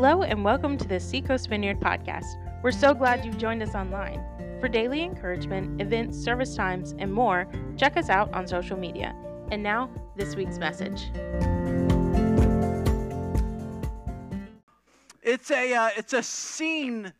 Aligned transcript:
Hello, 0.00 0.22
and 0.22 0.44
welcome 0.44 0.78
to 0.78 0.86
the 0.86 1.00
Seacoast 1.00 1.48
Vineyard 1.48 1.80
podcast. 1.80 2.36
We're 2.62 2.70
so 2.70 2.94
glad 2.94 3.24
you've 3.24 3.36
joined 3.36 3.64
us 3.64 3.74
online. 3.74 4.22
For 4.60 4.68
daily 4.68 5.02
encouragement, 5.02 5.82
events, 5.82 6.16
service 6.16 6.54
times, 6.54 6.94
and 7.00 7.12
more, 7.12 7.48
check 7.76 7.96
us 7.96 8.08
out 8.08 8.32
on 8.32 8.46
social 8.46 8.76
media. 8.76 9.12
And 9.50 9.60
now, 9.60 9.90
this 10.14 10.36
week's 10.36 10.56
message. 10.58 11.10
It's 15.20 15.50
a 15.50 15.74
uh, 15.74 15.90
it's 15.96 16.12
a 16.12 16.22
scene 16.22 17.12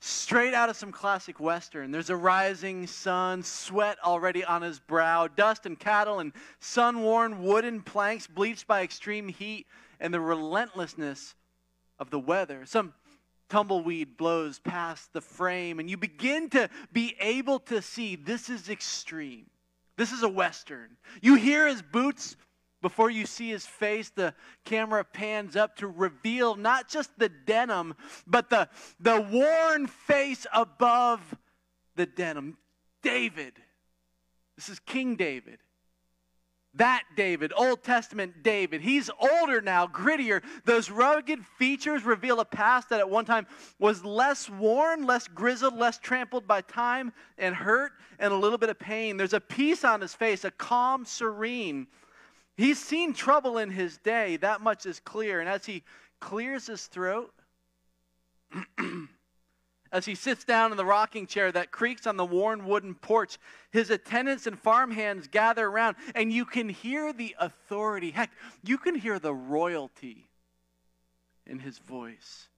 straight 0.00 0.54
out 0.54 0.70
of 0.70 0.76
some 0.76 0.92
classic 0.92 1.38
western. 1.38 1.90
There's 1.90 2.08
a 2.08 2.16
rising 2.16 2.86
sun, 2.86 3.42
sweat 3.42 3.98
already 4.02 4.42
on 4.42 4.62
his 4.62 4.80
brow, 4.80 5.28
dust 5.28 5.66
and 5.66 5.78
cattle 5.78 6.20
and 6.20 6.32
sun-worn 6.58 7.42
wooden 7.42 7.82
planks 7.82 8.26
bleached 8.26 8.66
by 8.66 8.80
extreme 8.80 9.28
heat 9.28 9.66
and 10.00 10.14
the 10.14 10.20
relentlessness 10.20 11.34
of 11.98 12.10
the 12.10 12.18
weather. 12.18 12.64
Some 12.66 12.94
tumbleweed 13.48 14.16
blows 14.16 14.58
past 14.58 15.12
the 15.12 15.20
frame, 15.20 15.78
and 15.78 15.88
you 15.88 15.96
begin 15.96 16.50
to 16.50 16.68
be 16.92 17.14
able 17.20 17.58
to 17.60 17.82
see 17.82 18.16
this 18.16 18.48
is 18.48 18.68
extreme. 18.68 19.46
This 19.96 20.12
is 20.12 20.22
a 20.22 20.28
Western. 20.28 20.96
You 21.22 21.36
hear 21.36 21.68
his 21.68 21.82
boots 21.82 22.36
before 22.82 23.10
you 23.10 23.26
see 23.26 23.48
his 23.48 23.64
face. 23.64 24.10
The 24.10 24.34
camera 24.64 25.04
pans 25.04 25.56
up 25.56 25.76
to 25.76 25.86
reveal 25.86 26.56
not 26.56 26.88
just 26.88 27.16
the 27.18 27.28
denim, 27.28 27.94
but 28.26 28.50
the, 28.50 28.68
the 28.98 29.20
worn 29.20 29.86
face 29.86 30.46
above 30.52 31.20
the 31.96 32.06
denim. 32.06 32.58
David. 33.02 33.52
This 34.56 34.68
is 34.68 34.80
King 34.80 35.16
David. 35.16 35.58
That 36.76 37.04
David, 37.14 37.52
Old 37.56 37.84
Testament 37.84 38.42
David, 38.42 38.80
he's 38.80 39.08
older 39.20 39.60
now, 39.60 39.86
grittier. 39.86 40.42
Those 40.64 40.90
rugged 40.90 41.46
features 41.56 42.02
reveal 42.02 42.40
a 42.40 42.44
past 42.44 42.88
that 42.88 42.98
at 42.98 43.08
one 43.08 43.24
time 43.24 43.46
was 43.78 44.04
less 44.04 44.50
worn, 44.50 45.06
less 45.06 45.28
grizzled, 45.28 45.76
less 45.76 45.98
trampled 45.98 46.48
by 46.48 46.62
time 46.62 47.12
and 47.38 47.54
hurt 47.54 47.92
and 48.18 48.32
a 48.32 48.36
little 48.36 48.58
bit 48.58 48.70
of 48.70 48.78
pain. 48.78 49.16
There's 49.16 49.34
a 49.34 49.40
peace 49.40 49.84
on 49.84 50.00
his 50.00 50.14
face, 50.14 50.44
a 50.44 50.50
calm, 50.50 51.04
serene. 51.04 51.86
He's 52.56 52.82
seen 52.82 53.12
trouble 53.12 53.58
in 53.58 53.70
his 53.70 53.98
day, 53.98 54.36
that 54.38 54.60
much 54.60 54.84
is 54.84 54.98
clear. 54.98 55.38
And 55.38 55.48
as 55.48 55.64
he 55.64 55.84
clears 56.18 56.66
his 56.66 56.86
throat, 56.86 57.32
as 59.94 60.04
he 60.04 60.16
sits 60.16 60.42
down 60.42 60.72
in 60.72 60.76
the 60.76 60.84
rocking 60.84 61.24
chair 61.24 61.52
that 61.52 61.70
creaks 61.70 62.04
on 62.04 62.16
the 62.16 62.24
worn 62.24 62.66
wooden 62.66 62.96
porch. 62.96 63.38
His 63.70 63.90
attendants 63.90 64.48
and 64.48 64.58
farmhands 64.58 65.28
gather 65.28 65.66
around, 65.66 65.94
and 66.16 66.32
you 66.32 66.44
can 66.44 66.68
hear 66.68 67.12
the 67.12 67.36
authority. 67.38 68.10
Heck, 68.10 68.32
you 68.64 68.76
can 68.76 68.96
hear 68.96 69.20
the 69.20 69.32
royalty 69.32 70.28
in 71.46 71.60
his 71.60 71.78
voice. 71.78 72.48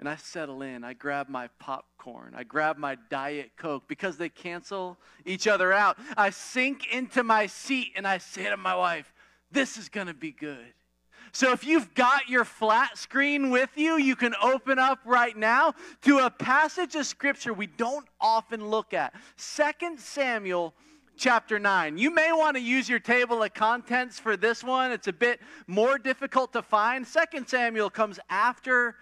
And 0.00 0.08
I 0.08 0.16
settle 0.16 0.62
in. 0.62 0.84
I 0.84 0.94
grab 0.94 1.28
my 1.28 1.48
popcorn. 1.58 2.32
I 2.34 2.44
grab 2.44 2.78
my 2.78 2.96
Diet 3.10 3.52
Coke 3.58 3.84
because 3.86 4.16
they 4.16 4.30
cancel 4.30 4.98
each 5.26 5.46
other 5.46 5.70
out. 5.70 5.98
I 6.16 6.30
sink 6.30 6.92
into 6.92 7.22
my 7.22 7.46
seat 7.46 7.92
and 7.94 8.06
I 8.06 8.18
say 8.18 8.48
to 8.48 8.56
my 8.56 8.74
wife, 8.74 9.12
This 9.52 9.76
is 9.76 9.90
going 9.90 10.06
to 10.06 10.14
be 10.14 10.32
good. 10.32 10.72
So 11.34 11.50
if 11.50 11.66
you've 11.66 11.92
got 11.94 12.28
your 12.28 12.44
flat 12.44 12.96
screen 12.96 13.50
with 13.50 13.70
you, 13.74 13.98
you 13.98 14.14
can 14.14 14.36
open 14.40 14.78
up 14.78 15.00
right 15.04 15.36
now 15.36 15.74
to 16.02 16.18
a 16.18 16.30
passage 16.30 16.94
of 16.94 17.06
scripture 17.06 17.52
we 17.52 17.66
don't 17.66 18.06
often 18.20 18.70
look 18.70 18.94
at. 18.94 19.12
2 19.36 19.98
Samuel 19.98 20.72
chapter 21.16 21.58
9. 21.58 21.98
You 21.98 22.14
may 22.14 22.30
want 22.30 22.56
to 22.56 22.62
use 22.62 22.88
your 22.88 23.00
table 23.00 23.42
of 23.42 23.52
contents 23.52 24.16
for 24.16 24.36
this 24.36 24.62
one. 24.62 24.92
It's 24.92 25.08
a 25.08 25.12
bit 25.12 25.40
more 25.66 25.98
difficult 25.98 26.52
to 26.52 26.62
find. 26.62 27.04
2 27.04 27.44
Samuel 27.48 27.90
comes 27.90 28.20
after 28.30 28.94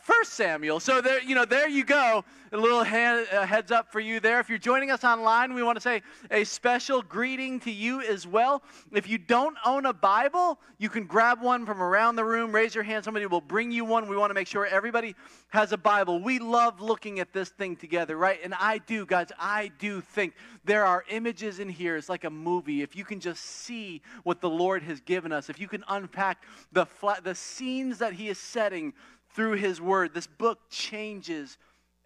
First 0.00 0.32
Samuel. 0.32 0.80
So 0.80 1.00
there, 1.00 1.22
you 1.22 1.34
know, 1.34 1.44
there 1.44 1.68
you 1.68 1.84
go. 1.84 2.24
A 2.52 2.56
little 2.56 2.82
hand, 2.82 3.26
heads 3.28 3.70
up 3.70 3.92
for 3.92 4.00
you 4.00 4.18
there. 4.18 4.40
If 4.40 4.48
you're 4.48 4.58
joining 4.58 4.90
us 4.90 5.04
online, 5.04 5.54
we 5.54 5.62
want 5.62 5.76
to 5.76 5.80
say 5.80 6.02
a 6.30 6.42
special 6.42 7.00
greeting 7.00 7.60
to 7.60 7.70
you 7.70 8.00
as 8.00 8.26
well. 8.26 8.62
If 8.92 9.08
you 9.08 9.18
don't 9.18 9.56
own 9.64 9.86
a 9.86 9.92
Bible, 9.92 10.58
you 10.78 10.88
can 10.88 11.04
grab 11.04 11.42
one 11.42 11.64
from 11.64 11.80
around 11.80 12.16
the 12.16 12.24
room. 12.24 12.50
Raise 12.50 12.74
your 12.74 12.82
hand. 12.82 13.04
Somebody 13.04 13.26
will 13.26 13.40
bring 13.40 13.70
you 13.70 13.84
one. 13.84 14.08
We 14.08 14.16
want 14.16 14.30
to 14.30 14.34
make 14.34 14.48
sure 14.48 14.66
everybody 14.66 15.14
has 15.50 15.70
a 15.72 15.78
Bible. 15.78 16.20
We 16.20 16.40
love 16.40 16.80
looking 16.80 17.20
at 17.20 17.32
this 17.32 17.50
thing 17.50 17.76
together, 17.76 18.16
right? 18.16 18.40
And 18.42 18.54
I 18.54 18.78
do, 18.78 19.06
guys. 19.06 19.28
I 19.38 19.70
do 19.78 20.00
think 20.00 20.34
there 20.64 20.84
are 20.84 21.04
images 21.08 21.60
in 21.60 21.68
here. 21.68 21.96
It's 21.96 22.08
like 22.08 22.24
a 22.24 22.30
movie. 22.30 22.82
If 22.82 22.96
you 22.96 23.04
can 23.04 23.20
just 23.20 23.44
see 23.44 24.02
what 24.24 24.40
the 24.40 24.50
Lord 24.50 24.82
has 24.82 25.00
given 25.00 25.30
us, 25.30 25.50
if 25.50 25.60
you 25.60 25.68
can 25.68 25.84
unpack 25.88 26.44
the 26.72 26.86
flat, 26.86 27.22
the 27.22 27.34
scenes 27.34 27.98
that 27.98 28.14
He 28.14 28.28
is 28.28 28.38
setting 28.38 28.92
through 29.34 29.52
his 29.52 29.80
word. 29.80 30.14
This 30.14 30.26
book 30.26 30.58
changes 30.70 31.58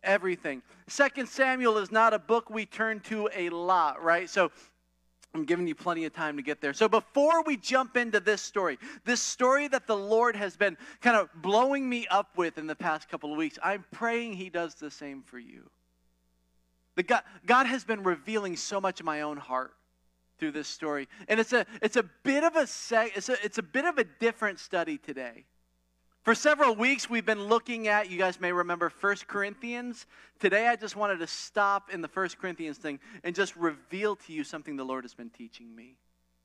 everything. 0.03 0.63
Second 0.87 1.29
Samuel 1.29 1.79
is 1.79 1.91
not 1.91 2.13
a 2.15 2.19
book 2.19 2.51
we 2.51 2.67
turn 2.67 3.01
to 3.01 3.29
a 3.35 3.49
lot, 3.49 4.03
right? 4.03 4.29
So 4.29 4.51
I'm 5.35 5.45
giving 5.45 5.67
you 5.67 5.75
plenty 5.75 6.05
of 6.05 6.13
time 6.13 6.37
to 6.37 6.43
get 6.43 6.61
there. 6.61 6.73
So 6.73 6.89
before 6.89 7.43
we 7.43 7.57
jump 7.57 7.97
into 7.97 8.21
this 8.21 8.41
story, 8.41 8.79
this 9.05 9.21
story 9.21 9.67
that 9.69 9.87
the 9.87 9.97
Lord 9.97 10.37
has 10.37 10.57
been 10.57 10.77
kind 11.01 11.17
of 11.17 11.29
blowing 11.35 11.89
me 11.89 12.07
up 12.09 12.37
with 12.37 12.57
in 12.57 12.67
the 12.67 12.77
past 12.77 13.09
couple 13.09 13.33
of 13.33 13.37
weeks, 13.37 13.59
I'm 13.63 13.85
praying 13.91 14.35
he 14.35 14.49
does 14.49 14.75
the 14.77 14.91
same 14.91 15.23
for 15.23 15.39
you. 15.39 15.69
The 16.95 17.03
God, 17.03 17.23
God 17.47 17.67
has 17.67 17.85
been 17.85 18.05
revealing 18.05 18.57
so 18.57 18.81
much 18.81 19.01
of 19.01 19.07
my 19.07 19.23
own 19.23 19.37
heart 19.37 19.75
through 20.39 20.53
this 20.53 20.69
story. 20.69 21.09
And 21.27 21.41
it's 21.41 21.53
a 21.53 21.67
it's 21.83 21.97
a 21.97 22.05
bit 22.23 22.45
of 22.45 22.55
a 22.55 22.67
it's 23.17 23.29
a 23.29 23.45
it's 23.45 23.59
a 23.59 23.63
bit 23.63 23.85
of 23.85 23.99
a 23.99 24.05
different 24.05 24.61
study 24.61 24.99
today. 24.99 25.45
For 26.25 26.35
several 26.35 26.75
weeks, 26.75 27.11
we've 27.11 27.27
been 27.27 27.49
looking 27.49 27.87
at, 27.87 28.11
you 28.11 28.17
guys 28.17 28.41
may 28.41 28.51
remember, 28.51 28.89
First 28.89 29.29
Corinthians. 29.29 30.07
Today, 30.41 30.69
I 30.69 30.75
just 30.75 30.97
wanted 30.97 31.19
to 31.19 31.27
stop 31.27 31.93
in 31.93 32.01
the 32.01 32.09
First 32.09 32.39
Corinthians 32.39 32.79
thing 32.79 32.99
and 33.23 33.35
just 33.35 33.55
reveal 33.57 34.17
to 34.17 34.33
you 34.33 34.43
something 34.43 34.77
the 34.77 34.85
Lord 34.85 35.05
has 35.05 35.13
been 35.13 35.29
teaching 35.29 35.77
me. 35.77 35.97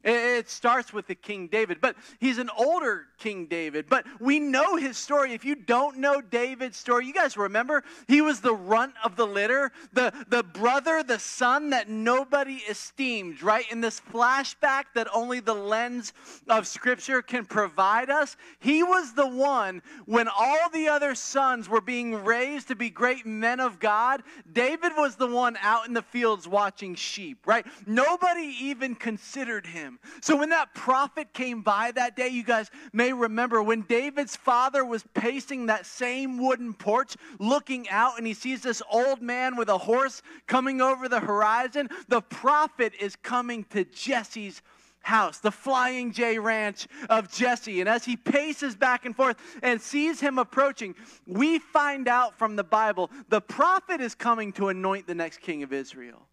It 0.02 0.50
starts 0.50 0.94
with 0.94 1.08
the 1.08 1.16
King 1.16 1.48
David, 1.48 1.82
but 1.82 1.98
he's 2.20 2.38
an 2.38 2.50
older 2.58 3.08
King 3.18 3.48
David. 3.48 3.88
But 3.90 4.06
we 4.22 4.40
know 4.40 4.78
his 4.78 4.98
story. 4.98 5.34
If 5.34 5.44
you 5.44 5.56
don't 5.56 5.98
know 5.98 6.22
David's 6.22 6.78
story, 6.78 7.06
you 7.06 7.14
guys 7.14 7.36
remember 7.36 7.84
he 8.08 8.22
was 8.22 8.40
the 8.40 8.56
runt 8.56 8.94
of 9.04 9.18
the 9.18 9.28
litter, 9.28 9.74
the, 9.92 10.14
the 10.30 10.42
brother, 10.42 11.04
the 11.04 11.20
son 11.20 11.72
that 11.72 11.90
nobody 11.90 12.62
esteemed, 12.70 13.44
right? 13.44 13.70
In 13.70 13.82
this 13.82 14.00
flashback 14.14 14.86
that 14.96 15.10
only 15.14 15.42
the 15.42 15.54
lens 15.54 16.14
of 16.48 16.66
Scripture 16.66 17.22
can 17.22 17.44
provide 17.44 18.10
us, 18.10 18.38
he 18.60 18.84
was 18.84 19.14
the 19.14 19.28
one 19.28 19.82
when 20.06 20.30
all 20.30 20.70
the 20.72 20.88
other 20.88 21.14
sons 21.14 21.68
were 21.68 21.82
being 21.82 22.24
raised 22.24 22.70
to 22.70 22.76
be 22.76 22.90
great 22.90 23.26
men 23.26 23.60
of 23.60 23.80
God. 23.80 24.24
David 24.54 24.94
was 24.96 25.18
the 25.18 25.28
one 25.28 25.58
out 25.62 25.88
in 25.88 25.94
the 25.94 26.02
fields 26.02 26.48
watching 26.48 26.96
sheep, 26.96 27.46
right? 27.46 27.66
Nobody 27.86 28.56
even 28.62 28.96
considered 28.96 29.66
him 29.66 29.89
him. 29.90 30.00
So 30.22 30.38
when 30.38 30.50
that 30.50 30.74
prophet 30.74 31.34
came 31.34 31.62
by 31.62 31.92
that 31.92 32.16
day, 32.16 32.30
you 32.30 32.44
guys 32.44 32.70
may 32.94 33.12
remember 33.12 33.62
when 33.62 33.82
David's 33.82 34.36
father 34.36 34.86
was 34.86 35.04
pacing 35.14 35.66
that 35.66 35.86
same 35.86 36.38
wooden 36.38 36.74
porch, 36.74 37.16
looking 37.40 37.90
out, 37.90 38.18
and 38.18 38.26
he 38.26 38.34
sees 38.34 38.62
this 38.62 38.82
old 38.92 39.22
man 39.22 39.56
with 39.56 39.70
a 39.70 39.78
horse 39.78 40.22
coming 40.48 40.82
over 40.82 41.10
the 41.10 41.20
horizon. 41.20 41.90
The 42.08 42.22
prophet 42.22 42.94
is 43.00 43.16
coming 43.16 43.66
to 43.72 43.84
Jesse's 43.84 44.62
house, 45.02 45.40
the 45.40 45.52
Flying 45.52 46.12
J 46.12 46.40
Ranch 46.40 46.88
of 47.10 47.32
Jesse. 47.32 47.80
And 47.80 47.90
as 47.90 48.06
he 48.06 48.16
paces 48.16 48.76
back 48.76 49.06
and 49.06 49.16
forth 49.16 49.38
and 49.64 49.82
sees 49.82 50.20
him 50.20 50.38
approaching, 50.38 50.96
we 51.26 51.60
find 51.60 52.08
out 52.08 52.38
from 52.38 52.56
the 52.56 52.64
Bible 52.64 53.10
the 53.30 53.42
prophet 53.42 54.02
is 54.02 54.14
coming 54.14 54.52
to 54.54 54.70
anoint 54.70 55.08
the 55.08 55.16
next 55.16 55.42
king 55.42 55.64
of 55.64 55.74
Israel. 55.74 56.29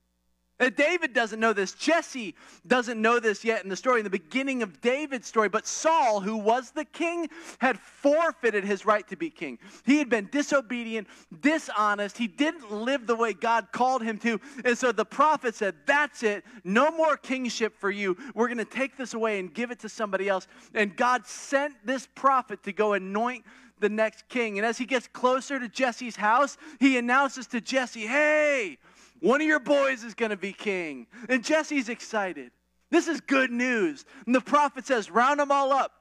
Uh, 0.58 0.70
David 0.70 1.12
doesn't 1.12 1.38
know 1.38 1.52
this. 1.52 1.72
Jesse 1.72 2.34
doesn't 2.66 3.00
know 3.00 3.20
this 3.20 3.44
yet 3.44 3.62
in 3.62 3.68
the 3.68 3.76
story, 3.76 4.00
in 4.00 4.04
the 4.04 4.10
beginning 4.10 4.62
of 4.62 4.80
David's 4.80 5.26
story. 5.26 5.50
But 5.50 5.66
Saul, 5.66 6.20
who 6.20 6.36
was 6.36 6.70
the 6.70 6.86
king, 6.86 7.28
had 7.58 7.78
forfeited 7.78 8.64
his 8.64 8.86
right 8.86 9.06
to 9.08 9.16
be 9.16 9.28
king. 9.28 9.58
He 9.84 9.98
had 9.98 10.08
been 10.08 10.28
disobedient, 10.32 11.08
dishonest. 11.40 12.16
He 12.16 12.26
didn't 12.26 12.72
live 12.72 13.06
the 13.06 13.16
way 13.16 13.34
God 13.34 13.68
called 13.70 14.02
him 14.02 14.16
to. 14.18 14.40
And 14.64 14.78
so 14.78 14.92
the 14.92 15.04
prophet 15.04 15.54
said, 15.54 15.74
That's 15.84 16.22
it. 16.22 16.42
No 16.64 16.90
more 16.90 17.18
kingship 17.18 17.76
for 17.78 17.90
you. 17.90 18.16
We're 18.34 18.48
going 18.48 18.56
to 18.58 18.64
take 18.64 18.96
this 18.96 19.12
away 19.12 19.38
and 19.38 19.52
give 19.52 19.70
it 19.70 19.80
to 19.80 19.90
somebody 19.90 20.26
else. 20.28 20.48
And 20.72 20.96
God 20.96 21.26
sent 21.26 21.74
this 21.84 22.08
prophet 22.14 22.62
to 22.62 22.72
go 22.72 22.94
anoint 22.94 23.44
the 23.78 23.88
next 23.90 24.28
king. 24.28 24.58
And 24.58 24.66
as 24.66 24.78
he 24.78 24.86
gets 24.86 25.06
closer 25.06 25.58
to 25.58 25.68
Jesse's 25.68 26.16
house, 26.16 26.56
he 26.80 26.96
announces 26.96 27.46
to 27.48 27.60
Jesse, 27.60 28.06
Hey, 28.06 28.78
one 29.20 29.40
of 29.40 29.46
your 29.46 29.60
boys 29.60 30.04
is 30.04 30.14
going 30.14 30.30
to 30.30 30.36
be 30.36 30.52
king. 30.52 31.06
And 31.28 31.44
Jesse's 31.44 31.88
excited. 31.88 32.50
This 32.90 33.08
is 33.08 33.20
good 33.20 33.50
news. 33.50 34.04
And 34.26 34.34
the 34.34 34.40
prophet 34.40 34.86
says, 34.86 35.10
Round 35.10 35.40
them 35.40 35.50
all 35.50 35.72
up. 35.72 35.92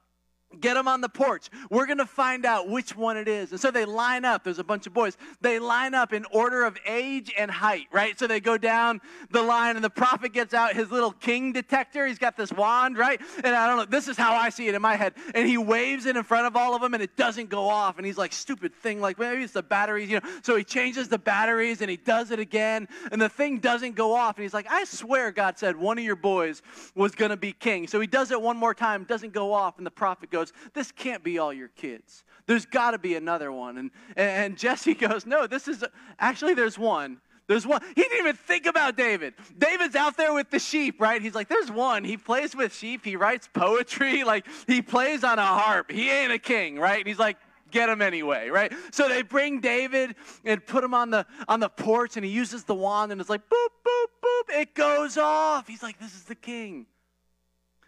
Get 0.61 0.73
them 0.75 0.87
on 0.87 1.01
the 1.01 1.09
porch. 1.09 1.49
We're 1.69 1.85
going 1.85 1.99
to 1.99 2.05
find 2.05 2.45
out 2.45 2.67
which 2.69 2.95
one 2.95 3.17
it 3.17 3.27
is. 3.27 3.51
And 3.51 3.59
so 3.59 3.71
they 3.71 3.85
line 3.85 4.25
up. 4.25 4.43
There's 4.43 4.59
a 4.59 4.63
bunch 4.63 4.87
of 4.87 4.93
boys. 4.93 5.17
They 5.41 5.59
line 5.59 5.93
up 5.93 6.13
in 6.13 6.25
order 6.31 6.63
of 6.63 6.77
age 6.85 7.31
and 7.37 7.49
height, 7.51 7.87
right? 7.91 8.17
So 8.17 8.27
they 8.27 8.39
go 8.39 8.57
down 8.57 9.01
the 9.31 9.41
line, 9.41 9.75
and 9.75 9.83
the 9.83 9.89
prophet 9.89 10.33
gets 10.33 10.53
out 10.53 10.73
his 10.73 10.91
little 10.91 11.11
king 11.11 11.53
detector. 11.53 12.07
He's 12.07 12.19
got 12.19 12.37
this 12.37 12.51
wand, 12.51 12.97
right? 12.97 13.19
And 13.43 13.55
I 13.55 13.67
don't 13.67 13.77
know. 13.77 13.85
This 13.85 14.07
is 14.07 14.17
how 14.17 14.33
I 14.33 14.49
see 14.49 14.67
it 14.67 14.75
in 14.75 14.81
my 14.81 14.95
head. 14.95 15.13
And 15.33 15.47
he 15.47 15.57
waves 15.57 16.05
it 16.05 16.15
in 16.15 16.23
front 16.23 16.47
of 16.47 16.55
all 16.55 16.75
of 16.75 16.81
them, 16.81 16.93
and 16.93 17.03
it 17.03 17.15
doesn't 17.15 17.49
go 17.49 17.67
off. 17.69 17.97
And 17.97 18.05
he's 18.05 18.17
like, 18.17 18.33
stupid 18.33 18.73
thing. 18.73 19.01
Like, 19.01 19.19
maybe 19.19 19.43
it's 19.43 19.53
the 19.53 19.63
batteries, 19.63 20.09
you 20.09 20.19
know. 20.19 20.29
So 20.43 20.55
he 20.55 20.63
changes 20.63 21.07
the 21.07 21.19
batteries, 21.19 21.81
and 21.81 21.89
he 21.89 21.97
does 21.97 22.31
it 22.31 22.39
again, 22.39 22.87
and 23.11 23.21
the 23.21 23.29
thing 23.29 23.59
doesn't 23.59 23.95
go 23.95 24.13
off. 24.13 24.37
And 24.37 24.43
he's 24.43 24.53
like, 24.53 24.67
I 24.69 24.83
swear 24.85 25.31
God 25.31 25.57
said 25.57 25.75
one 25.75 25.97
of 25.97 26.03
your 26.03 26.15
boys 26.15 26.61
was 26.95 27.13
going 27.13 27.31
to 27.31 27.37
be 27.37 27.51
king. 27.51 27.87
So 27.87 27.99
he 27.99 28.07
does 28.07 28.31
it 28.31 28.41
one 28.41 28.57
more 28.57 28.73
time, 28.73 29.03
doesn't 29.03 29.33
go 29.33 29.53
off, 29.53 29.77
and 29.77 29.85
the 29.85 29.91
prophet 29.91 30.29
goes, 30.29 30.44
This 30.73 30.91
can't 30.91 31.23
be 31.23 31.37
all 31.39 31.53
your 31.53 31.69
kids. 31.69 32.23
There's 32.47 32.65
got 32.65 32.91
to 32.91 32.97
be 32.97 33.15
another 33.15 33.51
one. 33.51 33.77
And, 33.77 33.91
and 34.15 34.57
Jesse 34.57 34.93
goes, 34.95 35.25
No, 35.25 35.47
this 35.47 35.67
is 35.67 35.83
actually, 36.19 36.53
there's 36.53 36.77
one. 36.77 37.19
There's 37.47 37.67
one. 37.67 37.81
He 37.95 38.01
didn't 38.01 38.19
even 38.19 38.35
think 38.35 38.65
about 38.65 38.97
David. 38.97 39.35
David's 39.57 39.95
out 39.95 40.17
there 40.17 40.33
with 40.33 40.49
the 40.49 40.57
sheep, 40.57 40.99
right? 40.99 41.21
He's 41.21 41.35
like, 41.35 41.47
there's 41.47 41.69
one. 41.69 42.03
He 42.03 42.17
plays 42.17 42.55
with 42.55 42.73
sheep. 42.73 43.05
He 43.05 43.15
writes 43.15 43.47
poetry. 43.51 44.13
Like, 44.25 44.47
he 44.65 44.81
plays 44.81 45.23
on 45.23 45.37
a 45.37 45.45
harp. 45.45 45.91
He 45.91 46.09
ain't 46.09 46.31
a 46.31 46.39
king, 46.39 46.79
right? 46.79 46.97
And 46.97 47.07
he's 47.07 47.19
like, 47.19 47.37
get 47.69 47.89
him 47.89 48.01
anyway, 48.01 48.49
right? 48.49 48.73
So 48.91 49.07
they 49.07 49.21
bring 49.21 49.59
David 49.59 50.15
and 50.43 50.65
put 50.65 50.83
him 50.83 50.93
on 50.93 51.11
the 51.11 51.25
on 51.47 51.59
the 51.59 51.69
porch, 51.69 52.15
and 52.15 52.25
he 52.25 52.31
uses 52.31 52.63
the 52.63 52.73
wand, 52.73 53.11
and 53.11 53.21
it's 53.21 53.29
like 53.29 53.41
boop, 53.47 53.67
boop, 53.85 54.05
boop. 54.23 54.61
It 54.61 54.73
goes 54.73 55.17
off. 55.17 55.67
He's 55.67 55.83
like, 55.83 55.99
this 55.99 56.15
is 56.15 56.23
the 56.23 56.35
king. 56.35 56.87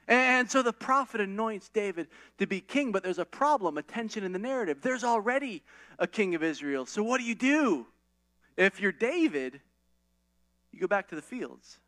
And 0.07 0.49
so 0.49 0.61
the 0.61 0.73
prophet 0.73 1.19
anoints 1.19 1.69
David 1.69 2.07
to 2.37 2.47
be 2.47 2.61
king, 2.61 2.91
but 2.91 3.03
there's 3.03 3.19
a 3.19 3.25
problem, 3.25 3.77
a 3.77 3.83
tension 3.83 4.23
in 4.23 4.31
the 4.31 4.39
narrative. 4.39 4.81
There's 4.81 5.03
already 5.03 5.63
a 5.99 6.07
king 6.07 6.33
of 6.33 6.43
Israel. 6.43 6.85
So 6.85 7.03
what 7.03 7.19
do 7.19 7.25
you 7.25 7.35
do? 7.35 7.85
If 8.55 8.79
you're 8.79 8.93
David, 8.93 9.59
you 10.71 10.79
go 10.79 10.87
back 10.87 11.09
to 11.09 11.15
the 11.15 11.21
fields. 11.21 11.79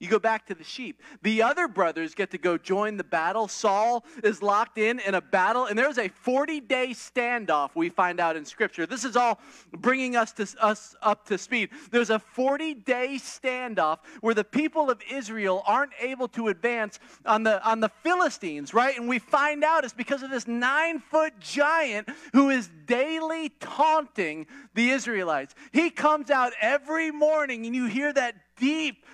You 0.00 0.08
go 0.08 0.18
back 0.18 0.46
to 0.46 0.54
the 0.54 0.64
sheep. 0.64 1.02
The 1.22 1.42
other 1.42 1.68
brothers 1.68 2.14
get 2.14 2.30
to 2.30 2.38
go 2.38 2.56
join 2.56 2.96
the 2.96 3.04
battle. 3.04 3.48
Saul 3.48 4.02
is 4.24 4.42
locked 4.42 4.78
in 4.78 4.98
in 4.98 5.14
a 5.14 5.20
battle, 5.20 5.66
and 5.66 5.78
there's 5.78 5.98
a 5.98 6.08
40 6.08 6.60
day 6.60 6.88
standoff 6.88 7.72
we 7.74 7.90
find 7.90 8.18
out 8.18 8.34
in 8.34 8.46
Scripture. 8.46 8.86
This 8.86 9.04
is 9.04 9.14
all 9.14 9.38
bringing 9.76 10.16
us, 10.16 10.32
to, 10.32 10.48
us 10.58 10.96
up 11.02 11.26
to 11.26 11.36
speed. 11.36 11.68
There's 11.90 12.08
a 12.08 12.18
40 12.18 12.72
day 12.74 13.16
standoff 13.16 13.98
where 14.22 14.34
the 14.34 14.42
people 14.42 14.88
of 14.88 15.02
Israel 15.10 15.62
aren't 15.66 15.92
able 16.00 16.28
to 16.28 16.48
advance 16.48 16.98
on 17.26 17.42
the, 17.42 17.62
on 17.62 17.80
the 17.80 17.90
Philistines, 18.02 18.72
right? 18.72 18.96
And 18.98 19.06
we 19.06 19.18
find 19.18 19.62
out 19.62 19.84
it's 19.84 19.92
because 19.92 20.22
of 20.22 20.30
this 20.30 20.48
nine 20.48 20.98
foot 20.98 21.34
giant 21.40 22.08
who 22.32 22.48
is 22.48 22.70
daily 22.86 23.50
taunting 23.60 24.46
the 24.74 24.88
Israelites. 24.88 25.54
He 25.72 25.90
comes 25.90 26.30
out 26.30 26.54
every 26.58 27.10
morning, 27.10 27.66
and 27.66 27.76
you 27.76 27.84
hear 27.84 28.14
that 28.14 28.34
deep, 28.56 29.04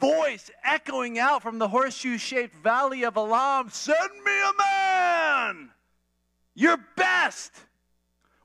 voice 0.00 0.50
echoing 0.64 1.18
out 1.18 1.42
from 1.42 1.58
the 1.58 1.68
horseshoe 1.68 2.18
shaped 2.18 2.56
valley 2.56 3.04
of 3.04 3.16
Elah 3.16 3.64
Send 3.70 4.12
me 4.24 4.40
a 4.40 4.52
man! 4.58 5.70
Your 6.54 6.76
best! 6.96 7.52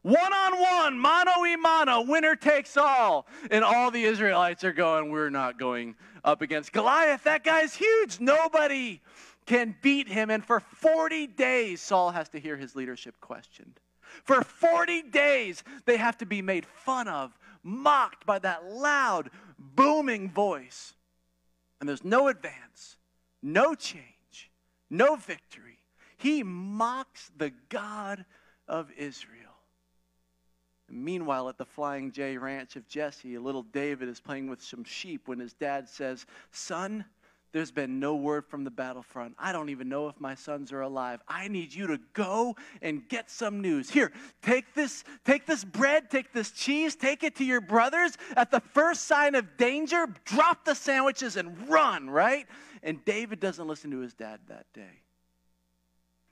One 0.02 0.34
on 0.34 0.62
one, 0.62 1.00
mano 1.00 1.32
y 1.40 1.56
mano, 1.56 2.02
winner 2.02 2.36
takes 2.36 2.78
all. 2.78 3.26
And 3.50 3.64
all 3.64 3.90
the 3.90 4.04
Israelites 4.04 4.64
are 4.64 4.72
going, 4.72 5.10
We're 5.10 5.32
not 5.32 5.58
going 5.58 5.96
up 6.24 6.44
against 6.44 6.72
Goliath. 6.74 7.24
That 7.24 7.44
guy's 7.44 7.74
huge. 7.74 8.20
Nobody 8.20 9.02
can 9.48 9.76
beat 9.82 10.08
him. 10.08 10.30
And 10.30 10.46
for 10.46 10.60
40 10.60 11.26
days, 11.26 11.82
Saul 11.82 12.12
has 12.12 12.30
to 12.30 12.40
hear 12.40 12.56
his 12.56 12.76
leadership 12.76 13.20
questioned. 13.20 13.80
For 14.24 14.44
40 14.44 15.02
days, 15.04 15.64
they 15.86 15.98
have 15.98 16.20
to 16.20 16.26
be 16.28 16.42
made 16.42 16.66
fun 16.66 17.08
of, 17.08 17.38
mocked 17.64 18.28
by 18.28 18.38
that 18.40 18.66
loud, 18.66 19.32
booming 19.58 20.30
voice. 20.30 20.94
And 21.86 21.90
there's 21.92 22.04
no 22.04 22.30
advance, 22.30 22.98
no 23.44 23.76
change, 23.76 24.50
no 24.90 25.18
victory. 25.18 25.78
He 26.18 26.42
mocks 26.42 27.32
the 27.38 27.54
God 27.70 28.26
of 28.68 28.90
Israel. 28.98 29.54
And 30.88 31.06
meanwhile, 31.06 31.48
at 31.48 31.60
the 31.60 31.66
Flying 31.68 32.12
J 32.12 32.40
Ranch 32.40 32.76
of 32.76 32.88
Jesse, 32.88 33.36
a 33.36 33.40
little 33.40 33.62
David 33.62 34.10
is 34.10 34.20
playing 34.20 34.50
with 34.50 34.64
some 34.64 34.84
sheep 34.84 35.28
when 35.28 35.38
his 35.38 35.54
dad 35.54 35.88
says, 35.88 36.26
Son, 36.50 37.06
there's 37.56 37.72
been 37.72 38.02
no 38.02 38.18
word 38.18 38.46
from 38.46 38.66
the 38.66 38.70
battlefront. 38.70 39.34
I 39.40 39.54
don't 39.54 39.70
even 39.70 39.88
know 39.88 40.10
if 40.10 40.20
my 40.20 40.36
sons 40.36 40.74
are 40.74 40.82
alive. 40.82 41.22
I 41.26 41.48
need 41.48 41.74
you 41.74 41.88
to 41.88 41.98
go 42.12 42.58
and 42.82 43.08
get 43.08 43.32
some 43.32 43.62
news. 43.62 43.90
Here, 43.90 44.12
take 44.42 44.74
this, 44.74 45.06
take 45.24 45.46
this 45.46 45.64
bread, 45.64 46.12
take 46.12 46.34
this 46.34 46.52
cheese, 46.52 46.98
take 46.98 47.24
it 47.24 47.38
to 47.38 47.46
your 47.46 47.62
brothers. 47.62 48.18
At 48.36 48.52
the 48.52 48.60
first 48.60 49.06
sign 49.06 49.36
of 49.36 49.56
danger, 49.56 50.06
drop 50.26 50.66
the 50.66 50.76
sandwiches 50.76 51.38
and 51.38 51.70
run, 51.70 52.10
right? 52.10 52.46
And 52.84 53.06
David 53.06 53.40
doesn't 53.40 53.66
listen 53.66 53.90
to 53.92 54.00
his 54.00 54.14
dad 54.14 54.42
that 54.50 54.66
day. 54.74 55.00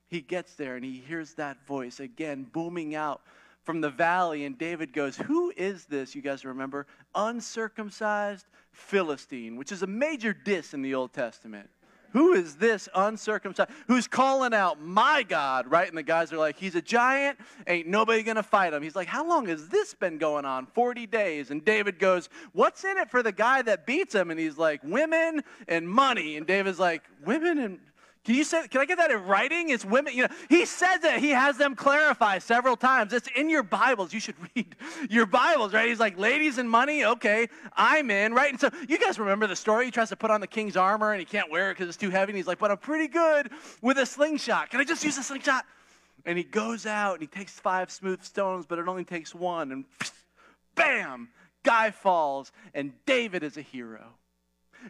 He 0.08 0.20
gets 0.20 0.56
there 0.56 0.76
and 0.76 0.84
he 0.84 1.02
hears 1.08 1.36
that 1.36 1.66
voice 1.66 2.02
again 2.02 2.48
booming 2.52 2.96
out 2.96 3.22
from 3.64 3.82
the 3.82 3.90
valley, 3.90 4.46
and 4.46 4.58
David 4.58 4.94
goes, 4.94 5.18
Who 5.18 5.52
is 5.56 5.86
this? 5.86 6.16
You 6.16 6.22
guys 6.22 6.46
remember? 6.46 6.86
Uncircumcised 7.16 8.46
Philistine, 8.72 9.56
which 9.56 9.72
is 9.72 9.84
a 9.84 9.88
major 9.88 10.34
diss 10.34 10.74
in 10.74 10.82
the 10.82 10.96
Old 10.96 11.14
Testament. 11.14 11.70
Who 12.14 12.34
is 12.34 12.56
this 12.56 12.88
uncircumcised? 12.94 13.72
Who's 13.88 14.08
calling 14.08 14.54
out, 14.54 14.80
my 14.80 15.24
God, 15.24 15.70
right? 15.70 15.88
And 15.88 15.98
the 15.98 16.04
guys 16.04 16.32
are 16.32 16.38
like, 16.38 16.58
he's 16.58 16.76
a 16.76 16.82
giant, 16.82 17.40
ain't 17.66 17.88
nobody 17.88 18.22
gonna 18.22 18.44
fight 18.44 18.72
him. 18.72 18.84
He's 18.84 18.96
like, 18.96 19.08
how 19.08 19.28
long 19.28 19.48
has 19.48 19.68
this 19.70 19.96
been 19.96 20.20
going 20.20 20.46
on? 20.46 20.68
40 20.68 21.08
days. 21.08 21.50
And 21.50 21.66
David 21.66 21.98
goes, 21.98 22.30
what's 22.52 22.84
in 22.84 22.98
it 22.98 23.10
for 23.10 23.24
the 23.24 23.32
guy 23.32 23.64
that 23.64 23.88
beats 23.88 24.14
him? 24.14 24.30
And 24.30 24.40
he's 24.40 24.60
like, 24.60 24.82
women 24.84 25.42
and 25.68 25.90
money. 25.90 26.38
And 26.38 26.46
David's 26.46 26.80
like, 26.80 27.02
women 27.26 27.58
and 27.58 27.80
can 28.24 28.36
you 28.36 28.46
say, 28.46 28.68
can 28.70 28.80
I 28.80 28.86
get 28.86 28.98
that 29.00 29.12
in 29.12 29.26
writing? 29.26 29.70
It's 29.70 29.84
women, 29.84 30.14
you 30.14 30.24
know, 30.24 30.30
he 30.48 30.66
says 30.66 31.02
that 31.02 31.20
He 31.20 31.32
has 31.32 31.58
them 31.58 31.76
clarify 31.76 32.40
several 32.40 32.78
times. 32.78 33.12
It's 33.12 33.28
in 33.36 33.50
your 33.50 33.64
Bibles. 33.64 34.14
You 34.14 34.22
should 34.22 34.36
read 34.56 34.76
your 35.10 35.26
Bibles, 35.26 35.74
right? 35.74 35.90
He's 35.90 36.00
like, 36.00 36.18
ladies 36.18 36.58
and 36.58 36.70
money, 36.70 37.04
okay, 37.04 37.50
I'm 37.76 38.10
in, 38.10 38.34
right? 38.34 38.52
And 38.52 38.60
so 38.60 38.70
you 38.88 38.98
guys 38.98 39.20
remember 39.20 39.46
the 39.46 39.58
story. 39.58 39.86
He 39.86 39.92
tries 39.92 40.08
to 40.10 40.16
put 40.16 40.32
on 40.32 40.40
the 40.40 40.48
king's 40.48 40.78
armor 40.78 41.12
and 41.12 41.20
he 41.20 41.26
can't 41.26 41.52
wear 41.52 41.70
it 41.70 41.74
because 41.74 41.90
it's 41.90 41.98
too 41.98 42.12
heavy. 42.12 42.32
And 42.32 42.38
he's 42.38 42.48
like, 42.48 42.60
but 42.60 42.72
I'm 42.72 42.78
pretty 42.78 43.10
good 43.10 43.50
with 43.82 43.98
a 43.98 44.06
slingshot. 44.06 44.70
Can 44.70 44.80
I 44.80 44.86
just 44.86 45.04
use 45.04 45.18
a 45.18 45.24
slingshot? 45.24 45.66
And 46.26 46.38
he 46.38 46.46
goes 46.46 46.86
out 46.86 47.16
and 47.16 47.22
he 47.22 47.28
takes 47.28 47.52
five 47.60 47.92
smooth 47.92 48.24
stones, 48.24 48.66
but 48.66 48.80
it 48.80 48.88
only 48.88 49.04
takes 49.04 49.36
one. 49.36 49.74
And 49.74 49.86
bam, 50.76 51.28
guy 51.64 51.92
falls. 51.92 52.54
And 52.74 52.94
David 53.06 53.44
is 53.44 53.58
a 53.58 53.62
hero. 53.62 54.14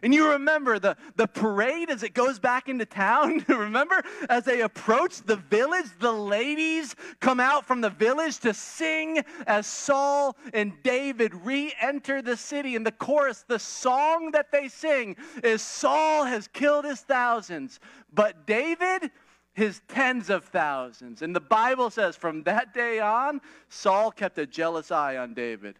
And 0.02 0.14
you 0.14 0.32
remember 0.32 0.78
the, 0.78 0.96
the 1.16 1.26
parade 1.26 1.90
as 1.90 2.02
it 2.02 2.14
goes 2.14 2.38
back 2.38 2.68
into 2.68 2.84
town? 2.84 3.44
remember? 3.48 4.02
As 4.28 4.44
they 4.44 4.62
approach 4.62 5.22
the 5.22 5.36
village, 5.36 5.86
the 5.98 6.12
ladies 6.12 6.94
come 7.20 7.40
out 7.40 7.66
from 7.66 7.80
the 7.80 7.90
village 7.90 8.38
to 8.40 8.54
sing 8.54 9.22
as 9.46 9.66
Saul 9.66 10.36
and 10.52 10.72
David 10.82 11.34
re 11.34 11.72
enter 11.80 12.22
the 12.22 12.36
city. 12.36 12.76
And 12.76 12.86
the 12.86 12.92
chorus, 12.92 13.44
the 13.46 13.58
song 13.58 14.30
that 14.32 14.50
they 14.50 14.68
sing 14.68 15.16
is 15.42 15.62
Saul 15.62 16.24
has 16.24 16.48
killed 16.48 16.84
his 16.84 17.00
thousands, 17.00 17.80
but 18.12 18.46
David 18.46 19.10
his 19.54 19.80
tens 19.86 20.30
of 20.30 20.44
thousands. 20.44 21.22
And 21.22 21.34
the 21.34 21.40
Bible 21.40 21.88
says 21.88 22.16
from 22.16 22.42
that 22.42 22.74
day 22.74 22.98
on, 22.98 23.40
Saul 23.68 24.10
kept 24.10 24.36
a 24.38 24.46
jealous 24.46 24.90
eye 24.90 25.16
on 25.16 25.32
David. 25.32 25.76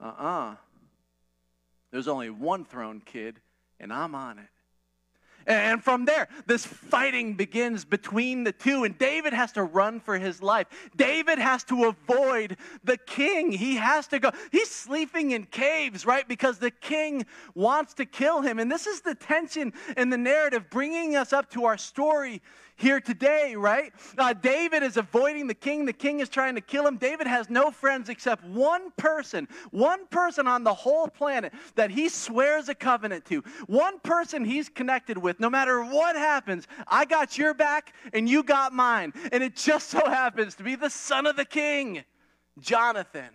Uh 0.00 0.04
uh-uh. 0.06 0.52
uh 0.52 0.54
there's 1.92 2.08
only 2.08 2.30
one 2.30 2.64
throne, 2.64 3.00
kid, 3.04 3.40
and 3.78 3.92
I'm 3.92 4.14
on 4.14 4.38
it. 4.38 4.48
And 5.46 5.82
from 5.82 6.04
there, 6.04 6.28
this 6.46 6.64
fighting 6.64 7.34
begins 7.34 7.84
between 7.84 8.44
the 8.44 8.52
two, 8.52 8.84
and 8.84 8.96
David 8.98 9.32
has 9.32 9.52
to 9.52 9.62
run 9.62 10.00
for 10.00 10.18
his 10.18 10.42
life. 10.42 10.66
David 10.96 11.38
has 11.38 11.64
to 11.64 11.84
avoid 11.84 12.56
the 12.84 12.96
king. 12.96 13.52
He 13.52 13.76
has 13.76 14.06
to 14.08 14.18
go. 14.18 14.30
He's 14.50 14.70
sleeping 14.70 15.32
in 15.32 15.44
caves, 15.44 16.06
right? 16.06 16.26
Because 16.26 16.58
the 16.58 16.70
king 16.70 17.26
wants 17.54 17.94
to 17.94 18.04
kill 18.04 18.40
him. 18.40 18.58
And 18.58 18.70
this 18.70 18.86
is 18.86 19.00
the 19.00 19.14
tension 19.14 19.72
in 19.96 20.10
the 20.10 20.18
narrative, 20.18 20.70
bringing 20.70 21.16
us 21.16 21.32
up 21.32 21.50
to 21.50 21.64
our 21.64 21.78
story 21.78 22.42
here 22.76 23.00
today, 23.00 23.54
right? 23.54 23.92
Uh, 24.18 24.32
David 24.32 24.82
is 24.82 24.96
avoiding 24.96 25.46
the 25.46 25.54
king. 25.54 25.84
The 25.84 25.92
king 25.92 26.20
is 26.20 26.28
trying 26.28 26.54
to 26.56 26.60
kill 26.60 26.86
him. 26.86 26.96
David 26.96 27.26
has 27.26 27.48
no 27.48 27.70
friends 27.70 28.08
except 28.08 28.44
one 28.44 28.90
person, 28.96 29.46
one 29.70 30.06
person 30.08 30.46
on 30.46 30.64
the 30.64 30.74
whole 30.74 31.06
planet 31.06 31.52
that 31.76 31.90
he 31.90 32.08
swears 32.08 32.68
a 32.68 32.74
covenant 32.74 33.24
to, 33.26 33.42
one 33.66 34.00
person 34.00 34.44
he's 34.44 34.68
connected 34.68 35.16
with. 35.16 35.31
No 35.40 35.50
matter 35.50 35.82
what 35.82 36.16
happens, 36.16 36.66
I 36.86 37.04
got 37.04 37.38
your 37.38 37.54
back 37.54 37.94
and 38.12 38.28
you 38.28 38.42
got 38.42 38.72
mine. 38.72 39.12
And 39.30 39.42
it 39.42 39.56
just 39.56 39.90
so 39.90 40.00
happens 40.06 40.54
to 40.56 40.62
be 40.62 40.74
the 40.74 40.90
son 40.90 41.26
of 41.26 41.36
the 41.36 41.44
king, 41.44 42.04
Jonathan. 42.58 43.30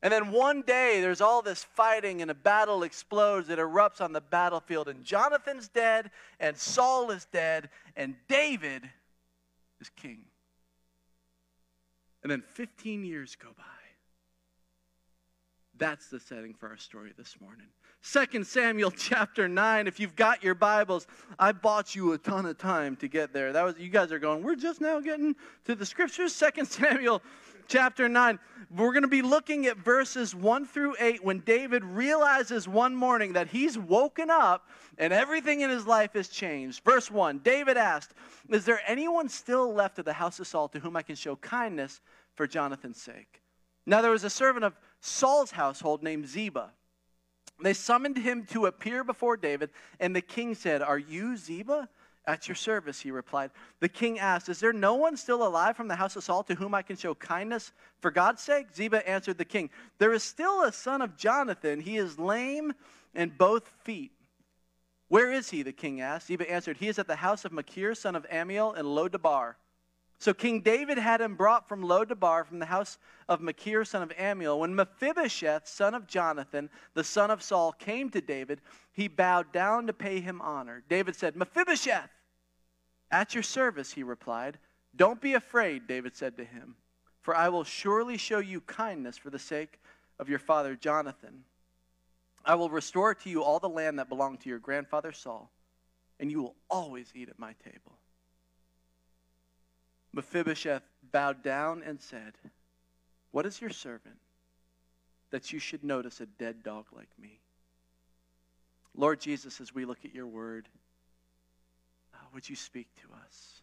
And 0.00 0.12
then 0.12 0.30
one 0.30 0.62
day, 0.62 1.00
there's 1.00 1.20
all 1.20 1.42
this 1.42 1.64
fighting, 1.64 2.22
and 2.22 2.30
a 2.30 2.34
battle 2.34 2.84
explodes. 2.84 3.48
It 3.48 3.58
erupts 3.58 4.00
on 4.00 4.12
the 4.12 4.20
battlefield, 4.20 4.88
and 4.88 5.02
Jonathan's 5.02 5.66
dead, 5.68 6.12
and 6.38 6.56
Saul 6.56 7.10
is 7.10 7.26
dead, 7.32 7.68
and 7.96 8.14
David 8.28 8.88
is 9.80 9.90
king. 9.90 10.20
And 12.22 12.30
then 12.30 12.42
15 12.42 13.04
years 13.04 13.34
go 13.34 13.48
by. 13.56 13.64
That's 15.76 16.08
the 16.08 16.20
setting 16.20 16.54
for 16.54 16.68
our 16.68 16.76
story 16.76 17.12
this 17.16 17.36
morning. 17.40 17.68
2 18.02 18.44
Samuel 18.44 18.90
chapter 18.96 19.48
9. 19.48 19.86
If 19.86 20.00
you've 20.00 20.16
got 20.16 20.42
your 20.42 20.54
Bibles, 20.54 21.06
I 21.38 21.52
bought 21.52 21.94
you 21.94 22.12
a 22.12 22.18
ton 22.18 22.46
of 22.46 22.58
time 22.58 22.96
to 22.96 23.08
get 23.08 23.32
there. 23.32 23.52
That 23.52 23.64
was 23.64 23.78
you 23.78 23.88
guys 23.90 24.12
are 24.12 24.18
going, 24.18 24.42
we're 24.42 24.56
just 24.56 24.80
now 24.80 25.00
getting 25.00 25.34
to 25.64 25.74
the 25.74 25.86
scriptures. 25.86 26.38
2 26.56 26.64
Samuel 26.64 27.22
chapter 27.66 28.08
9. 28.08 28.38
We're 28.76 28.92
going 28.92 29.02
to 29.02 29.08
be 29.08 29.22
looking 29.22 29.66
at 29.66 29.78
verses 29.78 30.34
1 30.34 30.66
through 30.66 30.96
8 30.98 31.24
when 31.24 31.40
David 31.40 31.84
realizes 31.84 32.68
one 32.68 32.94
morning 32.94 33.32
that 33.34 33.48
he's 33.48 33.78
woken 33.78 34.30
up 34.30 34.68
and 34.98 35.12
everything 35.12 35.60
in 35.60 35.70
his 35.70 35.86
life 35.86 36.12
has 36.14 36.28
changed. 36.28 36.84
Verse 36.84 37.10
1 37.10 37.38
David 37.38 37.76
asked, 37.76 38.14
Is 38.48 38.64
there 38.64 38.80
anyone 38.86 39.28
still 39.28 39.72
left 39.72 39.98
of 39.98 40.04
the 40.04 40.12
house 40.12 40.40
of 40.40 40.46
Saul 40.46 40.68
to 40.68 40.80
whom 40.80 40.96
I 40.96 41.02
can 41.02 41.16
show 41.16 41.36
kindness 41.36 42.00
for 42.34 42.46
Jonathan's 42.46 43.00
sake? 43.00 43.42
Now 43.86 44.02
there 44.02 44.10
was 44.10 44.24
a 44.24 44.30
servant 44.30 44.64
of 44.64 44.78
Saul's 45.00 45.50
household 45.50 46.02
named 46.02 46.26
Ziba. 46.26 46.72
They 47.60 47.74
summoned 47.74 48.16
him 48.16 48.44
to 48.46 48.66
appear 48.66 49.02
before 49.02 49.36
David, 49.36 49.70
and 49.98 50.14
the 50.14 50.20
king 50.20 50.54
said, 50.54 50.82
Are 50.82 50.98
you 50.98 51.36
Ziba? 51.36 51.88
At 52.26 52.46
your 52.46 52.56
service, 52.56 53.00
he 53.00 53.10
replied. 53.10 53.52
The 53.80 53.88
king 53.88 54.18
asked, 54.18 54.50
Is 54.50 54.60
there 54.60 54.74
no 54.74 54.96
one 54.96 55.16
still 55.16 55.46
alive 55.46 55.78
from 55.78 55.88
the 55.88 55.96
house 55.96 56.14
of 56.14 56.22
Saul 56.22 56.42
to 56.44 56.54
whom 56.54 56.74
I 56.74 56.82
can 56.82 56.96
show 56.96 57.14
kindness 57.14 57.72
for 58.00 58.10
God's 58.10 58.42
sake? 58.42 58.66
Ziba 58.74 59.08
answered 59.08 59.38
the 59.38 59.46
king, 59.46 59.70
There 59.98 60.12
is 60.12 60.22
still 60.22 60.62
a 60.62 60.70
son 60.70 61.00
of 61.00 61.16
Jonathan. 61.16 61.80
He 61.80 61.96
is 61.96 62.18
lame 62.18 62.74
in 63.14 63.30
both 63.30 63.72
feet. 63.82 64.12
Where 65.08 65.32
is 65.32 65.48
he? 65.48 65.62
The 65.62 65.72
king 65.72 66.02
asked. 66.02 66.26
Ziba 66.26 66.50
answered, 66.50 66.76
He 66.76 66.88
is 66.88 66.98
at 66.98 67.06
the 67.06 67.16
house 67.16 67.46
of 67.46 67.52
Machir, 67.52 67.94
son 67.94 68.14
of 68.14 68.28
Ammiel, 68.28 68.76
in 68.76 68.84
Lodabar. 68.84 69.54
So 70.20 70.34
King 70.34 70.62
David 70.62 70.98
had 70.98 71.20
him 71.20 71.36
brought 71.36 71.68
from 71.68 71.84
Lodabar 71.84 72.44
from 72.44 72.58
the 72.58 72.66
house 72.66 72.98
of 73.28 73.40
Machir, 73.40 73.84
son 73.84 74.02
of 74.02 74.10
Ammiel. 74.16 74.58
When 74.58 74.74
Mephibosheth, 74.74 75.68
son 75.68 75.94
of 75.94 76.08
Jonathan, 76.08 76.70
the 76.94 77.04
son 77.04 77.30
of 77.30 77.42
Saul, 77.42 77.72
came 77.72 78.10
to 78.10 78.20
David, 78.20 78.60
he 78.92 79.06
bowed 79.06 79.52
down 79.52 79.86
to 79.86 79.92
pay 79.92 80.20
him 80.20 80.40
honor. 80.40 80.82
David 80.88 81.14
said, 81.14 81.36
Mephibosheth, 81.36 82.10
at 83.12 83.32
your 83.32 83.44
service, 83.44 83.92
he 83.92 84.02
replied. 84.02 84.58
Don't 84.96 85.20
be 85.20 85.34
afraid, 85.34 85.86
David 85.86 86.16
said 86.16 86.36
to 86.36 86.44
him, 86.44 86.74
for 87.20 87.36
I 87.36 87.48
will 87.48 87.64
surely 87.64 88.16
show 88.16 88.38
you 88.40 88.60
kindness 88.62 89.16
for 89.16 89.30
the 89.30 89.38
sake 89.38 89.78
of 90.18 90.28
your 90.28 90.40
father 90.40 90.74
Jonathan. 90.74 91.44
I 92.44 92.56
will 92.56 92.70
restore 92.70 93.14
to 93.14 93.30
you 93.30 93.44
all 93.44 93.60
the 93.60 93.68
land 93.68 93.98
that 94.00 94.08
belonged 94.08 94.40
to 94.40 94.48
your 94.48 94.58
grandfather 94.58 95.12
Saul, 95.12 95.52
and 96.18 96.30
you 96.30 96.42
will 96.42 96.56
always 96.68 97.12
eat 97.14 97.28
at 97.28 97.38
my 97.38 97.54
table. 97.62 97.97
Mephibosheth 100.18 100.82
bowed 101.12 101.44
down 101.44 101.80
and 101.86 102.00
said, 102.00 102.32
What 103.30 103.46
is 103.46 103.60
your 103.60 103.70
servant 103.70 104.16
that 105.30 105.52
you 105.52 105.60
should 105.60 105.84
notice 105.84 106.20
a 106.20 106.26
dead 106.26 106.64
dog 106.64 106.86
like 106.92 107.10
me? 107.22 107.38
Lord 108.96 109.20
Jesus, 109.20 109.60
as 109.60 109.72
we 109.72 109.84
look 109.84 109.98
at 110.04 110.12
your 110.12 110.26
word, 110.26 110.66
uh, 112.12 112.16
would 112.34 112.50
you 112.50 112.56
speak 112.56 112.88
to 112.96 113.14
us? 113.24 113.62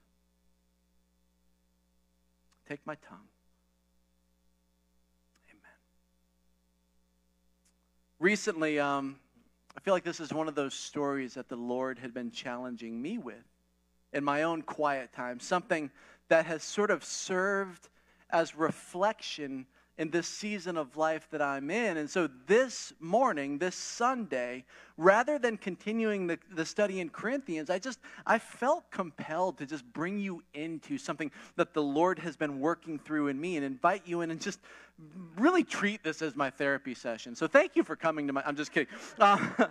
Take 2.70 2.80
my 2.88 2.96
tongue. 2.96 3.28
Amen. 5.50 5.78
Recently, 8.18 8.80
um, 8.80 9.18
I 9.76 9.82
feel 9.82 9.94
like 9.94 10.06
this 10.06 10.22
is 10.22 10.32
one 10.32 10.48
of 10.48 10.56
those 10.56 10.74
stories 10.74 11.34
that 11.34 11.50
the 11.50 11.58
Lord 11.58 12.00
had 12.00 12.14
been 12.14 12.32
challenging 12.32 13.02
me 13.02 13.18
with 13.18 13.44
in 14.16 14.24
my 14.24 14.44
own 14.44 14.64
quiet 14.64 15.12
time, 15.12 15.40
something 15.40 15.92
that 16.30 16.46
has 16.46 16.64
sort 16.64 16.90
of 16.90 17.04
served 17.04 17.90
as 18.32 18.56
reflection 18.56 19.68
in 19.98 20.10
this 20.10 20.28
season 20.28 20.76
of 20.78 20.98
life 20.98 21.28
that 21.32 21.42
I'm 21.42 21.70
in. 21.70 21.98
And 21.98 22.10
so 22.10 22.30
this 22.48 22.94
morning, 23.00 23.58
this 23.58 23.76
Sunday, 23.76 24.66
rather 24.98 25.40
than 25.40 25.58
continuing 25.58 26.28
the, 26.28 26.38
the 26.54 26.66
study 26.66 27.00
in 27.00 27.10
Corinthians, 27.10 27.70
I 27.70 27.80
just 27.80 28.00
I 28.26 28.40
felt 28.40 28.90
compelled 28.92 29.58
to 29.60 29.66
just 29.66 29.86
bring 29.94 30.20
you 30.20 30.44
into 30.54 30.98
something 30.98 31.32
that 31.56 31.74
the 31.74 31.84
Lord 31.84 32.20
has 32.20 32.36
been 32.36 32.60
working 32.60 33.00
through 33.00 33.28
in 33.28 33.40
me 33.40 33.56
and 33.56 33.66
invite 33.66 34.04
you 34.06 34.22
in 34.22 34.32
and 34.32 34.42
just 34.42 34.60
really 35.38 35.64
treat 35.64 36.04
this 36.04 36.22
as 36.22 36.36
my 36.36 36.50
therapy 36.50 36.94
session. 36.94 37.36
So 37.36 37.48
thank 37.48 37.76
you 37.76 37.84
for 37.84 37.96
coming 37.96 38.28
to 38.28 38.34
my 38.34 38.44
I'm 38.46 38.56
just 38.56 38.74
kidding. 38.74 38.94
Uh, 39.18 39.38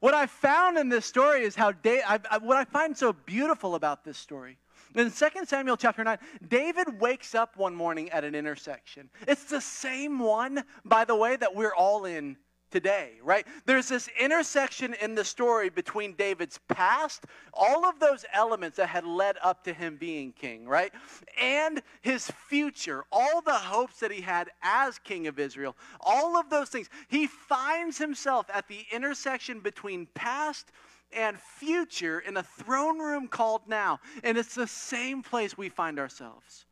what 0.00 0.14
I 0.14 0.26
found 0.26 0.78
in 0.78 0.88
this 0.88 1.06
story 1.06 1.42
is 1.42 1.54
how 1.54 1.72
da- 1.72 2.02
I, 2.02 2.20
I, 2.30 2.38
what 2.38 2.56
I 2.56 2.64
find 2.64 2.96
so 2.96 3.12
beautiful 3.12 3.74
about 3.74 4.04
this 4.04 4.18
story 4.18 4.58
in 4.94 5.10
2 5.10 5.26
Samuel 5.44 5.76
chapter 5.76 6.02
9, 6.02 6.18
David 6.46 7.00
wakes 7.00 7.34
up 7.34 7.56
one 7.56 7.74
morning 7.74 8.10
at 8.10 8.24
an 8.24 8.34
intersection. 8.34 9.10
It's 9.26 9.44
the 9.44 9.60
same 9.60 10.18
one, 10.18 10.64
by 10.84 11.04
the 11.04 11.14
way, 11.14 11.36
that 11.36 11.54
we're 11.54 11.74
all 11.74 12.04
in 12.04 12.36
today, 12.70 13.12
right? 13.22 13.46
There's 13.66 13.88
this 13.88 14.08
intersection 14.18 14.94
in 14.94 15.14
the 15.14 15.24
story 15.24 15.70
between 15.70 16.14
David's 16.14 16.58
past, 16.68 17.24
all 17.52 17.84
of 17.84 17.98
those 17.98 18.24
elements 18.32 18.76
that 18.76 18.88
had 18.88 19.04
led 19.04 19.36
up 19.42 19.64
to 19.64 19.72
him 19.72 19.96
being 19.96 20.32
king, 20.32 20.66
right? 20.66 20.92
And 21.40 21.82
his 22.00 22.30
future, 22.48 23.04
all 23.10 23.40
the 23.40 23.52
hopes 23.52 24.00
that 24.00 24.10
he 24.10 24.20
had 24.20 24.50
as 24.62 24.98
king 24.98 25.26
of 25.26 25.38
Israel, 25.38 25.76
all 26.00 26.36
of 26.36 26.50
those 26.50 26.68
things. 26.68 26.88
He 27.08 27.26
finds 27.26 27.98
himself 27.98 28.46
at 28.52 28.68
the 28.68 28.84
intersection 28.92 29.60
between 29.60 30.06
past 30.14 30.70
and 31.12 31.38
future 31.38 32.20
in 32.20 32.36
a 32.36 32.42
throne 32.42 32.98
room 32.98 33.28
called 33.28 33.62
now. 33.66 34.00
And 34.22 34.36
it's 34.36 34.54
the 34.54 34.66
same 34.66 35.22
place 35.22 35.56
we 35.56 35.68
find 35.68 35.98
ourselves. 35.98 36.66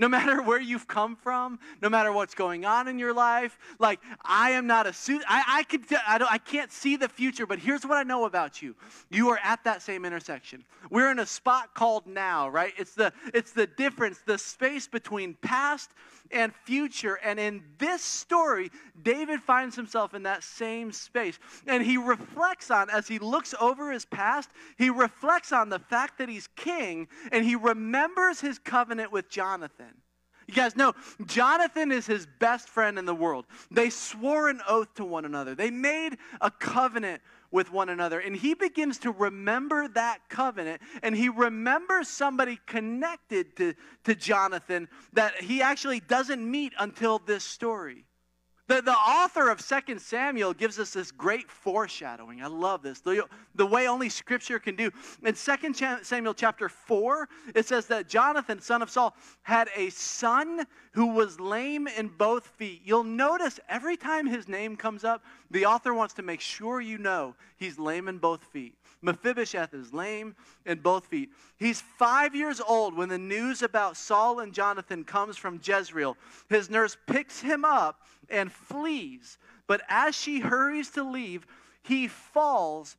No 0.00 0.08
matter 0.08 0.42
where 0.50 0.60
you've 0.60 0.88
come 0.88 1.14
from, 1.14 1.58
no 1.82 1.90
matter 1.90 2.10
what's 2.10 2.34
going 2.34 2.64
on 2.64 2.88
in 2.88 2.98
your 2.98 3.12
life, 3.12 3.58
like 3.78 4.00
I 4.24 4.52
am 4.52 4.66
not 4.66 4.86
a 4.86 4.92
suit. 4.94 5.22
I, 5.28 5.44
I 5.46 5.62
can 5.64 5.84
I, 6.08 6.16
don't, 6.16 6.32
I 6.32 6.38
can't 6.38 6.72
see 6.72 6.96
the 6.96 7.08
future, 7.08 7.46
but 7.46 7.58
here's 7.58 7.84
what 7.84 7.98
I 7.98 8.02
know 8.02 8.24
about 8.24 8.62
you: 8.62 8.74
you 9.10 9.28
are 9.28 9.38
at 9.44 9.62
that 9.64 9.82
same 9.82 10.06
intersection. 10.06 10.64
We're 10.90 11.10
in 11.12 11.18
a 11.18 11.26
spot 11.26 11.74
called 11.74 12.06
now, 12.06 12.48
right? 12.48 12.72
It's 12.78 12.94
the 12.94 13.12
it's 13.34 13.52
the 13.52 13.66
difference, 13.66 14.20
the 14.24 14.38
space 14.38 14.88
between 14.88 15.34
past 15.34 15.90
and 16.30 16.54
future. 16.64 17.18
And 17.22 17.38
in 17.38 17.62
this 17.78 18.02
story, 18.02 18.70
David 19.02 19.40
finds 19.40 19.76
himself 19.76 20.14
in 20.14 20.22
that 20.24 20.42
same 20.42 20.92
space. 20.92 21.38
And 21.66 21.84
he 21.84 21.96
reflects 21.96 22.70
on, 22.70 22.90
as 22.90 23.08
he 23.08 23.18
looks 23.18 23.54
over 23.60 23.92
his 23.92 24.04
past, 24.04 24.50
he 24.78 24.90
reflects 24.90 25.52
on 25.52 25.68
the 25.68 25.78
fact 25.78 26.18
that 26.18 26.28
he's 26.28 26.48
king 26.56 27.08
and 27.32 27.44
he 27.44 27.56
remembers 27.56 28.40
his 28.40 28.58
covenant 28.58 29.12
with 29.12 29.28
Jonathan. 29.28 29.89
You 30.50 30.56
guys 30.56 30.74
know 30.74 30.94
Jonathan 31.26 31.92
is 31.92 32.06
his 32.06 32.26
best 32.26 32.68
friend 32.68 32.98
in 32.98 33.04
the 33.04 33.14
world. 33.14 33.46
They 33.70 33.88
swore 33.88 34.48
an 34.48 34.60
oath 34.66 34.92
to 34.94 35.04
one 35.04 35.24
another, 35.24 35.54
they 35.54 35.70
made 35.70 36.18
a 36.40 36.50
covenant 36.50 37.22
with 37.52 37.70
one 37.70 37.88
another. 37.88 38.18
And 38.18 38.34
he 38.34 38.54
begins 38.54 38.98
to 38.98 39.12
remember 39.12 39.86
that 39.86 40.28
covenant, 40.28 40.82
and 41.04 41.14
he 41.14 41.28
remembers 41.28 42.08
somebody 42.08 42.58
connected 42.66 43.56
to, 43.58 43.74
to 44.02 44.16
Jonathan 44.16 44.88
that 45.12 45.40
he 45.40 45.62
actually 45.62 46.00
doesn't 46.00 46.42
meet 46.42 46.72
until 46.80 47.20
this 47.20 47.44
story. 47.44 48.04
The, 48.70 48.80
the 48.80 48.92
author 48.92 49.48
of 49.48 49.58
2 49.66 49.98
Samuel 49.98 50.54
gives 50.54 50.78
us 50.78 50.92
this 50.92 51.10
great 51.10 51.50
foreshadowing. 51.50 52.40
I 52.40 52.46
love 52.46 52.82
this. 52.82 53.00
The, 53.00 53.24
the 53.56 53.66
way 53.66 53.88
only 53.88 54.08
scripture 54.08 54.60
can 54.60 54.76
do. 54.76 54.92
In 55.24 55.34
2 55.34 56.02
Samuel 56.04 56.34
chapter 56.34 56.68
4, 56.68 57.28
it 57.56 57.66
says 57.66 57.86
that 57.86 58.08
Jonathan, 58.08 58.60
son 58.60 58.80
of 58.80 58.88
Saul, 58.88 59.16
had 59.42 59.70
a 59.74 59.90
son 59.90 60.64
who 60.92 61.08
was 61.08 61.40
lame 61.40 61.88
in 61.88 62.06
both 62.16 62.46
feet. 62.46 62.82
You'll 62.84 63.02
notice 63.02 63.58
every 63.68 63.96
time 63.96 64.24
his 64.24 64.46
name 64.46 64.76
comes 64.76 65.02
up, 65.02 65.24
the 65.50 65.66
author 65.66 65.92
wants 65.92 66.14
to 66.14 66.22
make 66.22 66.40
sure 66.40 66.80
you 66.80 66.96
know 66.96 67.34
he's 67.56 67.76
lame 67.76 68.06
in 68.06 68.18
both 68.18 68.44
feet. 68.52 68.76
Mephibosheth 69.02 69.72
is 69.72 69.92
lame 69.92 70.34
in 70.66 70.80
both 70.80 71.06
feet. 71.06 71.30
He's 71.56 71.80
five 71.80 72.34
years 72.34 72.60
old 72.60 72.96
when 72.96 73.08
the 73.08 73.18
news 73.18 73.62
about 73.62 73.96
Saul 73.96 74.40
and 74.40 74.52
Jonathan 74.52 75.04
comes 75.04 75.36
from 75.36 75.60
Jezreel. 75.62 76.16
His 76.48 76.68
nurse 76.68 76.96
picks 77.06 77.40
him 77.40 77.64
up 77.64 78.02
and 78.28 78.52
flees. 78.52 79.38
But 79.66 79.82
as 79.88 80.14
she 80.14 80.40
hurries 80.40 80.90
to 80.90 81.02
leave, 81.02 81.46
he 81.82 82.08
falls 82.08 82.96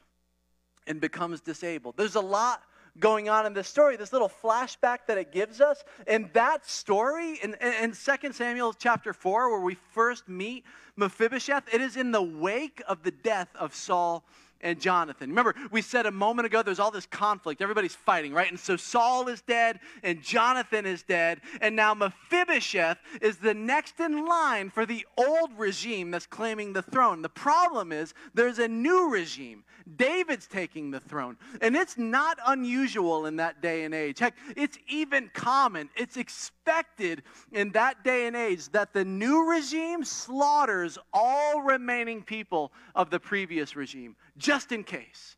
and 0.88 1.00
becomes 1.00 1.42
disabled. 1.42 1.96
There's 1.98 2.16
a 2.16 2.22
lot 2.22 2.64
going 3.00 3.30
on 3.30 3.46
in 3.46 3.54
this 3.54 3.68
story, 3.68 3.96
this 3.96 4.12
little 4.12 4.30
flashback 4.30 5.00
that 5.08 5.18
it 5.18 5.32
gives 5.32 5.62
us. 5.62 5.84
And 6.08 6.30
that 6.34 6.68
story 6.68 7.40
in, 7.42 7.56
in 7.56 7.94
2 7.94 8.34
Samuel 8.34 8.74
chapter 8.74 9.14
4, 9.14 9.52
where 9.52 9.62
we 9.62 9.76
first 9.94 10.28
meet 10.28 10.66
Mephibosheth, 10.98 11.74
it 11.74 11.82
is 11.82 11.96
in 11.96 12.12
the 12.12 12.22
wake 12.22 12.82
of 12.88 13.04
the 13.04 13.12
death 13.12 13.50
of 13.56 13.74
Saul 13.74 14.26
and 14.62 14.80
Jonathan. 14.80 15.30
Remember, 15.30 15.56
we 15.72 15.82
said 15.82 16.06
a 16.06 16.12
moment 16.12 16.46
ago 16.46 16.64
there's 16.64 16.80
all 16.80 16.92
this 16.92 17.06
conflict. 17.06 17.62
Everybody's 17.62 17.96
fighting, 17.96 18.34
right? 18.34 18.50
And 18.50 18.60
so 18.60 18.78
Saul 18.78 19.28
is 19.28 19.42
dead 19.42 19.80
and 20.04 20.22
Jonathan 20.22 20.86
is 20.86 21.04
dead. 21.04 21.42
And 21.60 21.76
now 21.76 21.94
Mephibosheth 21.94 22.98
is 23.22 23.38
the 23.38 23.54
next 23.54 24.00
in 24.00 24.26
line 24.26 24.70
for 24.70 24.86
the 24.86 25.06
old 25.18 25.52
regime 25.58 26.12
that's 26.12 26.26
claiming 26.26 26.74
the 26.74 26.82
throne. 26.82 27.22
The 27.22 27.30
problem 27.30 27.92
is 27.92 28.14
there's 28.34 28.60
a 28.60 28.68
new 28.68 29.10
regime. 29.10 29.64
David's 29.96 30.48
taking 30.48 30.92
the 30.92 31.00
throne. 31.00 31.38
And 31.62 31.76
it's 31.76 31.98
not 31.98 32.38
unusual 32.48 33.26
in 33.26 33.38
that 33.38 33.62
day 33.62 33.84
and 33.84 33.94
age. 33.94 34.20
Heck, 34.20 34.36
it's 34.56 34.78
even 34.88 35.30
common. 35.34 35.90
It's 35.96 36.18
expected 36.18 37.24
in 37.52 37.72
that 37.72 38.04
day 38.04 38.28
and 38.28 38.36
age 38.36 38.70
that 38.70 38.94
the 38.94 39.04
new 39.04 39.50
regime 39.50 40.04
slaughters 40.04 40.98
all 41.14 41.62
remaining 41.62 42.22
people 42.24 42.72
of 42.96 43.10
the 43.10 43.20
previous 43.20 43.76
regime 43.76 44.16
just 44.38 44.72
in 44.72 44.84
case. 44.84 45.36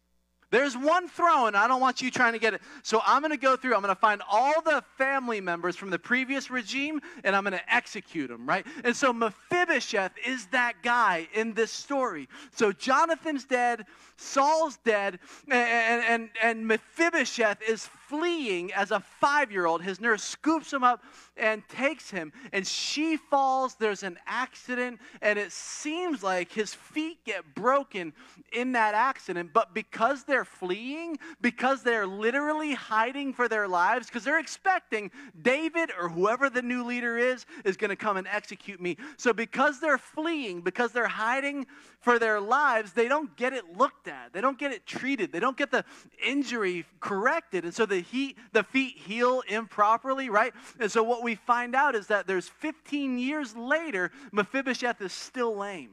There's 0.54 0.78
one 0.78 1.08
throne. 1.08 1.56
I 1.56 1.68
don't 1.68 1.82
want 1.82 2.00
you 2.00 2.12
trying 2.12 2.34
to 2.34 2.40
get 2.40 2.54
it. 2.54 2.62
So 2.84 3.02
I'm 3.04 3.24
going 3.24 3.32
to 3.32 3.38
go 3.38 3.56
through. 3.56 3.74
I'm 3.74 3.82
going 3.82 3.90
to 3.96 4.00
find 4.00 4.22
all 4.30 4.62
the 4.62 4.84
family 5.00 5.42
members 5.42 5.76
from 5.76 5.90
the 5.90 5.98
previous 5.98 6.52
regime 6.52 7.02
and 7.24 7.36
I'm 7.36 7.42
going 7.44 7.54
to 7.54 7.74
execute 7.74 8.30
them, 8.30 8.48
right? 8.48 8.64
And 8.84 8.96
so 8.96 9.12
Mephibosheth 9.12 10.12
is 10.24 10.46
that 10.52 10.76
guy 10.84 11.28
in 11.34 11.54
this 11.54 11.72
story. 11.72 12.30
So 12.52 12.72
Jonathan's 12.72 13.46
dead, 13.46 13.88
Saul's 14.16 14.78
dead, 14.86 15.18
and, 15.48 16.06
and, 16.06 16.30
and 16.40 16.68
Mephibosheth 16.68 17.58
is 17.68 17.90
fleeing 18.08 18.72
as 18.74 18.92
a 18.92 19.00
five 19.00 19.52
year 19.52 19.66
old. 19.66 19.82
His 19.82 20.00
nurse 20.00 20.24
scoops 20.24 20.72
him 20.72 20.84
up 20.84 21.04
and 21.38 21.68
takes 21.68 22.10
him, 22.10 22.32
and 22.52 22.66
she 22.66 23.18
falls. 23.18 23.76
There's 23.76 24.04
an 24.04 24.18
accident, 24.28 25.00
and 25.22 25.40
it 25.40 25.52
seems 25.52 26.24
like 26.24 26.52
his 26.52 26.74
feet 26.74 27.18
get 27.26 27.56
broken 27.56 28.14
in 28.52 28.74
that 28.74 28.94
accident. 28.94 29.52
But 29.54 29.74
because 29.74 30.24
they're 30.24 30.46
fleeing, 30.46 31.18
because 31.42 31.84
they're 31.84 32.08
literally 32.08 32.74
hiding 32.74 33.34
for 33.34 33.48
their 33.48 33.68
lives, 33.68 34.08
because 34.08 34.24
they're 34.24 34.40
expecting 34.40 35.12
David 35.42 35.92
or 36.00 36.10
whoever 36.10 36.50
the 36.50 36.62
new 36.62 36.84
leader 36.84 37.18
is 37.18 37.46
is 37.66 37.78
going 37.78 37.90
to 37.90 37.96
come 37.96 38.18
and 38.18 38.28
execute 38.28 38.80
me. 38.80 38.98
So 39.18 39.34
because 39.34 39.80
they're 39.80 39.98
fleeing, 39.98 40.62
because 40.62 40.92
they're 40.92 41.08
hiding 41.08 41.66
for 42.00 42.20
their 42.20 42.40
lives, 42.40 42.94
they 42.94 43.08
don't 43.08 43.36
get 43.38 43.54
it 43.54 43.78
looked 43.78 44.08
at. 44.08 44.34
They 44.34 44.42
don't 44.42 44.60
get 44.60 44.72
it 44.72 44.86
treated. 44.86 45.32
They 45.32 45.40
don't 45.40 45.58
get 45.58 45.72
the 45.72 45.86
injury 46.24 46.86
corrected. 47.00 47.64
And 47.64 47.74
so 47.74 47.86
the 47.94 48.02
heat, 48.02 48.38
the 48.52 48.64
feet 48.64 48.98
heal 48.98 49.44
improperly, 49.48 50.30
right? 50.30 50.54
And 50.80 50.92
so 50.92 51.04
what 51.04 51.22
we 51.22 51.36
find 51.36 51.76
out 51.76 51.96
is 51.96 52.08
that 52.08 52.26
there's 52.26 52.50
15 52.50 53.20
years 53.20 53.56
later, 53.56 54.12
Mephibosheth 54.32 55.00
is 55.02 55.14
still 55.14 55.56
lame. 55.56 55.92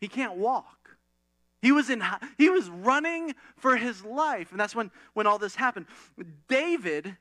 He 0.00 0.06
can't 0.06 0.36
walk. 0.36 0.96
He 1.60 1.72
was 1.72 1.90
in 1.90 2.02
he 2.38 2.48
was 2.48 2.70
running 2.70 3.34
for 3.56 3.76
his 3.76 4.04
life. 4.04 4.50
And 4.52 4.60
that's 4.60 4.74
when, 4.74 4.90
when 5.12 5.26
all 5.26 5.38
this 5.38 5.56
happened. 5.56 5.86
David 6.48 7.16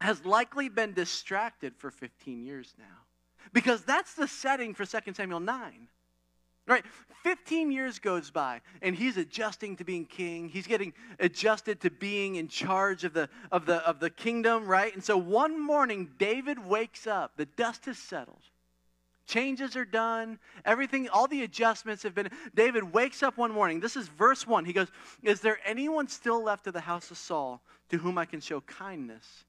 has 0.00 0.24
likely 0.26 0.68
been 0.68 0.92
distracted 0.92 1.74
for 1.76 1.90
15 1.90 2.42
years 2.42 2.74
now. 2.78 2.84
Because 3.52 3.82
that's 3.82 4.14
the 4.14 4.26
setting 4.26 4.74
for 4.74 4.84
2 4.84 5.14
Samuel 5.14 5.40
9. 5.40 5.88
Right? 6.66 6.84
15 7.22 7.72
years 7.72 7.98
goes 7.98 8.30
by 8.30 8.60
and 8.82 8.94
he's 8.94 9.16
adjusting 9.16 9.76
to 9.76 9.84
being 9.84 10.04
king. 10.04 10.48
He's 10.48 10.66
getting 10.66 10.92
adjusted 11.18 11.80
to 11.80 11.90
being 11.90 12.36
in 12.36 12.48
charge 12.48 13.04
of 13.04 13.12
the, 13.14 13.28
of 13.50 13.66
the, 13.66 13.76
of 13.86 14.00
the 14.00 14.10
kingdom, 14.10 14.66
right? 14.66 14.94
And 14.94 15.02
so 15.02 15.16
one 15.16 15.60
morning, 15.60 16.10
David 16.18 16.64
wakes 16.64 17.06
up. 17.06 17.32
The 17.36 17.46
dust 17.46 17.86
has 17.86 17.98
settled. 17.98 18.42
Changes 19.26 19.74
are 19.74 19.84
done. 19.84 20.38
Everything, 20.64 21.08
all 21.08 21.26
the 21.26 21.42
adjustments 21.42 22.04
have 22.04 22.14
been. 22.14 22.30
David 22.54 22.92
wakes 22.92 23.24
up 23.24 23.36
one 23.36 23.50
morning. 23.50 23.80
This 23.80 23.96
is 23.96 24.06
verse 24.06 24.46
1. 24.46 24.64
He 24.64 24.72
goes, 24.72 24.88
Is 25.22 25.40
there 25.40 25.58
anyone 25.64 26.06
still 26.06 26.42
left 26.42 26.68
of 26.68 26.74
the 26.74 26.80
house 26.80 27.10
of 27.10 27.18
Saul 27.18 27.60
to 27.88 27.98
whom 27.98 28.18
I 28.18 28.24
can 28.24 28.40
show 28.40 28.60
kindness 28.60 29.44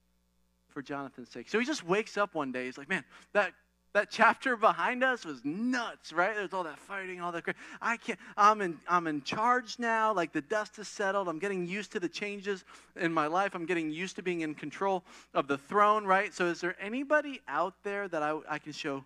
for 0.69 0.81
Jonathan's 0.81 1.29
sake? 1.29 1.47
So 1.47 1.59
he 1.59 1.65
just 1.65 1.83
wakes 1.83 2.17
up 2.17 2.33
one 2.33 2.51
day. 2.51 2.65
He's 2.65 2.77
like, 2.77 2.89
Man, 2.89 3.03
that 3.33 3.53
that 3.97 4.11
chapter 4.11 4.55
behind 4.55 5.03
us 5.03 5.25
was 5.25 5.43
nuts, 5.43 6.13
right? 6.13 6.35
There's 6.35 6.53
all 6.53 6.65
that 6.65 6.77
fighting, 6.77 7.19
all 7.19 7.31
that. 7.31 7.43
I 7.81 7.97
can't. 7.97 8.19
I'm 8.37 8.61
in. 8.61 8.77
I'm 8.87 9.07
in 9.07 9.23
charge 9.23 9.79
now. 9.79 10.13
Like 10.13 10.31
the 10.33 10.41
dust 10.41 10.75
has 10.77 10.87
settled. 10.87 11.27
I'm 11.27 11.39
getting 11.39 11.65
used 11.65 11.93
to 11.93 11.99
the 11.99 12.07
changes 12.07 12.63
in 12.95 13.11
my 13.11 13.25
life. 13.25 13.55
I'm 13.55 13.65
getting 13.65 13.89
used 13.89 14.15
to 14.17 14.21
being 14.21 14.41
in 14.41 14.53
control 14.53 15.03
of 15.33 15.47
the 15.47 15.57
throne, 15.57 16.05
right? 16.05 16.31
So, 16.31 16.45
is 16.45 16.61
there 16.61 16.75
anybody 16.79 17.41
out 17.47 17.73
there 17.81 18.07
that 18.07 18.21
I, 18.21 18.37
I 18.47 18.59
can 18.59 18.71
show 18.71 19.03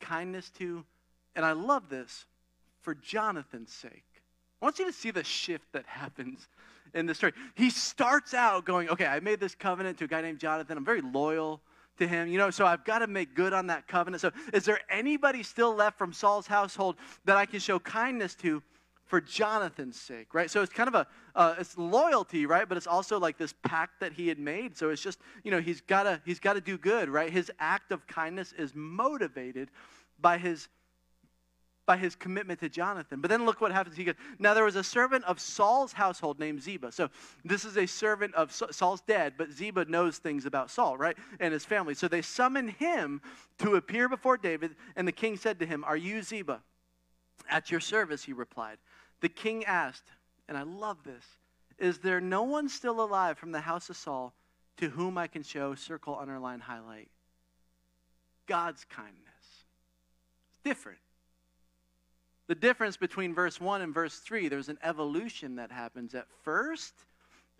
kindness 0.00 0.50
to? 0.58 0.84
And 1.34 1.46
I 1.46 1.52
love 1.52 1.88
this 1.88 2.26
for 2.82 2.94
Jonathan's 2.94 3.72
sake. 3.72 4.04
I 4.60 4.66
want 4.66 4.78
you 4.78 4.84
to 4.84 4.92
see 4.92 5.10
the 5.10 5.24
shift 5.24 5.72
that 5.72 5.86
happens 5.86 6.46
in 6.92 7.06
the 7.06 7.14
story. 7.14 7.32
He 7.54 7.70
starts 7.70 8.34
out 8.34 8.66
going, 8.66 8.90
"Okay, 8.90 9.06
I 9.06 9.20
made 9.20 9.40
this 9.40 9.54
covenant 9.54 9.96
to 9.98 10.04
a 10.04 10.08
guy 10.08 10.20
named 10.20 10.40
Jonathan. 10.40 10.76
I'm 10.76 10.84
very 10.84 11.00
loyal." 11.00 11.62
To 12.00 12.08
him. 12.08 12.28
You 12.28 12.38
know, 12.38 12.50
so 12.50 12.66
I've 12.66 12.84
got 12.84 12.98
to 12.98 13.06
make 13.06 13.34
good 13.34 13.52
on 13.52 13.68
that 13.68 13.86
covenant. 13.86 14.20
So 14.20 14.32
is 14.52 14.64
there 14.64 14.80
anybody 14.90 15.42
still 15.42 15.74
left 15.74 15.96
from 15.96 16.12
Saul's 16.12 16.46
household 16.46 16.96
that 17.24 17.36
I 17.36 17.46
can 17.46 17.60
show 17.60 17.78
kindness 17.78 18.34
to 18.36 18.62
for 19.06 19.20
Jonathan's 19.20 20.00
sake, 20.00 20.34
right? 20.34 20.48
So 20.48 20.62
it's 20.62 20.72
kind 20.72 20.88
of 20.88 20.94
a, 20.94 21.06
uh, 21.34 21.56
it's 21.58 21.76
loyalty, 21.76 22.46
right? 22.46 22.68
But 22.68 22.76
it's 22.76 22.86
also 22.86 23.18
like 23.18 23.38
this 23.38 23.52
pact 23.64 23.98
that 24.00 24.12
he 24.12 24.28
had 24.28 24.38
made. 24.38 24.76
So 24.76 24.90
it's 24.90 25.02
just, 25.02 25.18
you 25.42 25.50
know, 25.50 25.60
he's 25.60 25.80
got 25.80 26.04
to, 26.04 26.22
he's 26.24 26.38
got 26.38 26.52
to 26.52 26.60
do 26.60 26.78
good, 26.78 27.08
right? 27.08 27.28
His 27.28 27.50
act 27.58 27.90
of 27.90 28.06
kindness 28.06 28.52
is 28.56 28.72
motivated 28.74 29.70
by 30.20 30.38
his 30.38 30.68
by 31.90 31.96
his 31.96 32.14
commitment 32.14 32.60
to 32.60 32.68
Jonathan. 32.68 33.20
But 33.20 33.30
then 33.30 33.44
look 33.44 33.60
what 33.60 33.72
happens. 33.72 33.96
He 33.96 34.04
goes, 34.04 34.14
Now 34.38 34.54
there 34.54 34.62
was 34.62 34.76
a 34.76 34.84
servant 34.84 35.24
of 35.24 35.40
Saul's 35.40 35.92
household 35.92 36.38
named 36.38 36.62
Ziba. 36.62 36.92
So 36.92 37.10
this 37.44 37.64
is 37.64 37.76
a 37.76 37.84
servant 37.84 38.32
of 38.36 38.52
Saul's 38.52 39.00
dead, 39.00 39.34
but 39.36 39.50
Ziba 39.50 39.86
knows 39.86 40.18
things 40.18 40.46
about 40.46 40.70
Saul, 40.70 40.96
right? 40.96 41.16
And 41.40 41.52
his 41.52 41.64
family. 41.64 41.94
So 41.94 42.06
they 42.06 42.22
summon 42.22 42.68
him 42.68 43.20
to 43.58 43.74
appear 43.74 44.08
before 44.08 44.36
David, 44.36 44.76
and 44.94 45.08
the 45.08 45.10
king 45.10 45.36
said 45.36 45.58
to 45.58 45.66
him, 45.66 45.82
Are 45.82 45.96
you 45.96 46.22
Ziba? 46.22 46.60
At 47.50 47.72
your 47.72 47.80
service, 47.80 48.22
he 48.22 48.34
replied. 48.34 48.78
The 49.20 49.28
king 49.28 49.64
asked, 49.64 50.12
and 50.48 50.56
I 50.56 50.62
love 50.62 51.02
this, 51.02 51.24
Is 51.76 51.98
there 51.98 52.20
no 52.20 52.44
one 52.44 52.68
still 52.68 53.00
alive 53.00 53.36
from 53.36 53.50
the 53.50 53.62
house 53.62 53.90
of 53.90 53.96
Saul 53.96 54.32
to 54.76 54.90
whom 54.90 55.18
I 55.18 55.26
can 55.26 55.42
show, 55.42 55.74
circle, 55.74 56.16
underline, 56.20 56.60
highlight? 56.60 57.08
God's 58.46 58.84
kindness. 58.84 59.16
It's 60.52 60.60
different. 60.62 61.00
The 62.50 62.56
difference 62.56 62.96
between 62.96 63.32
verse 63.32 63.60
1 63.60 63.80
and 63.80 63.94
verse 63.94 64.18
3, 64.18 64.48
there's 64.48 64.68
an 64.68 64.78
evolution 64.82 65.54
that 65.54 65.70
happens. 65.70 66.16
At 66.16 66.26
first, 66.42 66.92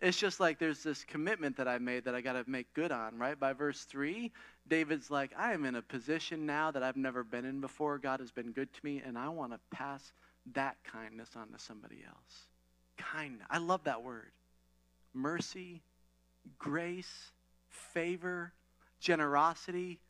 it's 0.01 0.17
just 0.17 0.41
like 0.41 0.59
there's 0.59 0.83
this 0.83 1.05
commitment 1.05 1.55
that 1.55 1.67
I 1.69 1.77
made 1.77 2.03
that 2.03 2.13
I 2.13 2.19
got 2.19 2.33
to 2.33 2.43
make 2.45 2.73
good 2.73 2.91
on, 2.91 3.17
right? 3.17 3.39
By 3.39 3.53
verse 3.53 3.85
3, 3.85 4.29
David's 4.67 5.09
like, 5.09 5.31
I 5.37 5.53
am 5.53 5.63
in 5.63 5.75
a 5.75 5.81
position 5.81 6.45
now 6.45 6.71
that 6.71 6.83
I've 6.83 6.97
never 6.97 7.23
been 7.23 7.45
in 7.45 7.61
before. 7.61 7.99
God 7.99 8.19
has 8.19 8.31
been 8.31 8.51
good 8.51 8.73
to 8.73 8.79
me, 8.83 9.01
and 9.05 9.17
I 9.17 9.29
want 9.29 9.53
to 9.53 9.59
pass 9.73 10.11
that 10.55 10.75
kindness 10.83 11.29
on 11.37 11.47
to 11.53 11.57
somebody 11.57 12.03
else. 12.05 12.47
Kindness. 12.97 13.47
I 13.49 13.59
love 13.59 13.85
that 13.85 14.03
word. 14.03 14.33
Mercy, 15.13 15.83
grace, 16.59 17.31
favor, 17.69 18.51
generosity, 18.99 20.01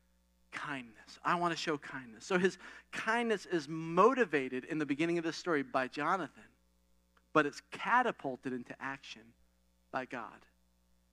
kindness. 0.52 1.20
I 1.24 1.36
want 1.36 1.54
to 1.54 1.58
show 1.58 1.78
kindness. 1.78 2.26
So 2.26 2.38
his 2.38 2.58
kindness 2.92 3.46
is 3.46 3.68
motivated 3.68 4.66
in 4.66 4.78
the 4.78 4.86
beginning 4.86 5.18
of 5.18 5.24
the 5.24 5.34
story 5.34 5.64
by 5.64 5.88
Jonathan, 5.88 6.44
but 7.34 7.46
it's 7.46 7.62
catapulted 7.72 8.54
into 8.54 8.76
action 8.80 9.22
by 9.92 10.06
God. 10.06 10.46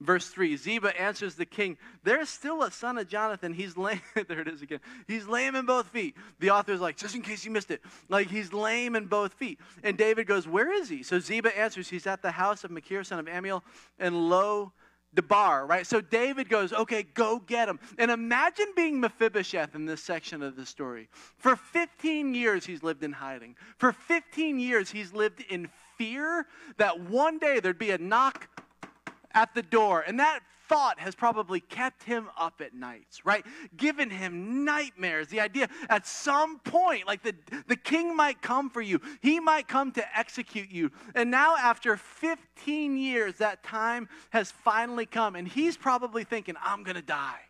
Verse 0.01 0.29
3 0.29 0.57
Ziba 0.57 1.01
answers 1.01 1.35
the 1.35 1.45
king, 1.45 1.77
There's 2.05 2.29
still 2.29 2.63
a 2.63 2.71
son 2.71 2.99
of 2.99 3.09
Jonathan. 3.09 3.53
He's 3.53 3.77
lame. 3.77 4.01
there 4.29 4.41
it 4.41 4.49
is 4.49 4.63
again. 4.63 4.79
He's 5.09 5.27
lame 5.27 5.57
in 5.57 5.67
both 5.67 5.89
feet. 5.89 6.17
The 6.39 6.51
author 6.51 6.73
is 6.73 6.81
like, 6.81 6.97
just 6.97 7.17
in 7.17 7.23
case 7.23 7.45
you 7.45 7.51
missed 7.51 7.73
it, 7.73 7.83
like 8.09 8.29
he's 8.29 8.53
lame 8.53 8.95
in 8.95 9.07
both 9.07 9.35
feet. 9.35 9.59
And 9.83 9.97
David 9.97 10.29
goes, 10.29 10.47
Where 10.47 10.73
is 10.73 10.89
he? 10.89 11.03
So 11.03 11.19
Ziba 11.19 11.57
answers, 11.59 11.89
He's 11.89 12.07
at 12.07 12.23
the 12.23 12.31
house 12.31 12.63
of 12.63 12.71
Machir, 12.71 13.03
son 13.03 13.19
of 13.19 13.27
Ammiel, 13.27 13.63
and 13.99 14.29
lo, 14.29 14.73
Debar, 15.15 15.67
right? 15.67 15.87
So 15.87 16.01
David 16.01 16.49
goes, 16.49 16.73
okay, 16.73 17.03
go 17.03 17.39
get 17.39 17.69
him. 17.69 17.81
And 17.99 18.11
imagine 18.11 18.67
being 18.77 19.01
Mephibosheth 19.01 19.75
in 19.75 19.87
this 19.87 20.03
section 20.03 20.43
of 20.43 20.55
the 20.55 20.67
story. 20.67 21.09
For 21.39 21.57
15 21.57 22.35
years, 22.35 22.67
he's 22.67 22.83
lived 22.83 23.03
in 23.03 23.13
hiding. 23.13 23.57
For 23.79 23.93
15 23.93 24.59
years, 24.61 24.91
he's 24.91 25.13
lived 25.13 25.45
in 25.49 25.69
fear 25.97 26.47
that 26.77 27.01
one 27.01 27.39
day 27.39 27.59
there'd 27.61 27.79
be 27.79 27.91
a 27.91 27.99
knock 27.99 28.49
at 29.33 29.55
the 29.55 29.63
door. 29.63 30.05
And 30.07 30.21
that 30.21 30.41
thought 30.69 31.01
has 31.01 31.15
probably 31.15 31.61
kept 31.61 32.03
him 32.03 32.29
up 32.39 32.61
at 32.61 32.75
nights, 32.75 33.25
right? 33.25 33.45
Given 33.77 34.11
him 34.11 34.65
nightmares. 34.65 35.29
The 35.29 35.41
idea 35.41 35.69
at 35.89 36.07
some 36.07 36.59
point, 36.61 37.07
like 37.07 37.23
the, 37.23 37.35
the 37.67 37.77
king 37.77 38.15
might 38.15 38.43
come 38.43 38.71
for 38.71 38.83
you, 38.83 39.01
he 39.21 39.41
might 39.41 39.67
come 39.67 39.93
to 39.93 40.19
execute 40.19 40.71
you. 40.71 40.91
And 41.15 41.31
now, 41.31 41.57
after 41.57 41.97
15 41.97 42.97
years, 42.97 43.37
that 43.37 43.63
time 43.63 44.09
has 44.31 44.51
finally 44.51 45.07
come. 45.07 45.35
And 45.35 45.49
he's 45.49 45.77
probably 45.77 46.25
thinking, 46.25 46.55
I'm 46.63 46.83
going 46.83 46.97
to 46.97 47.03
die. 47.03 47.41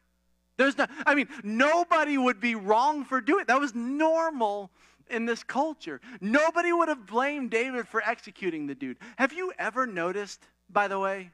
There's 0.57 0.76
no, 0.76 0.87
I 1.07 1.14
mean, 1.14 1.28
nobody 1.42 2.18
would 2.18 2.40
be 2.40 2.54
wrong 2.54 3.04
for 3.04 3.20
doing 3.20 3.42
it. 3.42 3.46
That 3.46 3.61
was 3.61 3.74
normal 3.74 4.70
in 5.09 5.24
this 5.24 5.42
culture. 5.42 6.00
Nobody 6.20 6.72
would 6.72 6.88
have 6.88 7.07
blamed 7.07 7.50
David 7.50 7.87
for 7.88 8.02
executing 8.02 8.66
the 8.66 8.74
dude. 8.74 8.98
Have 9.16 9.33
you 9.33 9.52
ever 9.59 9.87
noticed, 9.87 10.46
by 10.68 10.88
the 10.88 10.98
way? 10.98 11.31